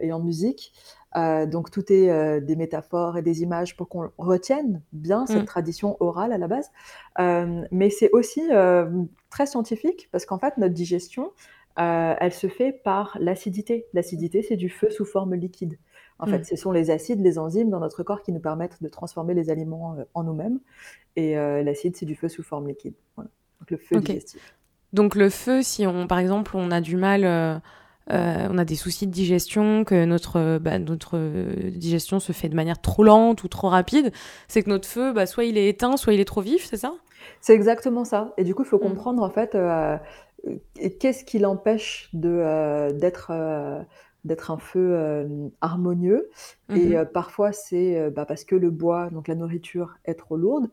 et 0.01 0.13
en 0.13 0.19
musique. 0.19 0.73
donc 1.15 1.71
tout 1.71 1.93
est 1.93 2.41
des 2.41 2.57
métaphores 2.57 3.19
et 3.19 3.23
des 3.23 3.43
images 3.43 3.77
pour 3.77 3.89
qu'on 3.89 4.11
retienne 4.19 4.83
bien 4.93 5.27
cette 5.27 5.43
mmh. 5.43 5.45
tradition 5.45 5.97
orale 6.01 6.33
à 6.33 6.39
la 6.39 6.49
base. 6.49 6.73
mais 7.71 7.91
c'est 7.91 8.11
aussi 8.11 8.43
très 9.31 9.47
scientifique, 9.47 10.09
parce 10.11 10.27
qu'en 10.27 10.39
fait, 10.39 10.57
notre 10.59 10.75
digestion, 10.75 11.31
euh, 11.79 12.15
elle 12.19 12.33
se 12.33 12.47
fait 12.47 12.73
par 12.73 13.17
l'acidité. 13.21 13.87
L'acidité, 13.93 14.43
c'est 14.43 14.57
du 14.57 14.71
feu 14.71 14.91
sous 14.91 15.05
forme 15.05 15.35
liquide. 15.35 15.79
En 16.19 16.27
fait, 16.27 16.39
mm. 16.39 16.45
ce 16.45 16.57
sont 16.57 16.73
les 16.73 16.91
acides, 16.91 17.21
les 17.21 17.39
enzymes 17.39 17.69
dans 17.69 17.81
notre 17.81 18.03
corps 18.03 18.23
qui 18.23 18.33
nous 18.33 18.41
permettent 18.41 18.83
de 18.83 18.89
transformer 18.89 19.35
les 19.35 19.51
aliments 19.51 19.95
euh, 19.99 20.05
en 20.15 20.25
nous-mêmes. 20.25 20.59
Et 21.17 21.37
euh, 21.37 21.63
l'acide, 21.63 21.97
c'est 21.97 22.07
du 22.07 22.15
feu 22.15 22.29
sous 22.29 22.43
forme 22.43 22.69
liquide. 22.69 22.95
Donc 23.19 23.71
le 23.71 23.77
feu 23.77 24.01
digestif. 24.01 24.55
Donc 24.93 25.15
le 25.15 25.29
feu, 25.29 25.63
si 25.63 25.87
on, 25.87 26.07
par 26.07 26.19
exemple, 26.19 26.53
on 26.55 26.71
a 26.71 26.81
du 26.81 26.97
mal, 26.97 27.61
on 28.09 28.59
a 28.59 28.65
des 28.65 28.77
soucis 28.77 29.07
de 29.07 29.13
digestion, 29.13 29.85
que 29.85 30.07
notre, 30.07 30.59
bah, 30.59 30.79
notre 30.79 31.19
digestion 31.69 32.21
se 32.21 32.33
fait 32.33 32.49
de 32.49 32.55
manière 32.55 32.81
trop 32.81 33.03
lente 33.03 33.45
ou 33.45 33.49
trop 33.49 33.69
rapide, 33.69 34.13
c'est 34.49 34.63
que 34.63 34.71
notre 34.71 34.89
feu, 34.89 35.13
bah, 35.13 35.27
soit 35.27 35.45
il 35.45 35.59
est 35.59 35.69
éteint, 35.69 35.99
soit 35.99 36.15
il 36.15 36.21
est 36.21 36.25
trop 36.25 36.41
vif, 36.41 36.65
c'est 36.65 36.79
ça? 36.79 36.95
C'est 37.41 37.55
exactement 37.55 38.05
ça. 38.05 38.33
Et 38.39 38.45
du 38.45 38.55
coup, 38.55 38.63
il 38.63 38.69
faut 38.69 38.79
mm. 38.79 38.89
comprendre 38.89 39.23
en 39.23 39.31
fait 39.31 39.55
qu'est-ce 40.99 41.25
qui 41.25 41.39
l'empêche 41.39 42.11
de, 42.13 42.29
euh, 42.29 42.93
d'être, 42.93 43.31
euh, 43.31 43.83
d'être 44.25 44.51
un 44.51 44.59
feu 44.59 45.51
harmonieux? 45.61 46.31
Et 46.71 46.97
mmh 46.97 47.07
parfois, 47.13 47.53
c'est 47.53 48.11
bah, 48.11 48.25
parce 48.27 48.45
que 48.45 48.57
le 48.57 48.71
bois, 48.71 49.09
donc 49.11 49.29
la 49.29 49.37
nourriture, 49.37 49.97
est 50.05 50.15
trop 50.15 50.37
lourde. 50.37 50.69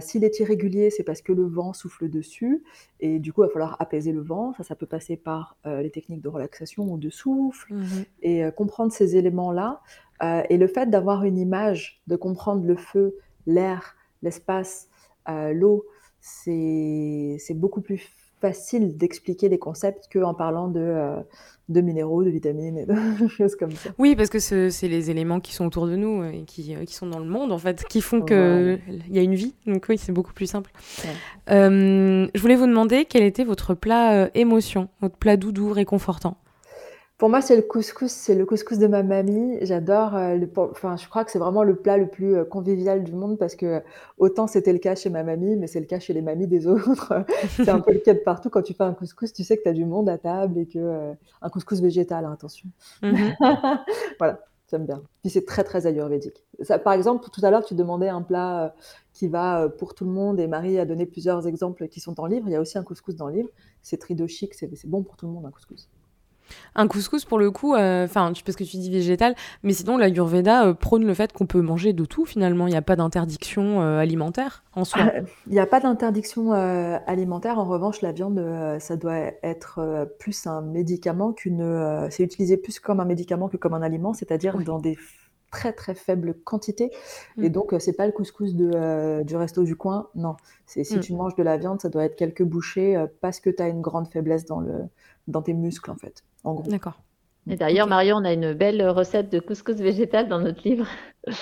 S'il 0.00 0.22
est 0.22 0.38
irrégulier, 0.38 0.90
c'est 0.90 1.02
parce 1.02 1.20
que 1.20 1.32
le 1.32 1.44
vent 1.44 1.72
souffle 1.72 2.08
dessus. 2.08 2.62
Et 3.00 3.18
du 3.18 3.32
coup, 3.32 3.42
il 3.42 3.46
va 3.48 3.52
falloir 3.52 3.76
apaiser 3.80 4.12
le 4.12 4.22
vent. 4.22 4.54
Ça, 4.56 4.62
ça 4.62 4.76
peut 4.76 4.86
passer 4.86 5.16
par 5.16 5.56
les 5.64 5.90
techniques 5.90 6.22
de 6.22 6.28
relaxation 6.28 6.84
ou 6.84 6.96
de 6.96 7.10
souffle. 7.10 7.74
Mmh 7.74 8.04
et 8.22 8.44
comprendre 8.56 8.92
ces 8.92 9.16
éléments-là. 9.16 9.80
et 10.48 10.56
le 10.56 10.66
fait 10.68 10.88
d'avoir 10.88 11.24
une 11.24 11.36
image, 11.36 12.00
de 12.06 12.14
comprendre 12.14 12.64
le 12.64 12.76
feu, 12.76 13.16
l'air, 13.46 13.96
l'espace, 14.22 14.88
l'eau, 15.26 15.84
c'est 16.20 17.54
beaucoup 17.54 17.80
plus 17.80 18.23
facile 18.44 18.98
d'expliquer 18.98 19.48
les 19.48 19.58
concepts 19.58 20.06
qu'en 20.12 20.34
parlant 20.34 20.68
de, 20.68 20.78
euh, 20.78 21.16
de 21.70 21.80
minéraux, 21.80 22.22
de 22.24 22.28
vitamines 22.28 22.76
et 22.76 22.84
de 22.84 22.94
choses 23.28 23.56
comme 23.56 23.70
ça. 23.70 23.88
Oui, 23.96 24.14
parce 24.16 24.28
que 24.28 24.38
c'est 24.38 24.88
les 24.88 25.10
éléments 25.10 25.40
qui 25.40 25.54
sont 25.54 25.64
autour 25.64 25.86
de 25.86 25.96
nous 25.96 26.22
et 26.24 26.42
qui, 26.46 26.74
euh, 26.74 26.84
qui 26.84 26.92
sont 26.92 27.06
dans 27.06 27.20
le 27.20 27.24
monde, 27.24 27.52
en 27.52 27.58
fait, 27.58 27.86
qui 27.88 28.02
font 28.02 28.20
qu'il 28.20 28.80
il 29.08 29.16
y 29.16 29.18
a 29.18 29.22
une 29.22 29.34
vie. 29.34 29.54
Donc 29.66 29.86
oui, 29.88 29.96
c'est 29.96 30.12
beaucoup 30.12 30.34
plus 30.34 30.46
simple. 30.46 30.72
Euh, 31.50 32.28
je 32.34 32.40
voulais 32.42 32.56
vous 32.56 32.66
demander 32.66 33.06
quel 33.06 33.22
était 33.22 33.44
votre 33.44 33.72
plat 33.72 34.28
émotion, 34.34 34.90
votre 35.00 35.16
plat 35.16 35.38
doudou 35.38 35.72
réconfortant 35.72 36.36
pour 37.16 37.28
moi, 37.28 37.40
c'est 37.40 37.54
le 37.54 37.62
couscous, 37.62 38.10
c'est 38.10 38.34
le 38.34 38.44
couscous 38.44 38.78
de 38.78 38.88
ma 38.88 39.04
mamie. 39.04 39.56
J'adore. 39.62 40.16
Euh, 40.16 40.36
enfin, 40.56 40.96
je 40.96 41.08
crois 41.08 41.24
que 41.24 41.30
c'est 41.30 41.38
vraiment 41.38 41.62
le 41.62 41.76
plat 41.76 41.96
le 41.96 42.08
plus 42.08 42.34
euh, 42.34 42.44
convivial 42.44 43.04
du 43.04 43.12
monde 43.12 43.38
parce 43.38 43.54
que 43.54 43.82
autant 44.18 44.48
c'était 44.48 44.72
le 44.72 44.80
cas 44.80 44.96
chez 44.96 45.10
ma 45.10 45.22
mamie, 45.22 45.54
mais 45.54 45.68
c'est 45.68 45.78
le 45.78 45.86
cas 45.86 46.00
chez 46.00 46.12
les 46.12 46.22
mamies 46.22 46.48
des 46.48 46.66
autres. 46.66 47.24
c'est 47.50 47.68
un 47.68 47.78
peu 47.78 47.92
le 47.92 48.00
cas 48.00 48.14
de 48.14 48.18
partout. 48.18 48.50
Quand 48.50 48.62
tu 48.62 48.74
fais 48.74 48.82
un 48.82 48.94
couscous, 48.94 49.32
tu 49.32 49.44
sais 49.44 49.56
que 49.56 49.62
tu 49.62 49.68
as 49.68 49.72
du 49.72 49.84
monde 49.84 50.08
à 50.08 50.18
table 50.18 50.58
et 50.58 50.66
que 50.66 50.80
euh, 50.80 51.12
un 51.40 51.50
couscous 51.50 51.80
végétal, 51.80 52.24
hein, 52.24 52.32
attention. 52.32 52.68
Mhm. 53.02 53.34
voilà, 54.18 54.40
j'aime 54.68 54.84
bien. 54.84 55.00
Puis 55.22 55.30
c'est 55.30 55.46
très 55.46 55.62
très 55.62 55.86
ayurvédique. 55.86 56.44
Ça, 56.62 56.80
par 56.80 56.94
exemple, 56.94 57.28
tout 57.30 57.46
à 57.46 57.50
l'heure, 57.52 57.64
tu 57.64 57.76
demandais 57.76 58.08
un 58.08 58.22
plat 58.22 58.74
qui 59.12 59.28
va 59.28 59.68
pour 59.68 59.94
tout 59.94 60.04
le 60.04 60.10
monde 60.10 60.40
et 60.40 60.48
Marie 60.48 60.80
a 60.80 60.84
donné 60.84 61.06
plusieurs 61.06 61.46
exemples 61.46 61.86
qui 61.86 62.00
sont 62.00 62.10
dans 62.10 62.26
le 62.26 62.34
livre. 62.34 62.48
Il 62.48 62.52
y 62.52 62.56
a 62.56 62.60
aussi 62.60 62.76
un 62.76 62.82
couscous 62.82 63.14
dans 63.14 63.28
le 63.28 63.34
livre. 63.34 63.50
C'est 63.82 63.98
tridochique, 63.98 64.54
c'est 64.54 64.68
bon 64.86 65.04
pour 65.04 65.16
tout 65.16 65.26
le 65.26 65.32
monde 65.32 65.46
un 65.46 65.52
couscous. 65.52 65.88
Un 66.76 66.88
couscous, 66.88 67.24
pour 67.24 67.38
le 67.38 67.50
coup, 67.50 67.74
euh, 67.74 68.04
enfin, 68.04 68.30
euh, 68.30 68.34
parce 68.44 68.56
que 68.56 68.64
tu 68.64 68.76
dis 68.78 68.90
végétal, 68.90 69.34
mais 69.62 69.72
sinon, 69.72 69.96
la 69.96 70.08
Yurveda 70.08 70.66
euh, 70.66 70.74
prône 70.74 71.04
le 71.04 71.14
fait 71.14 71.32
qu'on 71.32 71.46
peut 71.46 71.60
manger 71.60 71.92
de 71.92 72.04
tout, 72.04 72.24
finalement. 72.24 72.66
Il 72.66 72.70
n'y 72.70 72.76
a 72.76 72.82
pas 72.82 72.96
d'interdiction 72.96 73.80
euh, 73.80 73.98
alimentaire 73.98 74.64
en 74.74 74.84
soi. 74.84 75.12
Il 75.46 75.52
n'y 75.52 75.60
a 75.60 75.66
pas 75.66 75.80
d'interdiction 75.80 76.52
alimentaire. 76.52 77.58
En 77.58 77.64
revanche, 77.64 78.00
la 78.02 78.12
viande, 78.12 78.44
ça 78.80 78.96
doit 78.96 79.32
être 79.42 80.08
plus 80.18 80.46
un 80.46 80.62
médicament 80.62 81.32
qu'une. 81.32 82.08
c'est 82.10 82.24
utilisé 82.24 82.56
plus 82.56 82.80
comme 82.80 82.98
un 82.98 83.04
médicament 83.04 83.48
que 83.48 83.56
comme 83.56 83.74
un 83.74 83.82
aliment, 83.82 84.14
c'est-à-dire 84.14 84.58
dans 84.58 84.78
des 84.78 84.98
très 85.52 85.72
très 85.72 85.94
faibles 85.94 86.34
quantités. 86.42 86.90
Et 87.38 87.48
mm. 87.48 87.52
donc, 87.52 87.74
c'est 87.78 87.92
pas 87.92 88.06
le 88.06 88.12
couscous 88.12 88.54
de, 88.54 89.22
du 89.22 89.36
resto 89.36 89.62
du 89.62 89.76
coin. 89.76 90.08
Non. 90.16 90.34
C'est 90.66 90.82
si 90.82 90.96
mm. 90.96 91.00
tu 91.00 91.12
manges 91.14 91.36
de 91.36 91.44
la 91.44 91.56
viande, 91.56 91.80
ça 91.80 91.88
doit 91.88 92.04
être 92.04 92.16
quelques 92.16 92.42
bouchées 92.42 93.02
parce 93.20 93.38
que 93.38 93.50
tu 93.50 93.62
as 93.62 93.68
une 93.68 93.80
grande 93.80 94.08
faiblesse 94.08 94.44
dans, 94.44 94.58
le, 94.58 94.86
dans 95.28 95.42
tes 95.42 95.54
muscles, 95.54 95.92
en 95.92 95.96
fait. 95.96 96.24
D'accord. 96.44 97.00
Et 97.50 97.56
d'ailleurs, 97.56 97.86
Marion, 97.86 98.16
on 98.16 98.24
a 98.24 98.32
une 98.32 98.54
belle 98.54 98.86
recette 98.88 99.30
de 99.30 99.38
couscous 99.38 99.76
végétal 99.76 100.28
dans 100.28 100.40
notre 100.40 100.66
livre. 100.66 100.86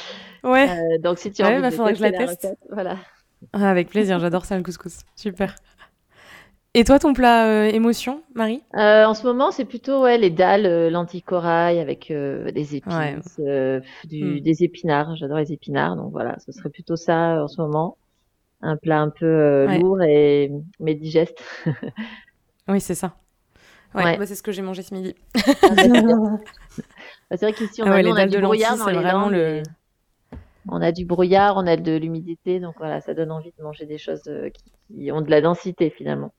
Ouais. 0.44 0.68
Euh, 0.68 0.98
donc, 0.98 1.18
si 1.18 1.30
tu 1.30 1.40
as 1.42 1.46
envie 1.46 1.60
bah, 1.60 1.70
de 1.70 1.76
que 1.76 1.94
je 1.94 2.02
la, 2.02 2.10
teste. 2.10 2.48
voilà. 2.72 2.96
Ah, 3.52 3.70
avec 3.70 3.88
plaisir, 3.88 4.18
j'adore 4.18 4.44
ça 4.44 4.56
le 4.56 4.64
couscous. 4.64 5.02
Super. 5.14 5.54
Et 6.74 6.82
toi, 6.82 6.98
ton 6.98 7.12
plat 7.12 7.46
euh, 7.46 7.66
émotion, 7.66 8.24
Marie? 8.34 8.60
Euh, 8.74 9.04
En 9.04 9.14
ce 9.14 9.24
moment, 9.24 9.52
c'est 9.52 9.64
plutôt 9.64 10.02
ouais, 10.02 10.18
les 10.18 10.30
dalles, 10.30 10.88
lentilles 10.88 11.22
corail 11.22 11.78
avec 11.78 12.08
des 12.08 12.74
épices, 12.74 13.40
du, 14.02 14.24
hmm. 14.24 14.40
des 14.40 14.64
épinards. 14.64 15.14
J'adore 15.14 15.38
les 15.38 15.52
épinards, 15.52 15.94
donc 15.94 16.10
voilà, 16.10 16.36
ce 16.44 16.50
serait 16.50 16.70
plutôt 16.70 16.96
ça 16.96 17.40
en 17.40 17.46
ce 17.46 17.60
moment. 17.60 17.96
Un 18.62 18.76
plat 18.76 19.00
un 19.00 19.10
peu 19.10 19.64
lourd 19.78 20.02
et 20.02 20.50
mais 20.80 20.96
digeste. 20.96 21.40
oui, 22.66 22.80
c'est 22.80 22.96
ça. 22.96 23.14
Ouais, 23.94 24.18
c'est 24.26 24.34
ce 24.34 24.42
que 24.42 24.52
j'ai 24.52 24.62
mangé 24.62 24.82
ce 24.82 24.94
midi. 24.94 25.14
Bah, 27.30 27.38
c'est 27.38 27.46
vrai 27.46 27.52
qu'ici, 27.54 27.82
on, 27.82 27.86
ah 27.86 27.94
a, 27.94 28.26
du 28.26 28.40
brouillard 28.40 28.76
dans 28.76 28.88
les 28.88 28.98
vraiment 28.98 29.30
le... 29.30 29.62
On 30.68 30.80
a 30.82 30.92
du 30.92 31.04
brouillard, 31.04 31.56
on 31.56 31.66
a 31.66 31.76
de 31.76 31.96
l'humidité, 31.96 32.60
donc 32.60 32.74
voilà, 32.78 33.00
ça 33.00 33.14
donne 33.14 33.30
envie 33.30 33.52
de 33.58 33.62
manger 33.62 33.86
des 33.86 33.98
choses 33.98 34.22
euh, 34.28 34.50
qui, 34.50 35.10
ont 35.10 35.22
de 35.22 35.30
la 35.30 35.40
densité 35.40 35.90
finalement. 35.90 36.32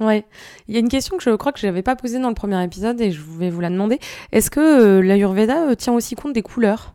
Ouais, 0.00 0.24
il 0.66 0.74
y 0.74 0.76
a 0.76 0.80
une 0.80 0.88
question 0.88 1.16
que 1.16 1.22
je 1.22 1.30
crois 1.36 1.52
que 1.52 1.58
je 1.58 1.66
n'avais 1.66 1.82
pas 1.82 1.96
posée 1.96 2.18
dans 2.18 2.28
le 2.28 2.34
premier 2.34 2.62
épisode 2.64 3.00
et 3.00 3.10
je 3.10 3.20
vais 3.22 3.50
vous 3.50 3.60
la 3.60 3.68
demander. 3.68 3.98
Est-ce 4.32 4.50
que 4.50 4.60
euh, 4.60 5.02
l'Ayurveda 5.02 5.68
euh, 5.68 5.74
tient 5.74 5.92
aussi 5.92 6.14
compte 6.14 6.32
des 6.32 6.42
couleurs? 6.42 6.94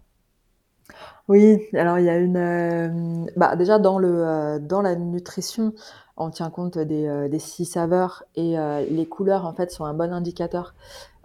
Oui, 1.28 1.60
alors 1.74 2.00
il 2.00 2.06
y 2.06 2.10
a 2.10 2.18
une. 2.18 3.28
Bah, 3.38 3.56
déjà 3.56 3.80
dans, 3.80 4.00
le, 4.00 4.60
dans 4.60 4.82
la 4.82 4.96
nutrition, 4.96 5.74
on 6.18 6.30
tient 6.30 6.50
compte 6.50 6.78
des, 6.78 7.08
euh, 7.08 7.28
des 7.28 7.40
six 7.40 7.66
saveurs 7.66 8.24
et 8.36 8.58
euh, 8.58 8.86
les 8.90 9.06
couleurs 9.06 9.46
en 9.46 9.54
fait 9.54 9.72
sont 9.72 9.86
un 9.86 9.94
bon 9.94 10.14
indicateur. 10.14 10.76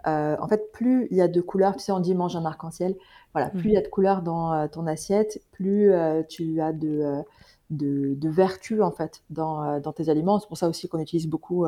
Euh, 0.07 0.35
en 0.39 0.47
fait, 0.47 0.71
plus 0.71 1.07
il 1.11 1.17
y 1.17 1.21
a 1.21 1.27
de 1.27 1.41
couleurs, 1.41 1.75
tu 1.75 1.83
sais, 1.83 1.91
on 1.91 1.99
dit 1.99 2.15
mange 2.15 2.35
un 2.35 2.45
arc-en-ciel. 2.45 2.95
Voilà, 3.33 3.49
plus 3.49 3.69
il 3.69 3.73
y 3.73 3.77
a 3.77 3.81
de 3.81 3.87
couleurs 3.87 4.23
dans 4.23 4.67
ton 4.69 4.87
assiette, 4.87 5.39
plus 5.51 5.93
tu 6.29 6.59
as 6.61 6.73
de, 6.73 7.21
de, 7.69 8.15
de 8.15 8.29
vertu 8.29 8.81
en 8.81 8.89
fait 8.89 9.21
dans, 9.29 9.79
dans 9.79 9.93
tes 9.93 10.09
aliments. 10.09 10.39
C'est 10.39 10.47
pour 10.47 10.57
ça 10.57 10.67
aussi 10.67 10.87
qu'on 10.87 10.97
utilise 10.97 11.27
beaucoup 11.27 11.67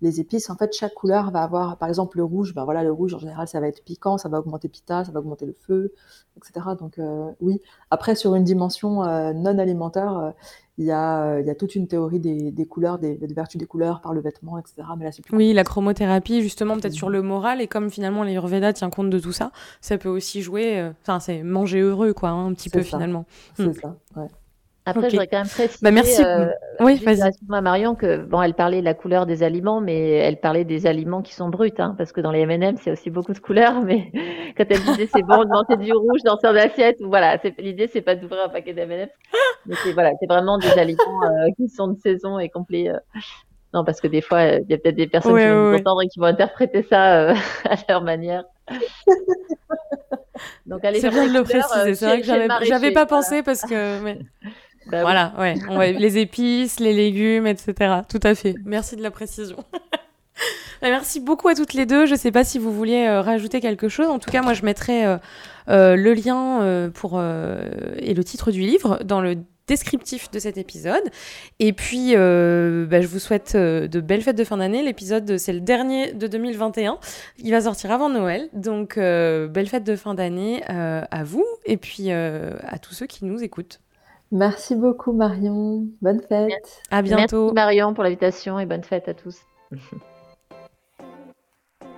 les 0.00 0.20
épices. 0.20 0.48
En 0.48 0.54
fait, 0.54 0.72
chaque 0.72 0.94
couleur 0.94 1.32
va 1.32 1.42
avoir, 1.42 1.76
par 1.76 1.88
exemple, 1.88 2.18
le 2.18 2.24
rouge. 2.24 2.54
Ben 2.54 2.64
voilà, 2.64 2.84
le 2.84 2.92
rouge 2.92 3.14
en 3.14 3.18
général, 3.18 3.48
ça 3.48 3.58
va 3.58 3.66
être 3.66 3.82
piquant, 3.82 4.16
ça 4.16 4.28
va 4.28 4.38
augmenter 4.38 4.68
pita, 4.68 5.04
ça 5.04 5.10
va 5.10 5.18
augmenter 5.18 5.44
le 5.44 5.56
feu, 5.58 5.92
etc. 6.36 6.66
Donc 6.78 7.00
oui. 7.40 7.60
Après, 7.90 8.14
sur 8.14 8.36
une 8.36 8.44
dimension 8.44 9.02
non 9.32 9.58
alimentaire, 9.58 10.34
il 10.82 10.86
y, 10.86 10.92
a, 10.92 11.38
il 11.40 11.46
y 11.46 11.50
a 11.50 11.54
toute 11.54 11.74
une 11.74 11.86
théorie 11.86 12.18
des, 12.18 12.50
des 12.50 12.66
couleurs, 12.66 12.98
des, 12.98 13.14
des, 13.14 13.34
vertus 13.34 13.58
des 13.58 13.66
couleurs 13.66 14.00
par 14.00 14.12
le 14.12 14.20
vêtement, 14.20 14.58
etc. 14.58 14.82
Mais 14.98 15.04
là, 15.04 15.10
plus 15.10 15.36
oui, 15.36 15.52
la 15.52 15.64
chromothérapie, 15.64 16.42
justement, 16.42 16.76
peut-être 16.76 16.92
sur 16.92 17.08
le 17.08 17.22
moral, 17.22 17.60
et 17.60 17.68
comme 17.68 17.90
finalement 17.90 18.24
l'Ayurveda 18.24 18.72
tient 18.72 18.90
compte 18.90 19.10
de 19.10 19.18
tout 19.18 19.32
ça, 19.32 19.52
ça 19.80 19.98
peut 19.98 20.08
aussi 20.08 20.42
jouer, 20.42 20.78
euh, 20.78 20.90
enfin, 21.02 21.20
c'est 21.20 21.42
manger 21.42 21.80
heureux, 21.80 22.12
quoi, 22.12 22.30
hein, 22.30 22.46
un 22.46 22.54
petit 22.54 22.70
peu 22.70 22.82
finalement. 22.82 23.24
C'est 23.56 23.66
hmm. 23.66 23.74
ça, 23.74 23.96
ouais. 24.16 24.28
Après, 24.84 25.10
je 25.10 25.10
voudrais 25.10 25.28
quand 25.28 25.38
même 25.38 25.48
préciser, 25.48 25.78
bah, 25.80 25.92
merci. 25.92 26.24
Euh, 26.24 26.46
oui, 26.80 26.96
vas-y. 27.04 27.30
Marion 27.46 27.94
que 27.94 28.16
bon, 28.16 28.42
elle 28.42 28.54
parlait 28.54 28.80
de 28.80 28.84
la 28.84 28.94
couleur 28.94 29.26
des 29.26 29.44
aliments, 29.44 29.80
mais 29.80 30.10
elle 30.10 30.40
parlait 30.40 30.64
des 30.64 30.88
aliments 30.88 31.22
qui 31.22 31.34
sont 31.34 31.48
bruts, 31.48 31.72
hein, 31.78 31.94
parce 31.96 32.10
que 32.10 32.20
dans 32.20 32.32
les 32.32 32.40
M&M, 32.40 32.76
c'est 32.82 32.90
aussi 32.90 33.10
beaucoup 33.10 33.32
de 33.32 33.38
couleurs. 33.38 33.80
Mais 33.84 34.10
quand 34.56 34.64
elle 34.68 34.82
disait 34.82 35.08
c'est 35.12 35.22
bon 35.22 35.44
de 35.44 35.48
manger 35.48 35.76
du 35.76 35.92
rouge 35.92 36.22
dans 36.24 36.36
son 36.36 36.56
assiette, 36.56 36.96
voilà, 37.00 37.38
l'idée 37.58 37.88
c'est 37.92 38.00
pas 38.00 38.16
d'ouvrir 38.16 38.44
un 38.44 38.48
paquet 38.48 38.74
d'M&M, 38.74 39.08
mais 39.66 39.74
c'est 39.84 39.92
voilà, 39.92 40.10
c'est 40.18 40.26
vraiment 40.26 40.58
des 40.58 40.70
aliments 40.70 41.22
euh, 41.24 41.48
qui 41.56 41.68
sont 41.68 41.88
de 41.88 41.98
saison 42.00 42.38
et 42.40 42.48
complets. 42.48 42.88
Euh. 42.88 42.98
Non, 43.74 43.84
parce 43.84 44.00
que 44.00 44.08
des 44.08 44.20
fois, 44.20 44.44
il 44.44 44.66
y 44.68 44.74
a 44.74 44.78
peut-être 44.78 44.96
des 44.96 45.06
personnes 45.06 45.38
qui 45.38 45.46
vont 45.46 45.74
entendre 45.74 46.02
et 46.02 46.08
qui 46.08 46.18
vont 46.18 46.26
interpréter 46.26 46.82
ça 46.82 47.30
euh, 47.30 47.34
à 47.64 47.76
leur 47.88 48.02
manière. 48.02 48.44
Donc, 50.66 50.84
allez 50.84 51.00
c'est 51.00 51.08
bien 51.10 51.26
de 51.26 51.32
le 51.32 51.42
préciser. 51.42 51.94
C'est 51.94 52.06
vrai 52.06 52.20
que 52.20 52.66
j'avais 52.66 52.92
pas 52.92 53.06
pensé 53.06 53.42
parce 53.42 53.62
que. 53.62 54.02
Mais... 54.02 54.18
Bah 54.86 55.02
voilà, 55.02 55.32
ouais. 55.38 55.92
les 55.92 56.18
épices, 56.18 56.80
les 56.80 56.92
légumes, 56.92 57.46
etc. 57.46 58.00
Tout 58.08 58.20
à 58.22 58.34
fait. 58.34 58.54
Merci 58.64 58.96
de 58.96 59.02
la 59.02 59.10
précision. 59.10 59.56
Bah, 60.82 60.88
merci 60.90 61.20
beaucoup 61.20 61.46
à 61.46 61.54
toutes 61.54 61.74
les 61.74 61.86
deux. 61.86 62.06
Je 62.06 62.12
ne 62.12 62.18
sais 62.18 62.32
pas 62.32 62.42
si 62.42 62.58
vous 62.58 62.72
vouliez 62.72 63.06
euh, 63.06 63.20
rajouter 63.20 63.60
quelque 63.60 63.88
chose. 63.88 64.08
En 64.08 64.18
tout 64.18 64.30
cas, 64.30 64.42
moi, 64.42 64.52
je 64.52 64.64
mettrai 64.64 65.06
euh, 65.06 65.16
euh, 65.68 65.94
le 65.94 66.12
lien 66.12 66.90
pour 66.92 67.20
et 67.20 68.14
le 68.14 68.24
titre 68.24 68.50
du 68.50 68.60
livre 68.60 68.98
dans 69.04 69.20
le 69.20 69.36
descriptif 69.68 70.28
de 70.32 70.40
cet 70.40 70.58
épisode. 70.58 71.04
Et 71.60 71.72
puis, 71.72 72.14
bah, 72.14 73.00
je 73.00 73.06
vous 73.06 73.20
souhaite 73.20 73.56
de 73.56 74.00
belles 74.00 74.22
fêtes 74.22 74.36
de 74.36 74.42
fin 74.42 74.56
d'année. 74.56 74.82
L'épisode, 74.82 75.38
c'est 75.38 75.52
le 75.52 75.60
dernier 75.60 76.12
de 76.14 76.26
2021. 76.26 76.98
Il 77.38 77.52
va 77.52 77.60
sortir 77.60 77.92
avant 77.92 78.08
Noël. 78.08 78.48
Donc, 78.52 78.96
belles 78.96 79.68
fêtes 79.68 79.84
de 79.84 79.94
fin 79.94 80.14
d'année 80.14 80.64
à 80.66 81.22
vous 81.22 81.46
et 81.64 81.76
puis 81.76 82.10
à 82.10 82.78
tous 82.80 82.94
ceux 82.94 83.06
qui 83.06 83.24
nous 83.24 83.44
écoutent. 83.44 83.80
Merci 84.32 84.74
beaucoup 84.74 85.12
Marion. 85.12 85.86
Bonne 86.00 86.22
fête. 86.26 86.82
À 86.90 87.02
bientôt. 87.02 87.44
Merci 87.44 87.54
Marion 87.54 87.94
pour 87.94 88.02
l'invitation 88.02 88.58
et 88.58 88.64
bonne 88.64 88.82
fête 88.82 89.06
à 89.06 89.14
tous. 89.14 89.36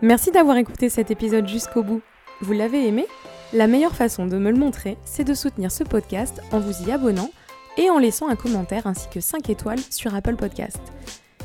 Merci 0.02 0.32
d'avoir 0.32 0.56
écouté 0.56 0.88
cet 0.88 1.12
épisode 1.12 1.46
jusqu'au 1.46 1.84
bout. 1.84 2.02
Vous 2.40 2.52
l'avez 2.52 2.88
aimé? 2.88 3.06
La 3.52 3.68
meilleure 3.68 3.94
façon 3.94 4.26
de 4.26 4.36
me 4.36 4.50
le 4.50 4.58
montrer, 4.58 4.98
c'est 5.04 5.22
de 5.22 5.32
soutenir 5.32 5.70
ce 5.70 5.84
podcast 5.84 6.42
en 6.50 6.58
vous 6.58 6.88
y 6.88 6.92
abonnant 6.92 7.30
et 7.78 7.88
en 7.88 7.98
laissant 7.98 8.28
un 8.28 8.34
commentaire 8.34 8.88
ainsi 8.88 9.08
que 9.08 9.20
5 9.20 9.48
étoiles 9.48 9.78
sur 9.78 10.12
Apple 10.14 10.34
Podcast. 10.34 10.80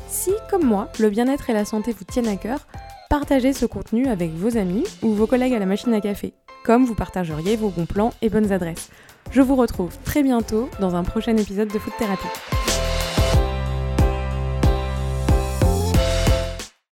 Si, 0.08 0.32
comme 0.50 0.64
moi, 0.64 0.88
le 0.98 1.08
bien-être 1.08 1.50
et 1.50 1.52
la 1.52 1.64
santé 1.64 1.92
vous 1.92 2.04
tiennent 2.04 2.26
à 2.26 2.34
cœur, 2.34 2.66
partagez 3.08 3.52
ce 3.52 3.64
contenu 3.64 4.08
avec 4.08 4.32
vos 4.32 4.56
amis 4.56 4.84
ou 5.02 5.12
vos 5.12 5.28
collègues 5.28 5.54
à 5.54 5.60
la 5.60 5.66
machine 5.66 5.94
à 5.94 6.00
café, 6.00 6.32
comme 6.64 6.84
vous 6.84 6.96
partageriez 6.96 7.54
vos 7.54 7.68
bons 7.68 7.86
plans 7.86 8.12
et 8.22 8.28
bonnes 8.28 8.50
adresses. 8.50 8.90
Je 9.32 9.42
vous 9.42 9.54
retrouve 9.54 9.96
très 10.04 10.24
bientôt 10.24 10.68
dans 10.80 10.96
un 10.96 11.04
prochain 11.04 11.36
épisode 11.36 11.68
de 11.68 11.78
Food 11.78 11.92
Therapy. 11.98 12.26